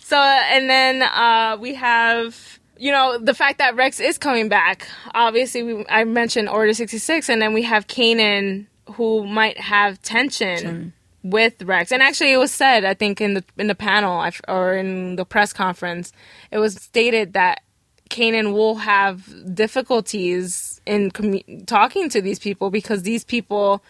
So 0.00 0.16
and 0.18 0.68
then 0.68 1.02
uh, 1.02 1.56
we 1.60 1.74
have 1.74 2.58
you 2.76 2.92
know 2.92 3.18
the 3.18 3.34
fact 3.34 3.58
that 3.58 3.76
Rex 3.76 4.00
is 4.00 4.18
coming 4.18 4.48
back. 4.48 4.88
Obviously, 5.14 5.62
we, 5.62 5.86
I 5.88 6.04
mentioned 6.04 6.48
Order 6.48 6.74
sixty 6.74 6.98
six, 6.98 7.28
and 7.28 7.40
then 7.40 7.52
we 7.52 7.62
have 7.62 7.86
Kanan 7.86 8.66
who 8.94 9.24
might 9.26 9.58
have 9.58 10.00
tension 10.02 10.92
with 11.22 11.62
Rex. 11.62 11.92
And 11.92 12.02
actually, 12.02 12.32
it 12.32 12.38
was 12.38 12.50
said 12.50 12.84
I 12.84 12.94
think 12.94 13.20
in 13.20 13.34
the 13.34 13.44
in 13.56 13.68
the 13.68 13.74
panel 13.74 14.28
or 14.48 14.74
in 14.74 15.16
the 15.16 15.24
press 15.24 15.52
conference, 15.52 16.12
it 16.50 16.58
was 16.58 16.74
stated 16.74 17.34
that 17.34 17.62
Kanan 18.10 18.52
will 18.52 18.76
have 18.76 19.54
difficulties 19.54 20.80
in 20.84 21.10
commu- 21.10 21.66
talking 21.66 22.08
to 22.10 22.20
these 22.20 22.38
people 22.38 22.70
because 22.70 23.02
these 23.02 23.24
people 23.24 23.82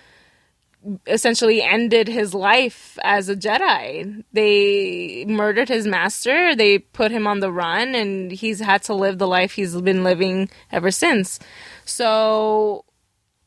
essentially 1.06 1.62
ended 1.62 2.08
his 2.08 2.34
life 2.34 2.98
as 3.04 3.28
a 3.28 3.36
Jedi. 3.36 4.24
They 4.32 5.24
murdered 5.28 5.68
his 5.68 5.86
master, 5.86 6.54
they 6.56 6.78
put 6.78 7.10
him 7.12 7.26
on 7.26 7.40
the 7.40 7.52
run, 7.52 7.94
and 7.94 8.30
he's 8.32 8.60
had 8.60 8.82
to 8.84 8.94
live 8.94 9.18
the 9.18 9.28
life 9.28 9.52
he's 9.52 9.80
been 9.80 10.02
living 10.04 10.48
ever 10.70 10.90
since. 10.90 11.38
So, 11.84 12.84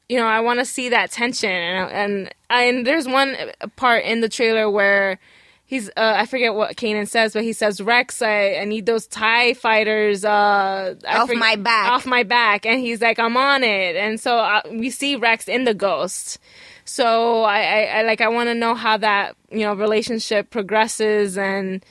you 0.08 0.18
know, 0.18 0.26
I 0.28 0.40
want 0.42 0.60
to 0.60 0.66
see 0.66 0.90
that 0.90 1.12
tension, 1.12 1.50
and 1.50 1.90
and 1.92 2.34
and 2.50 2.88
there's 2.88 3.08
one 3.08 3.36
part 3.76 4.04
in 4.06 4.22
the 4.22 4.30
trailer 4.30 4.70
where. 4.70 5.20
He's 5.68 5.90
uh, 5.90 6.14
I 6.16 6.28
forget 6.28 6.54
what 6.54 6.76
Kanan 6.78 7.08
says, 7.10 7.34
but 7.34 7.42
he 7.44 7.52
says 7.52 7.82
Rex, 7.82 8.22
I, 8.22 8.58
I 8.62 8.66
need 8.66 8.86
those 8.86 9.08
Tie 9.08 9.56
fighters 9.56 10.24
uh, 10.24 10.94
Off 11.08 11.28
forget- 11.28 11.40
my 11.40 11.56
back. 11.56 11.90
off 11.92 12.06
my 12.06 12.22
back, 12.22 12.68
and 12.68 12.80
he's 12.80 13.02
like 13.02 13.18
I'm 13.18 13.36
on 13.36 13.64
it, 13.64 13.96
and 13.96 14.20
so 14.20 14.38
uh, 14.38 14.62
we 14.70 14.92
see 14.92 15.16
Rex 15.16 15.48
in 15.48 15.64
the 15.64 15.74
Ghost. 15.74 16.38
So 16.86 17.44
I, 17.44 17.60
I, 17.60 17.82
I 17.84 18.02
like 18.04 18.22
I 18.22 18.30
want 18.30 18.48
to 18.50 18.54
know 18.56 18.76
how 18.76 18.98
that 18.98 19.36
you 19.50 19.60
know 19.60 19.74
relationship 19.74 20.52
progresses 20.52 21.38
and 21.38 21.84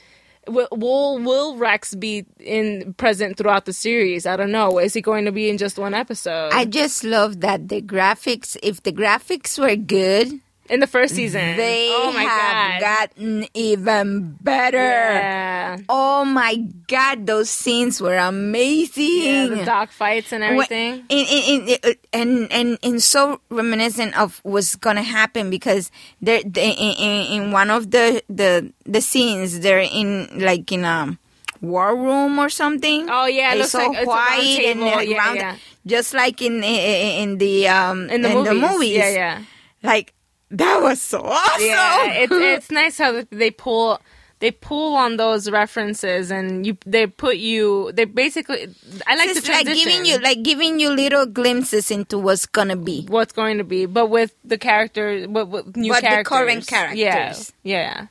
will 0.47 0.67
will 0.71 1.19
will 1.19 1.57
Rex 1.57 1.95
be 1.95 2.25
in 2.39 2.93
present 2.95 3.37
throughout 3.37 3.65
the 3.65 3.73
series? 3.73 4.25
I 4.25 4.37
don't 4.37 4.51
know. 4.51 4.79
Is 4.79 4.93
he 4.93 5.01
going 5.01 5.25
to 5.25 5.31
be 5.31 5.49
in 5.49 5.57
just 5.57 5.77
one 5.77 5.93
episode? 5.93 6.51
I 6.53 6.65
just 6.65 7.03
love 7.03 7.41
that 7.41 7.67
the 7.67 7.81
graphics, 7.81 8.57
if 8.63 8.83
the 8.83 8.91
graphics 8.91 9.59
were 9.59 9.75
good, 9.75 10.39
in 10.69 10.79
the 10.79 10.87
first 10.87 11.13
season, 11.15 11.57
they 11.57 11.89
oh 11.91 12.11
my 12.13 12.23
have 12.23 12.81
god, 12.81 12.81
gotten 12.81 13.47
even 13.53 14.35
better. 14.41 14.77
yeah, 14.77 15.77
Oh 15.89 16.25
my 16.25 16.55
god, 16.87 17.25
those 17.27 17.49
scenes 17.49 18.01
were 18.01 18.17
amazing. 18.17 19.23
yeah, 19.23 19.45
the 19.47 19.65
dog 19.65 19.89
fights 19.91 20.31
and 20.33 20.43
everything. 20.43 21.05
in, 21.09 21.25
in, 21.27 21.67
in, 21.69 21.95
and 22.13 22.51
and 22.51 22.69
and 22.81 23.03
so 23.03 23.39
reminiscent 23.49 24.17
of 24.17 24.39
what's 24.43 24.75
gonna 24.75 25.03
happen 25.03 25.49
because 25.49 25.91
they're 26.21 26.41
they, 26.43 26.71
in, 26.71 26.93
in 26.97 27.21
in 27.43 27.51
one 27.51 27.69
of 27.69 27.91
the 27.91 28.23
the 28.29 28.73
the 28.85 29.01
scenes 29.01 29.59
they're 29.59 29.79
in 29.85 30.39
like 30.39 30.71
in 30.71 30.83
a 30.85 31.17
war 31.61 31.95
room 31.95 32.39
or 32.39 32.49
something. 32.49 33.07
Oh, 33.09 33.25
yeah, 33.27 33.53
it 33.53 33.61
it's 33.61 33.73
looks 33.73 33.77
so 33.77 33.79
like 33.79 33.97
it's 34.01 34.07
a 34.07 34.09
round 34.09 34.29
white 34.39 34.65
and 34.65 34.81
uh, 34.81 34.99
Yeah, 35.01 35.17
round- 35.45 35.59
just 35.85 36.13
like 36.13 36.41
in 36.41 36.63
in, 36.63 37.21
in 37.21 37.37
the 37.37 37.67
um 37.69 38.09
In 38.09 38.21
the 38.21 38.53
movies, 38.53 38.97
yeah, 38.97 39.09
yeah. 39.09 39.41
Like 39.83 40.13
that 40.51 40.81
was 40.81 41.01
so 41.01 41.21
awesome. 41.21 41.65
Yeah, 41.65 42.11
it's 42.11 42.31
it's 42.35 42.71
nice 42.71 42.97
how 42.97 43.23
they 43.31 43.51
pull 43.51 43.99
they 44.39 44.51
pull 44.51 44.95
on 44.95 45.15
those 45.17 45.49
references 45.49 46.29
and 46.29 46.65
you 46.67 46.77
they 46.85 47.07
put 47.07 47.37
you 47.37 47.91
they 47.93 48.03
basically 48.05 48.67
I 49.07 49.15
like 49.15 49.29
it's 49.29 49.41
the 49.41 49.51
like 49.51 49.65
giving 49.65 50.05
you 50.05 50.19
like 50.19 50.43
giving 50.43 50.79
you 50.79 50.89
little 50.91 51.25
glimpses 51.25 51.89
into 51.89 52.17
what's 52.19 52.45
gonna 52.45 52.75
be. 52.75 53.05
what's 53.07 53.31
going 53.33 53.57
to 53.57 53.63
be, 53.63 53.85
but 53.85 54.07
with 54.09 54.35
the 54.43 54.57
character, 54.57 55.25
with, 55.27 55.47
with 55.47 55.77
new 55.77 55.91
But 55.91 56.01
the 56.01 56.07
characters, 56.07 56.27
current 56.37 56.67
characters. 56.67 57.53
Yeah, 57.63 57.77
yeah. 57.81 58.07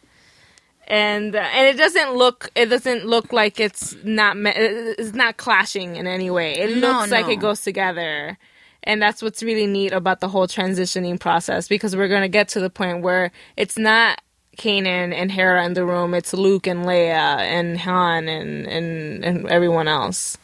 And 0.86 1.34
uh, 1.34 1.38
and 1.38 1.66
it 1.68 1.78
doesn't 1.78 2.14
look 2.14 2.50
it 2.54 2.66
doesn't 2.66 3.06
look 3.06 3.32
like 3.32 3.58
it's 3.60 3.94
not 4.04 4.36
me- 4.36 4.52
it's 4.54 5.14
not 5.14 5.36
clashing 5.38 5.96
in 5.96 6.06
any 6.06 6.30
way. 6.30 6.54
It 6.58 6.76
No, 6.78 6.90
looks 6.98 7.10
like 7.10 7.28
it 7.28 7.36
goes 7.36 7.62
together. 7.62 8.36
And 8.84 9.00
that's 9.02 9.22
what's 9.22 9.42
really 9.42 9.66
neat 9.66 9.92
about 9.92 10.20
the 10.20 10.28
whole 10.28 10.46
transitioning 10.46 11.18
process 11.18 11.68
because 11.68 11.96
we're 11.96 12.08
going 12.08 12.22
to 12.22 12.28
get 12.28 12.48
to 12.48 12.60
the 12.60 12.70
point 12.70 13.02
where 13.02 13.32
it's 13.56 13.78
not 13.78 14.20
Kanan 14.56 15.12
and 15.12 15.32
Hera 15.32 15.64
in 15.64 15.74
the 15.74 15.84
room, 15.84 16.14
it's 16.14 16.32
Luke 16.32 16.66
and 16.66 16.84
Leia 16.84 17.38
and 17.38 17.78
Han 17.78 18.28
and 18.28 18.66
and, 18.66 19.24
and 19.24 19.48
everyone 19.48 19.88
else. 19.88 20.38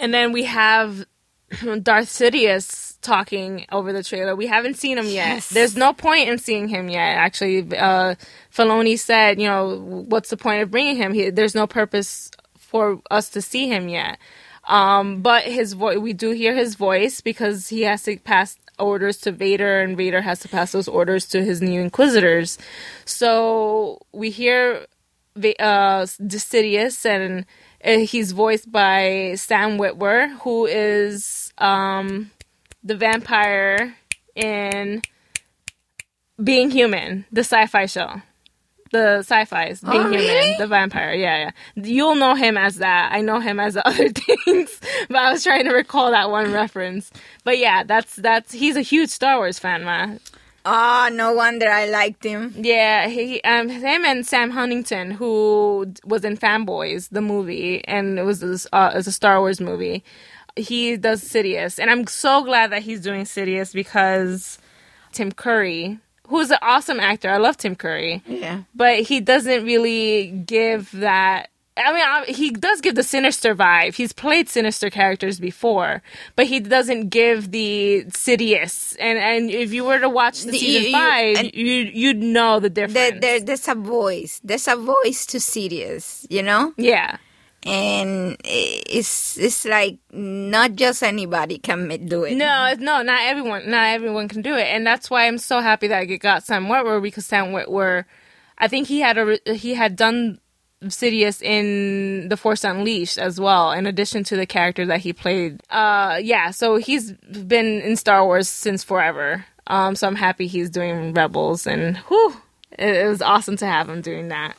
And 0.00 0.14
then 0.14 0.32
we 0.32 0.44
have 0.44 1.04
Darth 1.82 2.08
Sidious 2.08 2.96
talking 3.00 3.66
over 3.72 3.92
the 3.92 4.02
trailer. 4.02 4.36
We 4.36 4.46
haven't 4.46 4.76
seen 4.76 4.98
him 4.98 5.06
yet. 5.06 5.28
Yes. 5.28 5.48
There's 5.50 5.76
no 5.76 5.92
point 5.92 6.28
in 6.28 6.38
seeing 6.38 6.68
him 6.68 6.88
yet. 6.88 7.16
Actually, 7.16 7.76
uh, 7.76 8.14
Filoni 8.54 8.98
said, 8.98 9.40
you 9.40 9.46
know, 9.46 9.78
what's 10.08 10.30
the 10.30 10.36
point 10.36 10.62
of 10.62 10.70
bringing 10.70 10.96
him? 10.96 11.12
He, 11.12 11.30
there's 11.30 11.54
no 11.54 11.66
purpose 11.66 12.30
for 12.58 13.00
us 13.10 13.30
to 13.30 13.42
see 13.42 13.68
him 13.68 13.88
yet. 13.88 14.18
Um, 14.68 15.22
but 15.22 15.44
his 15.44 15.72
voice, 15.72 15.98
we 15.98 16.12
do 16.12 16.30
hear 16.30 16.54
his 16.54 16.74
voice 16.76 17.20
because 17.20 17.68
he 17.68 17.82
has 17.82 18.02
to 18.04 18.18
pass 18.18 18.56
orders 18.78 19.16
to 19.18 19.32
Vader, 19.32 19.80
and 19.80 19.96
Vader 19.96 20.20
has 20.20 20.40
to 20.40 20.48
pass 20.48 20.72
those 20.72 20.86
orders 20.86 21.26
to 21.30 21.42
his 21.42 21.60
new 21.60 21.80
Inquisitors. 21.80 22.58
So 23.04 24.00
we 24.12 24.30
hear 24.30 24.86
uh, 25.36 26.04
Sidious, 26.04 27.04
and 27.80 28.02
he's 28.02 28.32
voiced 28.32 28.70
by 28.70 29.34
Sam 29.36 29.78
Witwer, 29.78 30.38
who 30.42 30.66
is 30.66 31.52
um, 31.58 32.30
the 32.84 32.94
vampire 32.94 33.96
in 34.34 35.02
Being 36.42 36.70
Human, 36.70 37.24
the 37.32 37.40
sci-fi 37.40 37.86
show. 37.86 38.22
The 38.90 39.18
sci-fi's 39.18 39.80
Being 39.82 39.94
Oh, 39.96 40.10
Human, 40.10 40.18
really? 40.26 40.56
the 40.58 40.66
vampire. 40.66 41.12
Yeah, 41.14 41.36
yeah. 41.36 41.50
You'll 41.84 42.14
know 42.14 42.34
him 42.34 42.56
as 42.56 42.76
that. 42.76 43.12
I 43.12 43.20
know 43.20 43.38
him 43.40 43.60
as 43.60 43.74
the 43.74 43.86
other 43.88 44.08
things, 44.08 44.80
but 45.08 45.16
I 45.16 45.30
was 45.32 45.44
trying 45.44 45.64
to 45.66 45.72
recall 45.74 46.10
that 46.10 46.30
one 46.30 46.52
reference. 46.52 47.10
But 47.44 47.58
yeah, 47.58 47.82
that's 47.84 48.16
that's 48.16 48.52
he's 48.52 48.76
a 48.76 48.80
huge 48.82 49.10
Star 49.10 49.36
Wars 49.36 49.58
fan, 49.58 49.84
man. 49.84 50.20
Oh, 50.70 51.08
no 51.12 51.32
wonder 51.32 51.66
I 51.68 51.86
liked 51.86 52.24
him. 52.24 52.52
Yeah, 52.56 53.08
he 53.08 53.40
um 53.42 53.68
him 53.68 54.04
and 54.04 54.26
Sam 54.26 54.50
Huntington, 54.50 55.12
who 55.12 55.92
was 56.04 56.24
in 56.24 56.36
Fanboys, 56.36 57.08
the 57.10 57.20
movie, 57.22 57.82
and 57.86 58.18
it 58.18 58.22
was 58.22 58.40
this, 58.40 58.66
uh, 58.72 58.90
it's 58.94 59.06
a 59.06 59.12
Star 59.12 59.40
Wars 59.40 59.60
movie. 59.60 60.04
He 60.56 60.96
does 60.96 61.22
Sidious, 61.22 61.78
and 61.78 61.90
I'm 61.90 62.06
so 62.06 62.42
glad 62.42 62.72
that 62.72 62.82
he's 62.82 63.00
doing 63.00 63.24
Sidious 63.24 63.72
because 63.72 64.58
Tim 65.12 65.30
Curry, 65.32 65.98
who's 66.28 66.50
an 66.50 66.58
awesome 66.62 67.00
actor, 67.00 67.30
I 67.30 67.38
love 67.38 67.56
Tim 67.56 67.74
Curry, 67.74 68.22
Yeah. 68.26 68.62
but 68.74 69.00
he 69.00 69.20
doesn't 69.20 69.64
really 69.64 70.28
give 70.46 70.90
that. 70.92 71.48
I 71.76 71.92
mean, 71.92 72.02
I- 72.02 72.24
he 72.32 72.50
does 72.50 72.80
give 72.80 72.96
the 72.96 73.04
sinister 73.04 73.54
vibe. 73.54 73.94
He's 73.94 74.12
played 74.12 74.48
sinister 74.48 74.90
characters 74.90 75.38
before, 75.38 76.02
but 76.34 76.46
he 76.46 76.58
doesn't 76.58 77.10
give 77.10 77.52
the 77.52 78.04
Sidious. 78.08 78.96
And 78.98 79.16
and 79.18 79.48
if 79.50 79.72
you 79.72 79.84
were 79.84 80.00
to 80.00 80.08
watch 80.08 80.42
the 80.42 80.50
The- 80.50 80.58
season 80.58 80.82
you- 80.90 80.92
five, 80.92 81.54
you 81.54 81.74
you'd 82.02 82.22
know 82.22 82.58
the 82.58 82.68
difference. 82.68 83.20
there, 83.20 83.38
there's 83.38 83.68
a 83.68 83.76
voice. 83.76 84.40
There's 84.42 84.66
a 84.66 84.74
voice 84.74 85.24
to 85.26 85.38
Sidious, 85.38 86.26
you 86.28 86.42
know? 86.42 86.72
yeah, 86.76 87.18
And 87.64 88.36
it's 88.44 89.36
it's 89.36 89.64
like 89.64 89.98
not 90.12 90.76
just 90.76 91.02
anybody 91.02 91.58
can 91.58 91.88
do 92.06 92.24
it. 92.24 92.36
no, 92.36 92.74
no, 92.78 93.02
not 93.02 93.20
everyone, 93.22 93.68
not 93.68 93.88
everyone 93.88 94.28
can 94.28 94.42
do 94.42 94.54
it, 94.54 94.68
and 94.68 94.86
that's 94.86 95.10
why 95.10 95.26
I'm 95.26 95.38
so 95.38 95.60
happy 95.60 95.88
that 95.88 96.08
it 96.08 96.18
got 96.18 96.44
Sam 96.44 96.66
Witwer 96.66 97.02
because 97.02 97.26
Sam 97.26 97.46
Witwer, 97.46 98.04
I 98.58 98.68
think 98.68 98.86
he 98.86 99.00
had 99.00 99.18
a 99.18 99.38
he 99.54 99.74
had 99.74 99.96
done 99.96 100.38
Sidious 100.84 101.42
in 101.42 102.28
The 102.28 102.36
Force 102.36 102.62
Unleashed 102.62 103.18
as 103.18 103.40
well, 103.40 103.72
in 103.72 103.86
addition 103.86 104.22
to 104.24 104.36
the 104.36 104.46
character 104.46 104.86
that 104.86 105.00
he 105.00 105.12
played. 105.12 105.60
Uh, 105.68 106.20
yeah, 106.22 106.52
so 106.52 106.76
he's 106.76 107.12
been 107.12 107.80
in 107.80 107.96
Star 107.96 108.24
Wars 108.24 108.48
since 108.48 108.84
forever. 108.84 109.44
Um, 109.66 109.96
so 109.96 110.06
I'm 110.06 110.14
happy 110.14 110.46
he's 110.46 110.70
doing 110.70 111.12
Rebels, 111.12 111.66
and 111.66 111.96
whew, 111.96 112.36
it, 112.78 112.96
it 112.96 113.08
was 113.08 113.20
awesome 113.20 113.56
to 113.56 113.66
have 113.66 113.88
him 113.88 114.00
doing 114.00 114.28
that. 114.28 114.56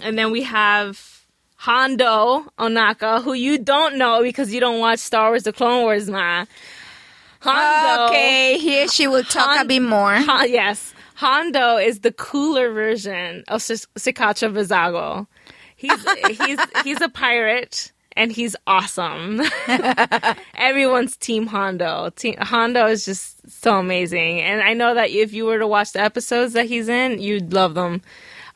And 0.00 0.16
then 0.16 0.30
we 0.30 0.44
have 0.44 1.21
Hondo 1.62 2.44
Ohnaka, 2.58 3.22
who 3.22 3.34
you 3.34 3.56
don't 3.56 3.96
know 3.96 4.20
because 4.20 4.52
you 4.52 4.58
don't 4.58 4.80
watch 4.80 4.98
Star 4.98 5.30
Wars: 5.30 5.44
The 5.44 5.52
Clone 5.52 5.82
Wars, 5.82 6.10
man. 6.10 6.48
Hondo. 7.38 8.06
Okay, 8.06 8.58
here 8.58 8.88
she 8.88 9.06
will 9.06 9.22
talk 9.22 9.46
a 9.54 9.58
Han- 9.58 9.66
bit 9.68 9.80
more. 9.80 10.12
Yes, 10.46 10.92
Hondo 11.14 11.76
is 11.76 12.00
the 12.00 12.10
cooler 12.10 12.72
version 12.72 13.44
of 13.46 13.62
Sis- 13.62 13.86
Cikatro 13.96 14.52
Vizago. 14.52 15.28
He's 15.76 15.92
he's 16.38 16.58
he's 16.82 17.00
a 17.00 17.08
pirate, 17.08 17.92
and 18.16 18.32
he's 18.32 18.56
awesome. 18.66 19.40
Everyone's 20.56 21.16
Team 21.16 21.46
Hondo. 21.46 22.10
Team 22.16 22.34
Hondo 22.40 22.86
is 22.86 23.04
just 23.04 23.48
so 23.48 23.78
amazing, 23.78 24.40
and 24.40 24.62
I 24.62 24.74
know 24.74 24.94
that 24.96 25.10
if 25.10 25.32
you 25.32 25.44
were 25.46 25.60
to 25.60 25.66
watch 25.68 25.92
the 25.92 26.00
episodes 26.00 26.54
that 26.54 26.66
he's 26.66 26.88
in, 26.88 27.20
you'd 27.20 27.52
love 27.52 27.74
them. 27.74 28.02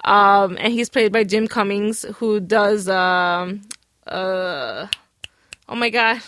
Um, 0.06 0.56
and 0.60 0.72
he's 0.72 0.88
played 0.88 1.12
by 1.12 1.24
Jim 1.24 1.48
Cummings, 1.48 2.04
who 2.16 2.38
does 2.38 2.88
um, 2.88 3.62
uh, 4.06 4.86
oh 5.68 5.74
my 5.74 5.90
god, 5.90 6.22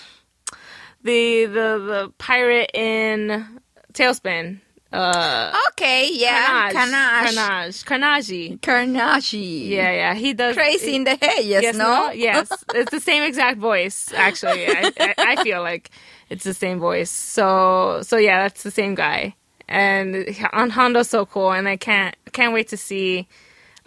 the 1.03 1.47
the 1.47 1.79
the 1.79 2.13
pirate 2.19 2.71
in 2.75 3.47
TaleSpin. 3.93 4.61
Uh, 4.91 5.53
Okay, 5.73 6.09
yeah. 6.13 6.73
Karnage, 6.73 7.85
Karnage. 7.85 7.85
Karnage, 7.85 8.59
Karnage. 8.61 9.69
Yeah, 9.69 9.93
yeah, 9.93 10.15
he 10.15 10.33
does. 10.33 10.57
Crazy 10.57 10.97
in 10.97 11.05
the 11.05 11.11
head, 11.11 11.45
yes, 11.45 11.63
yes, 11.63 11.77
no? 11.77 12.11
yes, 12.11 12.51
it's 12.75 12.91
the 12.91 12.99
same 12.99 13.23
exact 13.23 13.59
voice. 13.59 14.13
Actually, 14.17 14.67
I, 14.67 14.93
I, 14.99 15.15
I 15.19 15.43
feel 15.45 15.61
like 15.63 15.91
it's 16.31 16.43
the 16.43 16.55
same 16.55 16.81
voice. 16.81 17.11
So, 17.11 18.01
so 18.03 18.17
yeah, 18.17 18.43
that's 18.43 18.63
the 18.65 18.71
same 18.71 18.95
guy. 18.97 19.37
And 19.69 20.35
on 20.53 20.71
Hondo's 20.71 21.11
so 21.11 21.27
cool, 21.27 21.53
and 21.53 21.69
I 21.69 21.77
can't 21.77 22.17
can't 22.33 22.53
wait 22.55 22.69
to 22.69 22.77
see 22.77 23.29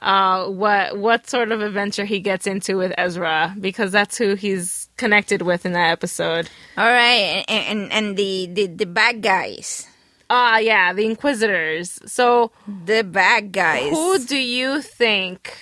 uh, 0.01 0.47
what 0.47 0.97
what 0.97 1.29
sort 1.29 1.51
of 1.51 1.61
adventure 1.61 2.05
he 2.05 2.19
gets 2.19 2.47
into 2.47 2.77
with 2.77 2.93
Ezra 2.97 3.55
because 3.59 3.91
that's 3.91 4.17
who 4.17 4.35
he's 4.35 4.89
connected 4.97 5.41
with 5.43 5.65
in 5.65 5.73
that 5.73 5.91
episode. 5.91 6.49
All 6.77 6.85
right, 6.85 7.43
and, 7.47 7.65
and, 7.81 7.91
and 7.91 8.17
the, 8.17 8.47
the, 8.51 8.67
the 8.67 8.85
bad 8.85 9.21
guys. 9.21 9.87
Ah, 10.29 10.57
yeah, 10.59 10.93
the 10.93 11.05
Inquisitors. 11.05 11.99
So, 12.05 12.51
The 12.85 13.03
bad 13.03 13.51
guys. 13.51 13.89
who 13.89 14.17
do 14.17 14.37
you 14.37 14.81
think? 14.81 15.53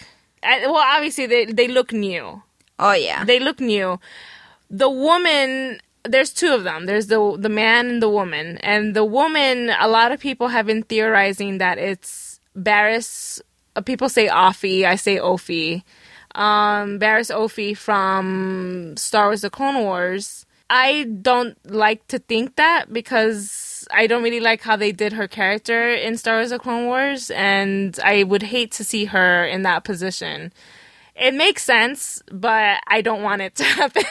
I, 0.44 0.60
well, 0.68 0.76
obviously 0.78 1.26
they 1.26 1.46
they 1.46 1.68
look 1.68 1.92
new. 1.92 2.42
oh, 2.78 2.94
yeah. 2.94 3.26
They 3.26 3.40
look 3.40 3.60
new. 3.60 4.00
The 4.70 4.90
woman, 4.90 5.80
there's 6.04 6.32
two 6.32 6.54
of 6.54 6.64
them. 6.64 6.86
There's 6.86 7.08
the 7.08 7.36
the 7.38 7.50
man 7.50 7.88
and 7.90 8.02
the 8.02 8.10
woman. 8.10 8.58
And 8.60 8.96
the 8.96 9.04
woman, 9.04 9.72
a 9.80 9.88
lot 9.88 10.12
of 10.12 10.20
people 10.22 10.48
have 10.50 10.68
been 10.68 10.84
theorizing 10.84 11.58
that 11.58 11.78
it's 11.80 12.40
Barriss. 12.56 13.42
Uh, 13.76 13.82
People 13.82 14.10
say 14.10 14.28
Offie. 14.28 14.86
I 14.86 14.96
say 14.96 15.18
Ophi. 15.18 15.84
Um, 16.36 17.00
Barriss 17.00 17.34
Ophi 17.34 17.76
from 17.76 18.96
Star 18.98 19.28
Wars: 19.28 19.42
The 19.42 19.50
Clone 19.50 19.84
Wars. 19.84 20.46
I 20.70 21.04
don't 21.22 21.58
like 21.66 22.08
to 22.10 22.20
think 22.20 22.56
that 22.58 22.94
because 22.94 23.88
I 23.92 24.06
don't 24.06 24.22
really 24.22 24.40
like 24.40 24.62
how 24.62 24.76
they 24.76 24.92
did 24.92 25.14
her 25.14 25.28
character 25.28 25.90
in 25.92 26.18
Star 26.18 26.38
Wars: 26.38 26.52
The 26.52 26.60
Clone 26.60 26.86
Wars, 26.86 27.32
and 27.32 28.00
I 28.04 28.24
would 28.24 28.44
hate 28.44 28.72
to 28.74 28.84
see 28.84 29.06
her 29.06 29.46
in 29.46 29.64
that 29.64 29.84
position 29.84 30.52
it 31.20 31.34
makes 31.34 31.64
sense, 31.64 32.24
but 32.32 32.82
I 32.88 33.02
don't 33.02 33.22
want 33.22 33.42
it 33.42 33.56
to 33.56 33.64
happen. 33.66 34.04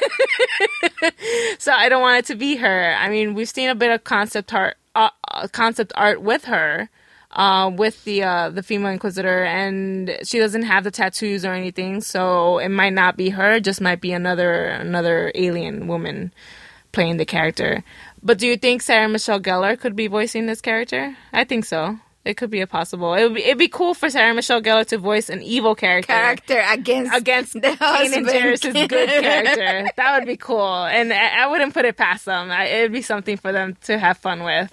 so 1.58 1.72
I 1.72 1.88
don't 1.88 2.02
want 2.02 2.18
it 2.18 2.26
to 2.26 2.34
be 2.34 2.56
her. 2.56 2.94
I 2.98 3.08
mean, 3.08 3.34
we've 3.34 3.48
seen 3.48 3.70
a 3.70 3.74
bit 3.74 3.90
of 3.90 4.04
concept 4.04 4.52
art, 4.52 4.76
uh, 4.94 5.10
uh, 5.28 5.48
concept 5.48 5.92
art 5.96 6.20
with 6.20 6.44
her, 6.44 6.90
uh, 7.38 7.70
with 7.70 8.04
the 8.04 8.24
uh, 8.24 8.50
the 8.50 8.64
female 8.64 8.90
inquisitor, 8.90 9.44
and 9.44 10.18
she 10.24 10.38
doesn't 10.40 10.64
have 10.64 10.82
the 10.84 10.90
tattoos 10.90 11.44
or 11.44 11.52
anything, 11.52 12.00
so 12.00 12.58
it 12.58 12.68
might 12.68 12.92
not 12.92 13.16
be 13.16 13.30
her. 13.30 13.54
It 13.54 13.64
just 13.64 13.80
might 13.80 14.00
be 14.00 14.12
another 14.12 14.64
another 14.64 15.30
alien 15.36 15.86
woman 15.86 16.32
playing 16.90 17.16
the 17.16 17.24
character. 17.24 17.84
But 18.22 18.38
do 18.38 18.48
you 18.48 18.56
think 18.56 18.82
Sarah 18.82 19.08
Michelle 19.08 19.40
Gellar 19.40 19.78
could 19.78 19.94
be 19.94 20.08
voicing 20.08 20.46
this 20.46 20.60
character? 20.60 21.16
I 21.32 21.44
think 21.44 21.64
so. 21.64 21.98
It 22.24 22.36
could 22.36 22.50
be 22.50 22.60
a 22.60 22.66
possible. 22.66 23.14
It 23.14 23.22
would 23.22 23.34
be, 23.34 23.44
it'd 23.44 23.56
be 23.56 23.68
cool 23.68 23.94
for 23.94 24.10
Sarah 24.10 24.34
Michelle 24.34 24.60
Gellar 24.60 24.84
to 24.88 24.98
voice 24.98 25.30
an 25.30 25.40
evil 25.40 25.74
character 25.76 26.12
Character 26.12 26.62
against 26.68 27.14
against 27.14 27.52
the 27.54 27.60
Kanan. 27.60 28.26
Jarrus's 28.26 28.74
good 28.88 29.08
character. 29.08 29.88
That 29.96 30.18
would 30.18 30.26
be 30.26 30.36
cool, 30.36 30.84
and 30.84 31.12
I, 31.12 31.44
I 31.44 31.46
wouldn't 31.46 31.72
put 31.72 31.84
it 31.84 31.96
past 31.96 32.24
them. 32.24 32.50
I, 32.50 32.64
it'd 32.64 32.92
be 32.92 33.00
something 33.02 33.36
for 33.36 33.52
them 33.52 33.76
to 33.84 33.96
have 33.96 34.18
fun 34.18 34.42
with, 34.42 34.72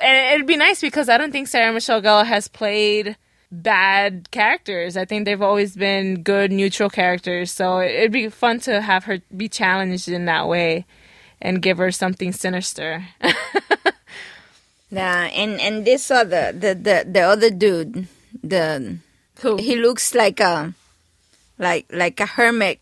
and 0.00 0.34
it'd 0.34 0.46
be 0.46 0.56
nice 0.56 0.80
because 0.80 1.08
I 1.08 1.18
don't 1.18 1.32
think 1.32 1.48
Sarah 1.48 1.72
Michelle 1.72 2.02
Gellar 2.02 2.26
has 2.26 2.48
played 2.48 3.16
bad 3.52 4.30
characters. 4.30 4.96
I 4.96 5.04
think 5.04 5.24
they've 5.24 5.42
always 5.42 5.76
been 5.76 6.22
good, 6.22 6.52
neutral 6.52 6.90
characters. 6.90 7.50
So 7.50 7.80
it'd 7.80 8.12
be 8.12 8.28
fun 8.28 8.60
to 8.60 8.80
have 8.80 9.04
her 9.04 9.18
be 9.36 9.48
challenged 9.48 10.08
in 10.08 10.24
that 10.26 10.48
way, 10.48 10.86
and 11.40 11.62
give 11.62 11.78
her 11.78 11.90
something 11.90 12.32
sinister. 12.32 13.04
Yeah, 14.90 15.26
and 15.26 15.60
and 15.60 15.84
this 15.84 16.10
other 16.10 16.52
the 16.52 16.74
the 16.74 17.06
the 17.08 17.20
other 17.20 17.50
dude, 17.50 18.08
the 18.42 18.98
Who? 19.40 19.56
he 19.56 19.76
looks 19.76 20.14
like 20.14 20.40
a 20.40 20.74
like 21.58 21.86
like 21.92 22.18
a 22.18 22.26
hermit 22.26 22.80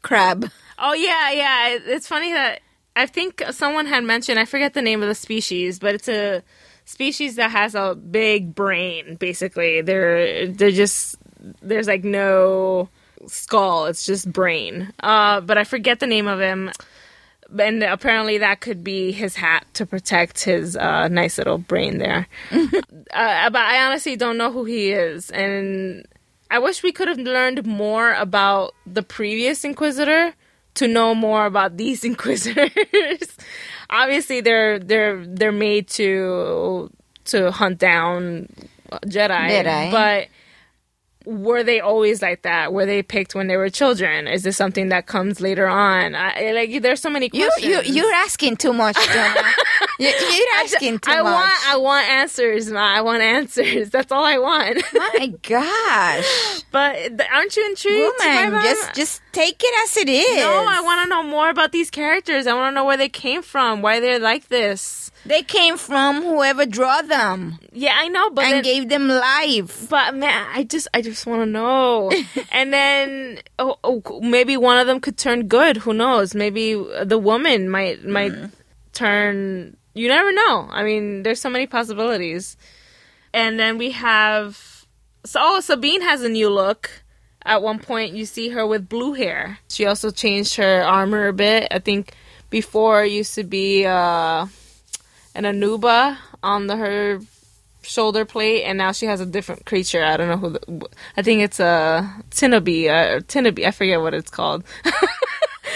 crab. 0.00 0.50
Oh 0.78 0.94
yeah, 0.94 1.30
yeah. 1.30 1.78
It's 1.84 2.08
funny 2.08 2.32
that 2.32 2.60
I 2.96 3.04
think 3.04 3.42
someone 3.50 3.86
had 3.86 4.04
mentioned. 4.04 4.38
I 4.38 4.46
forget 4.46 4.72
the 4.72 4.80
name 4.80 5.02
of 5.02 5.08
the 5.08 5.14
species, 5.14 5.78
but 5.78 5.94
it's 5.94 6.08
a 6.08 6.42
species 6.90 7.36
that 7.36 7.50
has 7.52 7.74
a 7.74 7.94
big 7.94 8.54
brain. 8.54 9.14
Basically, 9.14 9.80
they're 9.80 10.48
they're 10.48 10.70
just 10.70 11.16
there's 11.62 11.86
like 11.86 12.04
no 12.04 12.88
skull. 13.26 13.86
It's 13.86 14.04
just 14.04 14.30
brain. 14.30 14.92
Uh, 15.00 15.40
but 15.40 15.56
I 15.56 15.64
forget 15.64 16.00
the 16.00 16.06
name 16.06 16.26
of 16.26 16.40
him. 16.40 16.70
And 17.58 17.82
apparently 17.82 18.38
that 18.38 18.60
could 18.60 18.84
be 18.84 19.10
his 19.12 19.34
hat 19.34 19.66
to 19.74 19.86
protect 19.86 20.44
his 20.44 20.76
uh, 20.76 21.08
nice 21.08 21.38
little 21.38 21.58
brain 21.58 21.98
there. 21.98 22.28
uh, 22.52 23.50
but 23.50 23.56
I 23.56 23.86
honestly 23.86 24.16
don't 24.16 24.38
know 24.38 24.52
who 24.52 24.64
he 24.64 24.92
is, 24.92 25.30
and 25.30 26.06
I 26.48 26.60
wish 26.60 26.84
we 26.84 26.92
could 26.92 27.08
have 27.08 27.18
learned 27.18 27.66
more 27.66 28.12
about 28.14 28.74
the 28.86 29.02
previous 29.02 29.64
Inquisitor 29.64 30.32
to 30.74 30.86
know 30.86 31.12
more 31.12 31.44
about 31.44 31.76
these 31.76 32.04
Inquisitors. 32.10 33.36
Obviously, 33.90 34.40
they're 34.40 34.78
they're 34.78 35.24
they're 35.26 35.52
made 35.52 35.88
to 35.88 36.90
to 37.26 37.50
hunt 37.50 37.78
down 37.78 38.48
Jedi, 39.06 39.50
Jedi. 39.50 39.90
but 39.90 40.28
were 41.26 41.62
they 41.62 41.80
always 41.80 42.22
like 42.22 42.42
that? 42.42 42.72
Were 42.72 42.86
they 42.86 43.02
picked 43.02 43.34
when 43.34 43.46
they 43.46 43.56
were 43.56 43.68
children? 43.68 44.26
Is 44.26 44.42
this 44.42 44.56
something 44.56 44.88
that 44.88 45.06
comes 45.06 45.40
later 45.40 45.66
on? 45.66 46.14
I, 46.14 46.52
like, 46.52 46.80
there's 46.82 47.00
so 47.00 47.10
many 47.10 47.28
questions. 47.28 47.64
you 47.64 47.80
you're 47.82 48.12
asking 48.14 48.56
too 48.56 48.72
much, 48.72 48.96
Jonah. 49.12 49.34
you, 49.98 50.08
you're 50.08 50.62
asking 50.62 50.98
too 50.98 51.10
I 51.10 51.22
much. 51.22 51.24
want 51.24 51.68
I 51.68 51.76
want 51.76 52.08
answers, 52.08 52.70
ma. 52.70 52.80
I 52.80 53.02
want 53.02 53.22
answers. 53.22 53.90
That's 53.94 54.10
all 54.10 54.24
I 54.24 54.38
want. 54.38 54.82
My 54.94 55.26
gosh, 55.42 56.62
but 56.72 57.20
aren't 57.32 57.56
you 57.56 57.66
intrigued? 57.66 58.14
woman, 58.18 58.62
just 58.62 58.94
just 58.94 59.22
take 59.32 59.62
it 59.62 59.74
as 59.84 59.96
it 59.96 60.08
is. 60.08 60.36
no. 60.36 60.64
I 60.68 60.80
want 60.80 61.04
to 61.04 61.08
know 61.08 61.22
more 61.22 61.50
about 61.50 61.72
these 61.72 61.90
characters. 61.90 62.46
I 62.46 62.54
want 62.54 62.72
to 62.72 62.74
know 62.74 62.84
where 62.84 62.96
they 62.96 63.08
came 63.08 63.42
from, 63.42 63.82
why 63.82 64.00
they're 64.00 64.18
like 64.18 64.48
this. 64.48 65.10
They 65.26 65.42
came 65.42 65.76
from 65.76 66.22
whoever 66.22 66.64
draw 66.64 67.02
them 67.02 67.58
Yeah, 67.72 67.94
I 67.94 68.08
know, 68.08 68.30
but 68.30 68.44
and 68.44 68.54
then, 68.54 68.62
gave 68.62 68.88
them 68.88 69.08
life. 69.08 69.88
but 69.90 70.14
man, 70.14 70.46
I 70.52 70.64
just 70.64 70.88
I 70.94 71.02
just 71.02 71.26
want 71.26 71.42
to 71.42 71.46
know. 71.46 72.10
and 72.52 72.72
then 72.72 73.38
oh, 73.58 73.76
oh, 73.84 74.20
maybe 74.20 74.56
one 74.56 74.78
of 74.78 74.86
them 74.86 75.00
could 75.00 75.18
turn 75.18 75.46
good. 75.46 75.76
Who 75.78 75.92
knows? 75.92 76.34
Maybe 76.34 76.74
the 77.04 77.18
woman 77.18 77.68
might 77.68 78.04
might 78.04 78.32
mm-hmm. 78.32 78.46
turn. 78.92 79.76
You 79.92 80.08
never 80.08 80.32
know. 80.32 80.68
I 80.70 80.84
mean, 80.84 81.22
there's 81.22 81.40
so 81.40 81.50
many 81.50 81.66
possibilities. 81.66 82.56
And 83.34 83.58
then 83.58 83.76
we 83.76 83.90
have 83.90 84.86
so 85.24 85.38
oh, 85.42 85.60
Sabine 85.60 86.00
has 86.02 86.22
a 86.22 86.28
new 86.28 86.48
look. 86.48 86.99
At 87.44 87.62
one 87.62 87.78
point, 87.78 88.14
you 88.14 88.26
see 88.26 88.50
her 88.50 88.66
with 88.66 88.88
blue 88.88 89.14
hair. 89.14 89.58
She 89.68 89.86
also 89.86 90.10
changed 90.10 90.56
her 90.56 90.82
armor 90.82 91.28
a 91.28 91.32
bit. 91.32 91.68
I 91.70 91.78
think 91.78 92.14
before 92.50 93.04
it 93.04 93.12
used 93.12 93.34
to 93.36 93.44
be 93.44 93.86
uh, 93.86 94.46
an 95.34 95.44
Anooba 95.44 96.18
on 96.42 96.66
the 96.66 96.76
her 96.76 97.20
shoulder 97.82 98.24
plate, 98.24 98.64
and 98.64 98.76
now 98.78 98.92
she 98.92 99.06
has 99.06 99.20
a 99.20 99.26
different 99.26 99.64
creature. 99.64 100.04
I 100.04 100.16
don't 100.16 100.28
know 100.28 100.36
who. 100.36 100.50
The, 100.50 100.88
I 101.16 101.22
think 101.22 101.42
it's 101.42 101.60
a 101.60 102.22
Tinabe. 102.30 102.88
Uh. 102.88 103.66
I 103.66 103.70
forget 103.70 104.00
what 104.00 104.14
it's 104.14 104.30
called. 104.30 104.64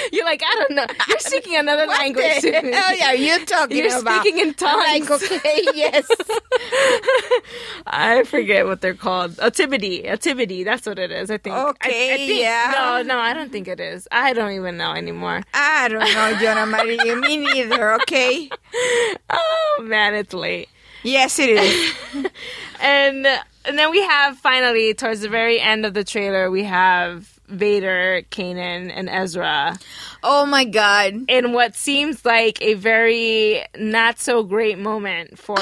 You're 0.12 0.24
like 0.24 0.42
I 0.44 0.54
don't 0.54 0.70
know. 0.72 0.86
You're 1.08 1.18
speaking 1.20 1.56
another 1.56 1.86
What 1.86 1.98
language. 1.98 2.42
the 2.42 2.52
hell 2.52 3.08
are 3.08 3.14
you 3.14 3.44
talking 3.46 3.76
You're 3.76 3.98
about? 3.98 4.20
speaking 4.22 4.40
in 4.40 4.48
I'm 4.48 4.54
tongues. 4.54 5.10
like, 5.10 5.22
okay, 5.22 5.64
yes. 5.74 6.06
I 7.86 8.24
forget 8.24 8.66
what 8.66 8.80
they're 8.80 8.94
called. 8.94 9.32
A 9.40 9.50
Tibidee. 9.50 10.10
A 10.10 10.16
Tibidee. 10.16 10.64
That's 10.64 10.86
what 10.86 10.98
it 10.98 11.10
is. 11.10 11.30
I 11.30 11.38
think. 11.38 11.54
I- 11.54 11.64
I, 11.64 11.68
Okay, 11.70 12.26
think, 12.26 12.40
yeah. 12.40 12.72
No, 12.74 13.02
no, 13.02 13.18
I 13.18 13.34
don't 13.34 13.50
think 13.52 13.68
it 13.68 13.80
is. 13.80 14.06
I 14.12 14.32
don't 14.32 14.52
even 14.52 14.76
know 14.76 14.92
anymore. 14.92 15.42
I 15.52 15.88
don't 15.88 16.00
know, 16.00 16.38
Jonah 16.40 16.66
Marie. 16.66 17.14
Me 17.16 17.36
neither, 17.36 17.94
okay? 17.94 18.48
Oh 19.30 19.78
man, 19.82 20.14
it's 20.14 20.32
late. 20.34 20.68
Yes, 21.02 21.38
it 21.38 21.50
is. 21.50 21.94
and 22.80 23.26
and 23.66 23.78
then 23.78 23.90
we 23.90 24.02
have 24.02 24.36
finally 24.38 24.94
towards 24.94 25.20
the 25.20 25.28
very 25.28 25.60
end 25.60 25.84
of 25.84 25.94
the 25.94 26.04
trailer 26.04 26.50
we 26.50 26.64
have 26.64 27.33
Vader, 27.48 28.22
Kanan, 28.30 28.90
and 28.94 29.08
Ezra 29.08 29.78
Oh 30.22 30.46
my 30.46 30.64
God. 30.64 31.14
in 31.28 31.52
what 31.52 31.74
seems 31.76 32.24
like 32.24 32.60
a 32.62 32.74
very 32.74 33.64
not 33.76 34.18
so 34.18 34.42
great 34.42 34.78
moment 34.78 35.38
for 35.38 35.56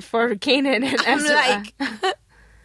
for 0.00 0.34
Kanan 0.36 0.84
and 0.84 1.00
I'm 1.06 1.18
Ezra. 1.18 1.34
like, 1.34 1.74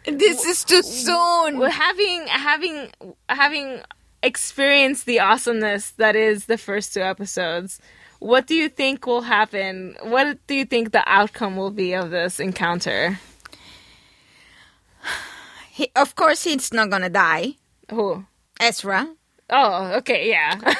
this 0.06 0.44
is 0.44 0.64
too 0.64 0.82
soon. 0.82 1.60
Having 1.60 2.26
having 2.28 2.88
having 3.28 3.80
experience 4.22 5.04
the 5.04 5.18
awesomeness 5.20 5.90
that 5.92 6.14
is 6.14 6.46
the 6.46 6.58
first 6.58 6.94
two 6.94 7.00
episodes. 7.00 7.80
What 8.20 8.46
do 8.46 8.54
you 8.54 8.68
think 8.68 9.06
will 9.06 9.22
happen? 9.22 9.96
What 10.02 10.38
do 10.46 10.54
you 10.54 10.66
think 10.66 10.92
the 10.92 11.02
outcome 11.06 11.56
will 11.56 11.70
be 11.70 11.94
of 11.94 12.10
this 12.10 12.38
encounter? 12.38 13.18
He, 15.70 15.90
of 15.96 16.14
course, 16.14 16.44
he's 16.44 16.72
not 16.72 16.90
gonna 16.90 17.08
die. 17.08 17.56
Who? 17.90 18.26
Ezra. 18.60 19.08
Oh, 19.50 19.92
okay, 19.98 20.28
yeah. 20.30 20.60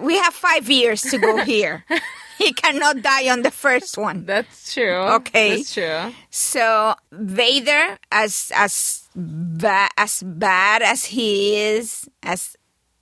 We 0.00 0.16
have 0.18 0.34
five 0.34 0.70
years 0.70 1.02
to 1.02 1.18
go 1.18 1.38
here. 1.38 1.84
he 2.38 2.52
cannot 2.52 3.02
die 3.02 3.28
on 3.30 3.42
the 3.42 3.50
first 3.50 3.98
one. 3.98 4.24
That's 4.26 4.72
true. 4.72 5.02
Okay. 5.18 5.56
That's 5.56 5.74
true. 5.74 6.12
So 6.30 6.94
Vader, 7.12 7.98
as 8.12 8.52
as 8.54 9.08
ba- 9.16 9.90
as 9.96 10.22
bad 10.22 10.82
as 10.82 11.06
he 11.06 11.56
is, 11.56 12.08
as 12.22 12.56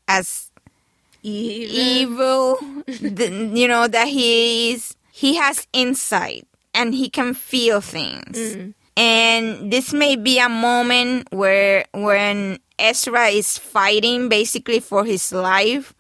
as 0.09 0.51
evil, 1.23 2.59
the, 2.87 3.53
you 3.55 3.69
know 3.69 3.87
that 3.87 4.09
he 4.09 4.73
is, 4.73 4.97
he 5.13 5.37
has 5.37 5.67
insight 5.73 6.47
and 6.75 6.95
he 6.95 7.09
can 7.09 7.35
feel 7.35 7.81
things. 7.81 8.37
Mm. 8.37 8.75
And 8.95 9.73
this 9.73 9.93
may 9.93 10.17
be 10.17 10.39
a 10.39 10.49
moment 10.49 11.29
where 11.33 11.87
when 11.95 12.59
Ezra 12.83 13.29
is 13.29 13.59
fighting 13.59 14.29
basically 14.29 14.81
for 14.81 15.05
his 15.05 15.31
life 15.33 15.95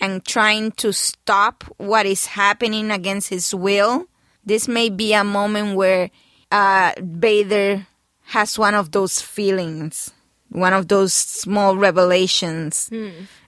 and 0.00 0.24
trying 0.24 0.72
to 0.72 0.92
stop 0.92 1.64
what 1.78 2.04
is 2.04 2.26
happening 2.26 2.90
against 2.90 3.28
his 3.30 3.54
will. 3.54 4.06
This 4.44 4.66
may 4.68 4.90
be 4.90 5.14
a 5.14 5.24
moment 5.24 5.76
where 5.76 6.10
uh, 6.50 6.92
Vader 6.98 7.86
has 8.34 8.58
one 8.58 8.74
of 8.74 8.90
those 8.90 9.20
feelings, 9.22 10.10
one 10.50 10.72
of 10.72 10.88
those 10.88 11.14
small 11.14 11.76
revelations, 11.76 12.90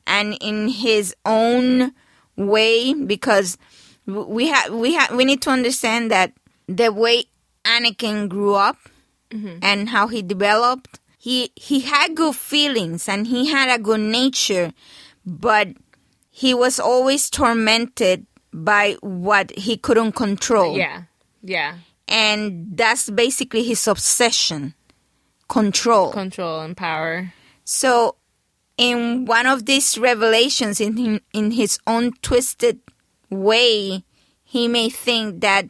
and 0.06 0.36
in 0.40 0.68
his 0.68 1.14
own 1.26 1.92
way, 2.36 2.94
because 2.94 3.58
we 4.06 4.46
have 4.48 4.72
we 4.72 4.94
have 4.94 5.10
we 5.14 5.24
need 5.24 5.42
to 5.42 5.50
understand 5.50 6.10
that 6.10 6.32
the 6.68 6.92
way 6.92 7.24
Anakin 7.64 8.28
grew 8.28 8.54
up 8.54 8.78
and 9.62 9.88
how 9.90 10.06
he 10.08 10.22
developed, 10.22 11.00
he 11.18 11.50
he 11.56 11.80
had 11.80 12.14
good 12.14 12.36
feelings 12.36 13.08
and 13.08 13.26
he 13.26 13.48
had 13.48 13.68
a 13.68 13.82
good 13.82 14.00
nature, 14.00 14.72
but 15.26 15.68
he 16.30 16.54
was 16.54 16.78
always 16.78 17.28
tormented 17.28 18.24
by 18.52 18.96
what 19.00 19.50
he 19.58 19.76
couldn't 19.76 20.12
control. 20.12 20.76
Yeah. 20.76 21.02
Yeah. 21.42 21.78
And 22.06 22.68
that's 22.76 23.10
basically 23.10 23.64
his 23.64 23.86
obsession. 23.86 24.74
Control. 25.48 26.12
Control 26.12 26.60
and 26.60 26.76
power. 26.76 27.32
So, 27.64 28.16
in 28.76 29.24
one 29.24 29.46
of 29.46 29.66
these 29.66 29.98
revelations, 29.98 30.80
in 30.80 30.96
him, 30.96 31.20
in 31.32 31.50
his 31.50 31.78
own 31.86 32.12
twisted 32.22 32.80
way, 33.28 34.04
he 34.44 34.68
may 34.68 34.88
think 34.88 35.40
that 35.40 35.66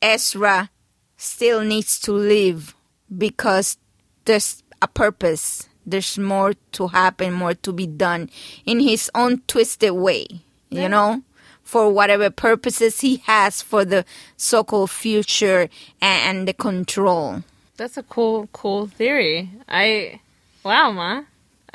Ezra 0.00 0.70
still 1.16 1.62
needs 1.62 1.98
to 2.00 2.12
live 2.12 2.74
because 3.16 3.76
there's 4.24 4.62
a 4.82 4.88
purpose. 4.88 5.68
There's 5.86 6.18
more 6.18 6.54
to 6.72 6.88
happen, 6.88 7.32
more 7.32 7.54
to 7.54 7.72
be 7.72 7.86
done 7.86 8.30
in 8.64 8.80
his 8.80 9.10
own 9.14 9.42
twisted 9.46 9.92
way, 9.92 10.26
you 10.68 10.88
know, 10.88 11.22
for 11.62 11.90
whatever 11.90 12.28
purposes 12.30 13.00
he 13.00 13.18
has 13.26 13.62
for 13.62 13.84
the 13.84 14.04
so 14.36 14.64
called 14.64 14.90
future 14.90 15.68
and, 16.00 16.38
and 16.38 16.48
the 16.48 16.52
control. 16.52 17.44
That's 17.76 17.96
a 17.96 18.02
cool, 18.02 18.48
cool 18.52 18.86
theory. 18.86 19.50
I, 19.68 20.20
wow, 20.64 20.90
ma, 20.90 21.22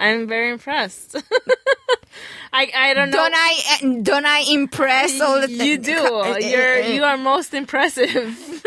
I'm 0.01 0.27
very 0.27 0.49
impressed. 0.49 1.15
I, 2.53 2.71
I 2.75 2.93
don't 2.95 3.11
know. 3.11 3.17
Don't 3.17 3.33
I 3.35 3.61
eh, 3.69 3.99
don't 4.01 4.25
I 4.25 4.39
impress 4.39 5.21
all 5.21 5.39
the 5.41 5.49
you 5.49 5.77
do. 5.77 5.93
Eh, 5.93 6.33
eh, 6.41 6.49
You're 6.49 6.79
you 6.79 7.03
are 7.03 7.17
most 7.17 7.53
impressive. 7.53 8.63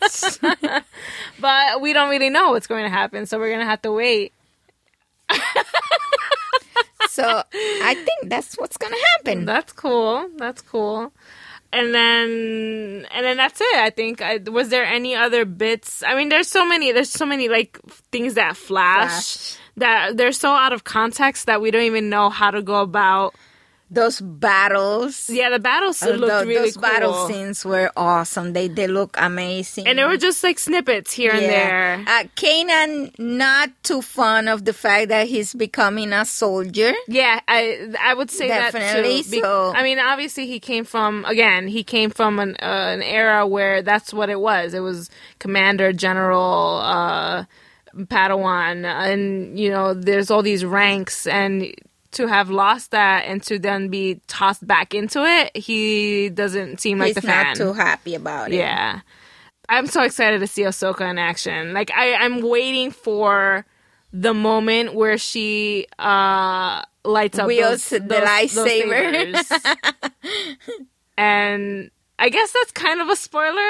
but 1.40 1.80
we 1.80 1.94
don't 1.94 2.10
really 2.10 2.28
know 2.28 2.50
what's 2.50 2.66
going 2.66 2.84
to 2.84 2.90
happen, 2.90 3.24
so 3.24 3.38
we're 3.38 3.50
gonna 3.50 3.64
have 3.64 3.80
to 3.82 3.92
wait. 3.92 4.34
so 7.08 7.42
I 7.52 7.94
think 7.94 8.28
that's 8.28 8.54
what's 8.56 8.76
gonna 8.76 8.96
happen. 9.16 9.46
That's 9.46 9.72
cool. 9.72 10.28
That's 10.36 10.60
cool. 10.60 11.12
And 11.72 11.94
then 11.94 13.06
and 13.10 13.26
then 13.26 13.38
that's 13.38 13.60
it. 13.60 13.76
I 13.76 13.88
think. 13.88 14.20
I, 14.20 14.36
was 14.36 14.68
there 14.68 14.84
any 14.84 15.16
other 15.16 15.46
bits? 15.46 16.02
I 16.06 16.14
mean, 16.14 16.28
there's 16.28 16.48
so 16.48 16.66
many. 16.66 16.92
There's 16.92 17.10
so 17.10 17.24
many 17.24 17.48
like 17.48 17.80
things 18.12 18.34
that 18.34 18.56
flash, 18.56 19.08
Flash. 19.08 19.63
That 19.76 20.16
they're 20.16 20.32
so 20.32 20.50
out 20.50 20.72
of 20.72 20.84
context 20.84 21.46
that 21.46 21.60
we 21.60 21.70
don't 21.70 21.82
even 21.82 22.08
know 22.08 22.30
how 22.30 22.50
to 22.50 22.62
go 22.62 22.80
about. 22.80 23.34
Those 23.90 24.20
battles, 24.20 25.28
Yeah, 25.30 25.50
the 25.50 25.58
battles 25.60 26.02
uh, 26.02 26.08
looked 26.10 26.26
tho- 26.32 26.40
really 26.44 26.54
those 26.54 26.74
cool. 26.74 26.82
battle 26.82 27.28
scenes 27.28 27.64
were 27.64 27.92
awesome. 27.96 28.52
They 28.52 28.66
they 28.66 28.86
look 28.88 29.14
amazing. 29.18 29.86
and 29.86 29.98
they 29.98 30.04
were 30.04 30.16
just 30.16 30.42
like 30.42 30.58
snippets 30.58 31.12
here 31.12 31.30
and 31.30 31.42
there. 31.42 32.02
Uh, 32.06 32.24
Kanan 32.34 33.16
not 33.18 33.70
too 33.84 34.00
fond 34.02 34.48
of 34.48 34.64
the 34.64 34.72
fact 34.72 35.10
that 35.10 35.28
he's 35.28 35.54
becoming 35.54 36.12
a 36.12 36.24
soldier. 36.24 36.92
Yeah, 37.06 37.38
I 37.46 37.92
I 38.00 38.14
would 38.14 38.30
say 38.30 38.48
Definitely, 38.48 39.18
that 39.18 39.24
too. 39.24 39.30
Be- 39.30 39.40
so- 39.42 39.72
I 39.76 39.82
mean, 39.84 39.98
obviously, 40.00 40.46
he 40.46 40.58
came 40.58 40.84
from 40.84 41.24
again. 41.26 41.68
He 41.68 41.84
came 41.84 42.10
from 42.10 42.38
an 42.40 42.56
uh, 42.62 42.64
an 42.96 43.02
era 43.02 43.46
where 43.46 43.82
that's 43.82 44.12
what 44.14 44.28
it 44.30 44.40
was. 44.40 44.72
It 44.74 44.80
was 44.80 45.10
commander, 45.38 45.92
general, 45.92 46.78
uh, 46.82 47.44
Padawan, 47.96 48.84
and 48.84 49.58
you 49.58 49.70
know, 49.70 49.94
there's 49.94 50.30
all 50.30 50.42
these 50.42 50.64
ranks, 50.64 51.26
and 51.26 51.74
to 52.12 52.26
have 52.28 52.50
lost 52.50 52.92
that 52.92 53.24
and 53.26 53.42
to 53.42 53.58
then 53.58 53.88
be 53.88 54.20
tossed 54.28 54.64
back 54.66 54.94
into 54.94 55.24
it, 55.24 55.56
he 55.56 56.28
doesn't 56.28 56.80
seem 56.80 56.98
like 56.98 57.08
he's 57.08 57.14
the 57.16 57.22
fan. 57.22 57.46
not 57.46 57.56
too 57.56 57.72
happy 57.72 58.14
about 58.14 58.52
it. 58.52 58.56
Yeah. 58.56 59.00
I'm 59.68 59.86
so 59.86 60.02
excited 60.02 60.38
to 60.40 60.46
see 60.46 60.62
Ahsoka 60.62 61.08
in 61.10 61.18
action. 61.18 61.72
Like 61.72 61.90
I, 61.90 62.14
I'm 62.14 62.40
waiting 62.40 62.90
for 62.92 63.66
the 64.12 64.32
moment 64.34 64.94
where 64.94 65.18
she 65.18 65.86
uh 65.98 66.82
lights 67.04 67.38
up 67.38 67.46
Wields 67.48 67.88
those, 67.88 68.00
the 68.00 68.06
those- 68.06 68.28
lightsaber. 68.28 69.34
and 71.18 71.90
I 72.18 72.28
guess 72.28 72.52
that's 72.52 72.70
kind 72.70 73.00
of 73.00 73.08
a 73.08 73.16
spoiler. 73.16 73.56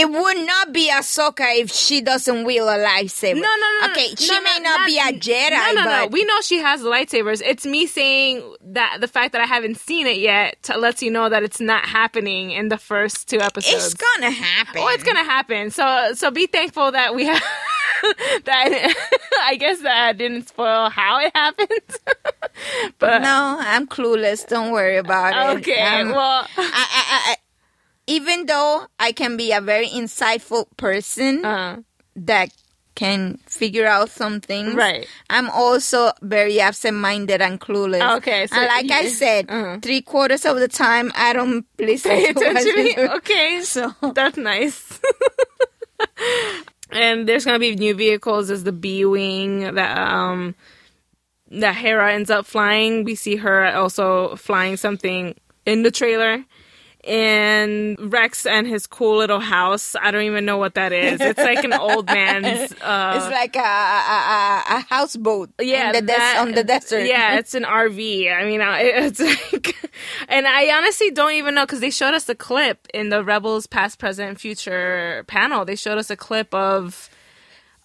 It 0.00 0.08
would 0.10 0.46
not 0.46 0.72
be 0.72 0.90
Ahsoka 0.90 1.46
if 1.58 1.70
she 1.72 2.00
doesn't 2.00 2.44
wield 2.44 2.68
a 2.68 2.78
lightsaber. 2.78 3.34
No, 3.34 3.40
no, 3.40 3.68
no. 3.86 3.90
Okay, 3.92 4.14
she 4.16 4.30
no, 4.30 4.40
may 4.42 4.58
no, 4.58 4.62
not, 4.76 4.86
be 4.86 4.98
a 4.98 5.12
Jedi, 5.12 5.50
No, 5.50 5.72
no, 5.72 5.84
no. 5.84 6.02
but 6.04 6.10
We 6.12 6.24
know 6.24 6.40
she 6.42 6.58
has 6.58 6.82
lightsabers. 6.82 7.42
It's 7.44 7.66
me 7.66 7.86
saying 7.86 8.42
that 8.62 8.98
the 9.00 9.08
fact 9.08 9.32
that 9.32 9.40
I 9.40 9.46
haven't 9.46 9.76
seen 9.78 10.06
it 10.06 10.18
yet 10.18 10.56
t- 10.62 10.76
lets 10.76 11.02
you 11.02 11.10
know 11.10 11.28
that 11.28 11.42
it's 11.42 11.60
not 11.60 11.84
happening 11.86 12.50
in 12.52 12.68
the 12.68 12.78
first 12.78 13.28
two 13.28 13.40
episodes. 13.40 13.86
it's 13.86 13.94
gonna 13.94 14.30
happen. 14.30 14.80
Oh, 14.82 14.88
it's 14.88 15.02
gonna 15.04 15.24
happen. 15.24 15.70
So, 15.70 16.12
so 16.14 16.30
be 16.30 16.46
thankful 16.46 16.92
that 16.92 17.14
we 17.14 17.26
have 17.32 17.42
that. 18.44 18.94
I 19.42 19.56
guess 19.56 19.80
that 19.80 20.08
I 20.08 20.12
didn't 20.12 20.48
spoil 20.48 20.90
how 20.90 21.20
it 21.20 21.32
happened. 21.34 21.68
but 22.98 23.22
No, 23.22 23.56
I'm 23.60 23.86
clueless. 23.86 24.46
Don't 24.46 24.70
worry 24.72 24.96
about 24.98 25.56
it. 25.56 25.58
okay, 25.60 25.80
Um, 25.80 26.10
well, 26.10 26.46
I, 26.56 26.56
I, 26.56 27.32
I, 27.32 27.36
even 28.08 28.46
though 28.46 28.86
I 28.98 29.12
can 29.12 29.36
be 29.36 29.52
a 29.52 29.60
very 29.60 29.86
insightful 29.88 30.64
person 30.76 31.44
uh, 31.44 31.82
that 32.16 32.50
can 32.94 33.38
figure 33.46 33.86
out 33.86 34.10
some 34.10 34.40
things, 34.40 34.74
Right. 34.74 35.06
I'm 35.30 35.48
also 35.50 36.10
very 36.20 36.58
absent-minded 36.58 37.40
and 37.40 37.60
clueless. 37.60 38.16
Okay, 38.16 38.48
so 38.48 38.56
and 38.56 38.66
like 38.66 38.90
I 38.90 39.06
said, 39.08 39.46
uh-huh. 39.48 39.78
three 39.80 40.00
quarters 40.02 40.44
of 40.44 40.58
the 40.58 40.66
time 40.66 41.12
I 41.14 41.32
don't 41.32 41.64
listen 41.78 42.10
pay 42.10 42.32
to 42.32 42.50
attention. 42.50 43.08
Okay, 43.18 43.60
So 43.64 43.94
that's 44.14 44.36
nice. 44.36 44.98
and 46.90 47.28
there's 47.28 47.44
gonna 47.44 47.60
be 47.60 47.76
new 47.76 47.94
vehicles. 47.94 48.48
There's 48.48 48.64
the 48.64 48.72
B 48.72 49.04
wing 49.04 49.74
that 49.74 49.96
um 49.98 50.56
that 51.50 51.76
Hera 51.76 52.12
ends 52.14 52.30
up 52.30 52.46
flying. 52.46 53.04
We 53.04 53.14
see 53.14 53.36
her 53.36 53.66
also 53.76 54.34
flying 54.36 54.76
something 54.76 55.36
in 55.66 55.82
the 55.82 55.90
trailer. 55.90 56.44
And 57.08 58.12
Rex 58.12 58.44
and 58.44 58.66
his 58.66 58.86
cool 58.86 59.16
little 59.16 59.40
house. 59.40 59.96
I 60.00 60.10
don't 60.10 60.24
even 60.24 60.44
know 60.44 60.58
what 60.58 60.74
that 60.74 60.92
is. 60.92 61.20
It's 61.28 61.38
like 61.38 61.64
an 61.64 61.72
old 61.72 62.06
man's. 62.06 62.72
Uh, 62.72 63.12
it's 63.16 63.30
like 63.30 63.56
a, 63.56 63.58
a, 63.60 64.62
a, 64.76 64.86
houseboat 64.88 65.50
yeah, 65.60 65.86
on 65.86 65.92
the, 65.92 66.02
des- 66.02 66.38
on 66.38 66.52
the 66.52 66.64
desert. 66.64 67.06
Yeah, 67.06 67.34
it's 67.38 67.54
an 67.54 67.64
RV. 67.64 68.32
I 68.32 68.44
mean, 68.44 68.60
it's 68.64 69.20
like, 69.20 69.90
and 70.28 70.46
I 70.46 70.76
honestly 70.76 71.10
don't 71.10 71.32
even 71.32 71.54
know 71.54 71.64
because 71.64 71.80
they 71.80 71.90
showed 71.90 72.14
us 72.14 72.28
a 72.28 72.34
clip 72.34 72.86
in 72.92 73.08
the 73.08 73.24
Rebels 73.24 73.66
Past, 73.66 73.98
Present, 73.98 74.40
Future 74.40 75.24
panel. 75.26 75.64
They 75.64 75.76
showed 75.76 75.98
us 75.98 76.10
a 76.10 76.16
clip 76.16 76.52
of 76.54 77.10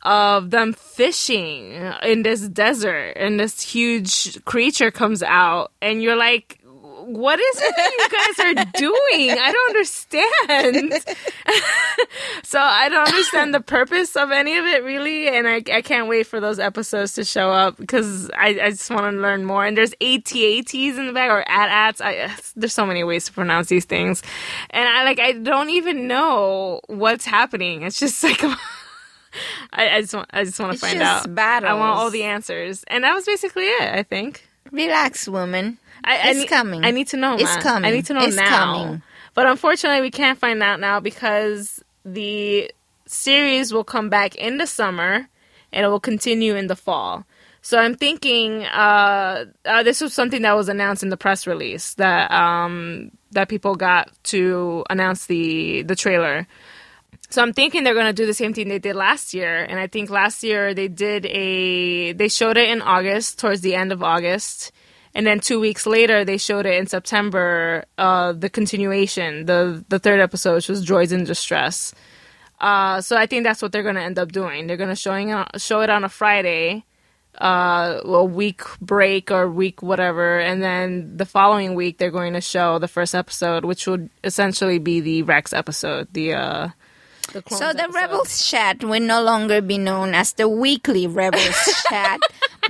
of 0.03 0.49
them 0.49 0.74
fishing 0.74 1.74
in 2.03 2.24
this 2.24 2.47
desert, 2.49 3.13
and 3.15 3.39
this 3.39 3.61
huge 3.61 4.43
creature 4.45 4.91
comes 4.91 5.24
out, 5.24 5.71
and 5.82 6.01
you're 6.01 6.15
like. 6.15 6.59
What 7.06 7.39
is 7.39 7.62
it 7.62 7.76
that 7.76 7.91
you 7.97 8.10
guys 8.10 8.39
are 8.45 8.80
doing? 8.80 9.38
I 9.38 9.51
don't 9.51 9.70
understand. 9.70 10.93
so 12.43 12.60
I 12.60 12.89
don't 12.89 13.08
understand 13.08 13.54
the 13.54 13.60
purpose 13.62 14.16
of 14.16 14.32
any 14.32 14.58
of 14.58 14.66
it 14.66 14.84
really, 14.84 15.28
and 15.28 15.47
I, 15.47 15.56
I 15.72 15.82
can't 15.82 16.08
wait 16.08 16.28
for 16.28 16.39
those 16.39 16.60
episodes 16.60 17.14
to 17.14 17.26
show 17.26 17.51
up 17.51 17.78
because 17.78 18.30
I, 18.32 18.60
I 18.62 18.70
just 18.70 18.89
want 18.89 19.14
to 19.14 19.22
learn 19.22 19.45
more. 19.45 19.66
And 19.66 19.76
there's 19.76 19.93
ATATs 19.95 20.97
in 20.97 21.08
the 21.08 21.14
back 21.14 21.30
or 21.30 21.43
AT-ATs. 21.47 22.01
I, 22.01 22.36
there's 22.56 22.74
so 22.74 22.86
many 22.86 23.04
ways 23.04 23.26
to 23.26 23.34
pronounce 23.34 23.68
these 23.68 23.86
things, 23.86 24.24
and 24.70 24.88
I 24.88 25.04
like 25.04 25.20
I 25.20 25.34
don't 25.34 25.70
even 25.72 26.08
know 26.08 26.80
what's 26.88 27.26
happening. 27.26 27.84
It's 27.84 27.99
just 27.99 28.24
like. 28.24 28.41
I, 29.74 29.97
I 29.97 30.01
just 30.01 30.14
want 30.14 30.30
I 30.32 30.43
just 30.43 30.60
want 30.60 30.74
to 30.74 30.80
find 30.80 30.99
just 30.99 31.28
out. 31.28 31.34
battles. 31.34 31.72
I 31.72 31.74
want 31.74 31.97
all 31.97 32.12
the 32.12 32.22
answers, 32.22 32.84
and 32.86 33.04
that 33.04 33.14
was 33.14 33.26
basically 33.26 33.64
it. 33.64 33.89
I 33.91 34.04
think. 34.04 34.47
Relax, 34.72 35.28
woman. 35.28 35.78
I, 36.04 36.18
I 36.18 36.32
It's 36.32 36.49
coming. 36.49 36.84
I 36.84 36.91
need 36.91 37.08
to 37.10 37.18
know. 37.18 37.34
It's 37.36 37.43
man. 37.43 37.62
coming. 37.62 37.91
I 37.91 37.93
need 37.93 38.06
to 38.08 38.14
know 38.14 38.24
It's 38.24 38.36
now. 38.36 38.74
coming. 38.76 39.01
But 39.34 39.47
unfortunately, 39.47 40.01
we 40.01 40.12
can't 40.12 40.38
find 40.38 40.62
out 40.62 40.80
now 40.80 40.99
because 40.99 41.84
the 42.06 42.72
series 43.06 43.74
will 43.74 43.84
come 43.84 44.10
back 44.10 44.36
in 44.36 44.58
the 44.58 44.68
summer 44.68 45.28
and 45.72 45.86
it 45.86 45.89
will 45.89 45.99
continue 45.99 46.56
in 46.56 46.68
the 46.68 46.76
fall. 46.76 47.26
So 47.62 47.80
I'm 47.80 47.95
thinking 47.95 48.64
uh, 48.66 49.45
uh, 49.66 49.84
this 49.84 50.01
was 50.01 50.14
something 50.14 50.41
that 50.41 50.56
was 50.56 50.68
announced 50.68 51.01
in 51.01 51.10
the 51.10 51.18
press 51.18 51.47
release 51.47 51.93
that 51.93 52.30
um, 52.30 53.12
that 53.32 53.47
people 53.47 53.76
got 53.76 54.12
to 54.26 54.84
announce 54.89 55.28
the 55.28 55.84
the 55.84 55.95
trailer. 55.95 56.45
So 57.30 57.41
I'm 57.41 57.54
thinking 57.54 57.84
they're 57.84 57.93
going 57.95 58.06
to 58.06 58.14
do 58.14 58.28
the 58.28 58.34
same 58.34 58.54
thing 58.54 58.68
they 58.68 58.80
did 58.80 58.95
last 58.95 59.34
year, 59.34 59.64
and 59.64 59.80
I 59.80 59.88
think 59.88 60.10
last 60.10 60.43
year 60.43 60.74
they 60.74 60.89
did 60.89 61.26
a 61.26 62.12
they 62.12 62.28
showed 62.28 62.58
it 62.58 62.70
in 62.70 62.82
August, 62.82 63.39
towards 63.39 63.62
the 63.62 63.76
end 63.76 63.93
of 63.93 64.04
August, 64.04 64.74
and 65.16 65.26
then 65.26 65.39
two 65.39 65.59
weeks 65.59 65.86
later 65.86 66.26
they 66.26 66.38
showed 66.38 66.66
it 66.66 66.76
in 66.76 66.88
September, 66.88 67.86
uh, 67.97 68.34
the 68.34 68.49
continuation, 68.49 69.45
the 69.45 69.84
the 69.89 69.99
third 69.99 70.20
episode, 70.20 70.55
which 70.55 70.70
was 70.70 70.86
Droids 70.86 71.11
in 71.11 71.24
Distress. 71.24 71.93
Uh, 72.59 73.01
so 73.01 73.18
I 73.18 73.26
think 73.26 73.43
that's 73.43 73.61
what 73.61 73.72
they're 73.72 73.84
going 73.84 73.95
to 73.95 74.01
end 74.01 74.18
up 74.18 74.32
doing. 74.32 74.68
They're 74.68 74.78
going 74.78 74.89
to 74.89 74.95
showing 74.95 75.36
show 75.57 75.82
it 75.82 75.89
on 75.89 76.03
a 76.03 76.09
Friday, 76.09 76.86
uh, 77.39 77.99
a 78.03 78.24
week 78.24 78.61
break 78.80 79.32
or 79.32 79.49
week 79.49 79.82
whatever, 79.82 80.39
and 80.39 80.64
then 80.64 81.18
the 81.18 81.26
following 81.26 81.76
week 81.76 81.97
they're 81.97 82.11
going 82.11 82.34
to 82.34 82.41
show 82.41 82.80
the 82.80 82.88
first 82.88 83.14
episode, 83.14 83.66
which 83.66 83.86
would 83.86 84.09
essentially 84.24 84.80
be 84.80 85.01
the 85.01 85.24
Rex 85.24 85.51
episode, 85.51 86.07
the 86.14 86.34
uh, 86.34 86.68
the 87.34 87.44
So 87.50 87.74
the 87.74 87.84
episode. 87.84 87.94
Rebels 87.96 88.48
chat 88.50 88.84
will 88.84 89.02
no 89.02 89.22
longer 89.22 89.62
be 89.62 89.78
known 89.78 90.14
as 90.16 90.34
the 90.34 90.48
weekly 90.48 91.08
Rebels 91.08 91.84
chat, 91.90 92.20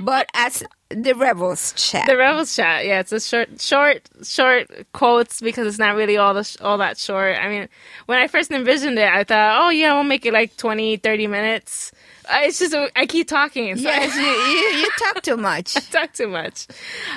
but 0.02 0.28
as 0.34 0.62
the 0.90 1.14
Rebels 1.14 1.72
chat. 1.76 2.06
The 2.06 2.16
Rebels 2.16 2.54
chat, 2.54 2.84
yeah, 2.86 3.00
it's 3.00 3.12
a 3.12 3.20
short, 3.20 3.60
short, 3.60 4.08
short 4.22 4.70
quotes 4.92 5.40
because 5.40 5.66
it's 5.66 5.78
not 5.78 5.96
really 5.96 6.16
all 6.16 6.34
the 6.34 6.42
sh- 6.44 6.56
all 6.60 6.78
that 6.78 6.98
short. 6.98 7.36
I 7.38 7.48
mean, 7.48 7.68
when 8.06 8.18
I 8.18 8.26
first 8.28 8.50
envisioned 8.50 8.98
it, 8.98 9.08
I 9.08 9.24
thought, 9.24 9.62
oh 9.66 9.70
yeah, 9.70 9.94
we'll 9.94 10.04
make 10.04 10.26
it 10.26 10.32
like 10.32 10.56
20, 10.56 10.96
30 10.98 11.26
minutes. 11.26 11.92
Uh, 12.26 12.40
It's 12.42 12.58
just 12.58 12.74
I 12.96 13.06
keep 13.06 13.28
talking, 13.28 13.76
so 13.76 13.82
yes, 13.82 14.14
you, 14.16 14.22
you, 14.22 14.82
you 14.82 14.90
talk 14.98 15.22
too 15.22 15.36
much. 15.36 15.76
I 15.76 15.80
talk 15.80 16.12
too 16.12 16.28
much. 16.28 16.66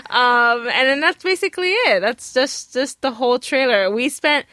Um, 0.09 0.67
and 0.67 0.87
then 0.87 0.99
that's 0.99 1.23
basically 1.23 1.71
it. 1.71 2.01
That's 2.01 2.33
just 2.33 2.73
just 2.73 3.01
the 3.01 3.11
whole 3.11 3.39
trailer. 3.39 3.89
We 3.91 4.09
spent 4.09 4.45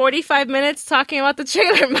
forty 0.00 0.22
five 0.22 0.48
minutes 0.48 0.84
talking 0.86 1.20
about 1.20 1.36
the 1.36 1.44
trailer. 1.44 2.00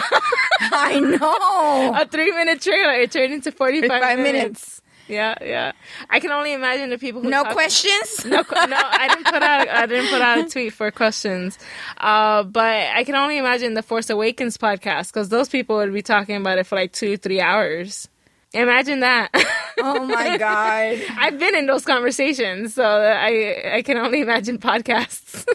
I 0.60 1.00
know. 1.00 1.92
a 2.00 2.06
three 2.06 2.30
minute 2.32 2.60
trailer. 2.62 2.94
It 2.94 3.12
turned 3.12 3.32
into 3.34 3.52
forty 3.52 3.80
five 3.86 4.00
Five 4.02 4.18
minutes. 4.18 4.34
minutes. 4.42 4.82
Yeah, 5.08 5.34
yeah. 5.42 5.72
I 6.08 6.20
can 6.20 6.30
only 6.30 6.52
imagine 6.52 6.88
the 6.88 6.96
people 6.96 7.20
who 7.20 7.28
No 7.30 7.42
talk- 7.42 7.52
questions? 7.52 8.24
no, 8.24 8.36
no, 8.36 8.76
I 9.02 9.08
didn't 9.08 9.24
put 9.26 9.42
out. 9.42 9.68
I 9.68 9.86
didn't 9.86 10.08
put 10.08 10.22
out 10.22 10.38
a 10.38 10.48
tweet 10.48 10.72
for 10.72 10.90
questions. 10.92 11.58
Uh, 11.98 12.44
but 12.44 12.86
I 12.94 13.02
can 13.04 13.16
only 13.16 13.36
imagine 13.36 13.74
the 13.74 13.82
Force 13.82 14.08
Awakens 14.08 14.56
podcast 14.56 15.08
because 15.12 15.28
those 15.28 15.48
people 15.48 15.76
would 15.76 15.92
be 15.92 16.02
talking 16.02 16.36
about 16.36 16.58
it 16.58 16.66
for 16.66 16.76
like 16.76 16.92
two, 16.92 17.16
three 17.16 17.40
hours. 17.40 18.08
Imagine 18.52 19.00
that. 19.00 19.30
Oh 19.78 20.04
my 20.04 20.36
God. 20.36 21.00
I've 21.18 21.38
been 21.38 21.54
in 21.54 21.66
those 21.66 21.84
conversations, 21.84 22.74
so 22.74 22.84
I 22.84 23.76
I 23.76 23.82
can 23.82 23.96
only 23.96 24.20
imagine 24.20 24.58
podcasts. 24.58 25.46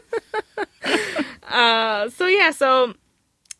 uh, 1.48 2.10
so 2.10 2.28
yeah, 2.28 2.52
so 2.52 2.94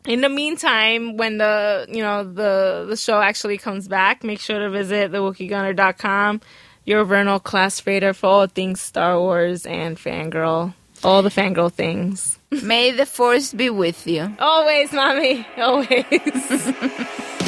in 0.08 0.22
the 0.22 0.30
meantime, 0.30 1.18
when 1.18 1.38
the 1.38 1.86
you 1.90 2.02
know 2.02 2.24
the 2.24 2.86
the 2.88 2.96
show 2.96 3.20
actually 3.20 3.58
comes 3.58 3.88
back, 3.88 4.24
make 4.24 4.40
sure 4.40 4.60
to 4.60 4.70
visit 4.70 5.12
thewookieegunner.com, 5.12 6.42
your 6.86 7.04
vernal 7.04 7.40
class 7.40 7.86
raider 7.86 8.14
for 8.14 8.28
all 8.28 8.48
things 8.48 8.80
Star 8.80 9.20
Wars 9.20 9.66
and 9.66 9.98
fangirl, 9.98 10.74
all 11.04 11.22
the 11.22 11.30
fangirl 11.30 11.72
things. 11.72 12.40
May 12.64 12.92
the 12.92 13.06
force 13.06 13.54
be 13.54 13.70
with 13.70 14.08
you. 14.08 14.34
Always, 14.40 14.94
mommy, 14.94 15.46
always. 15.58 16.72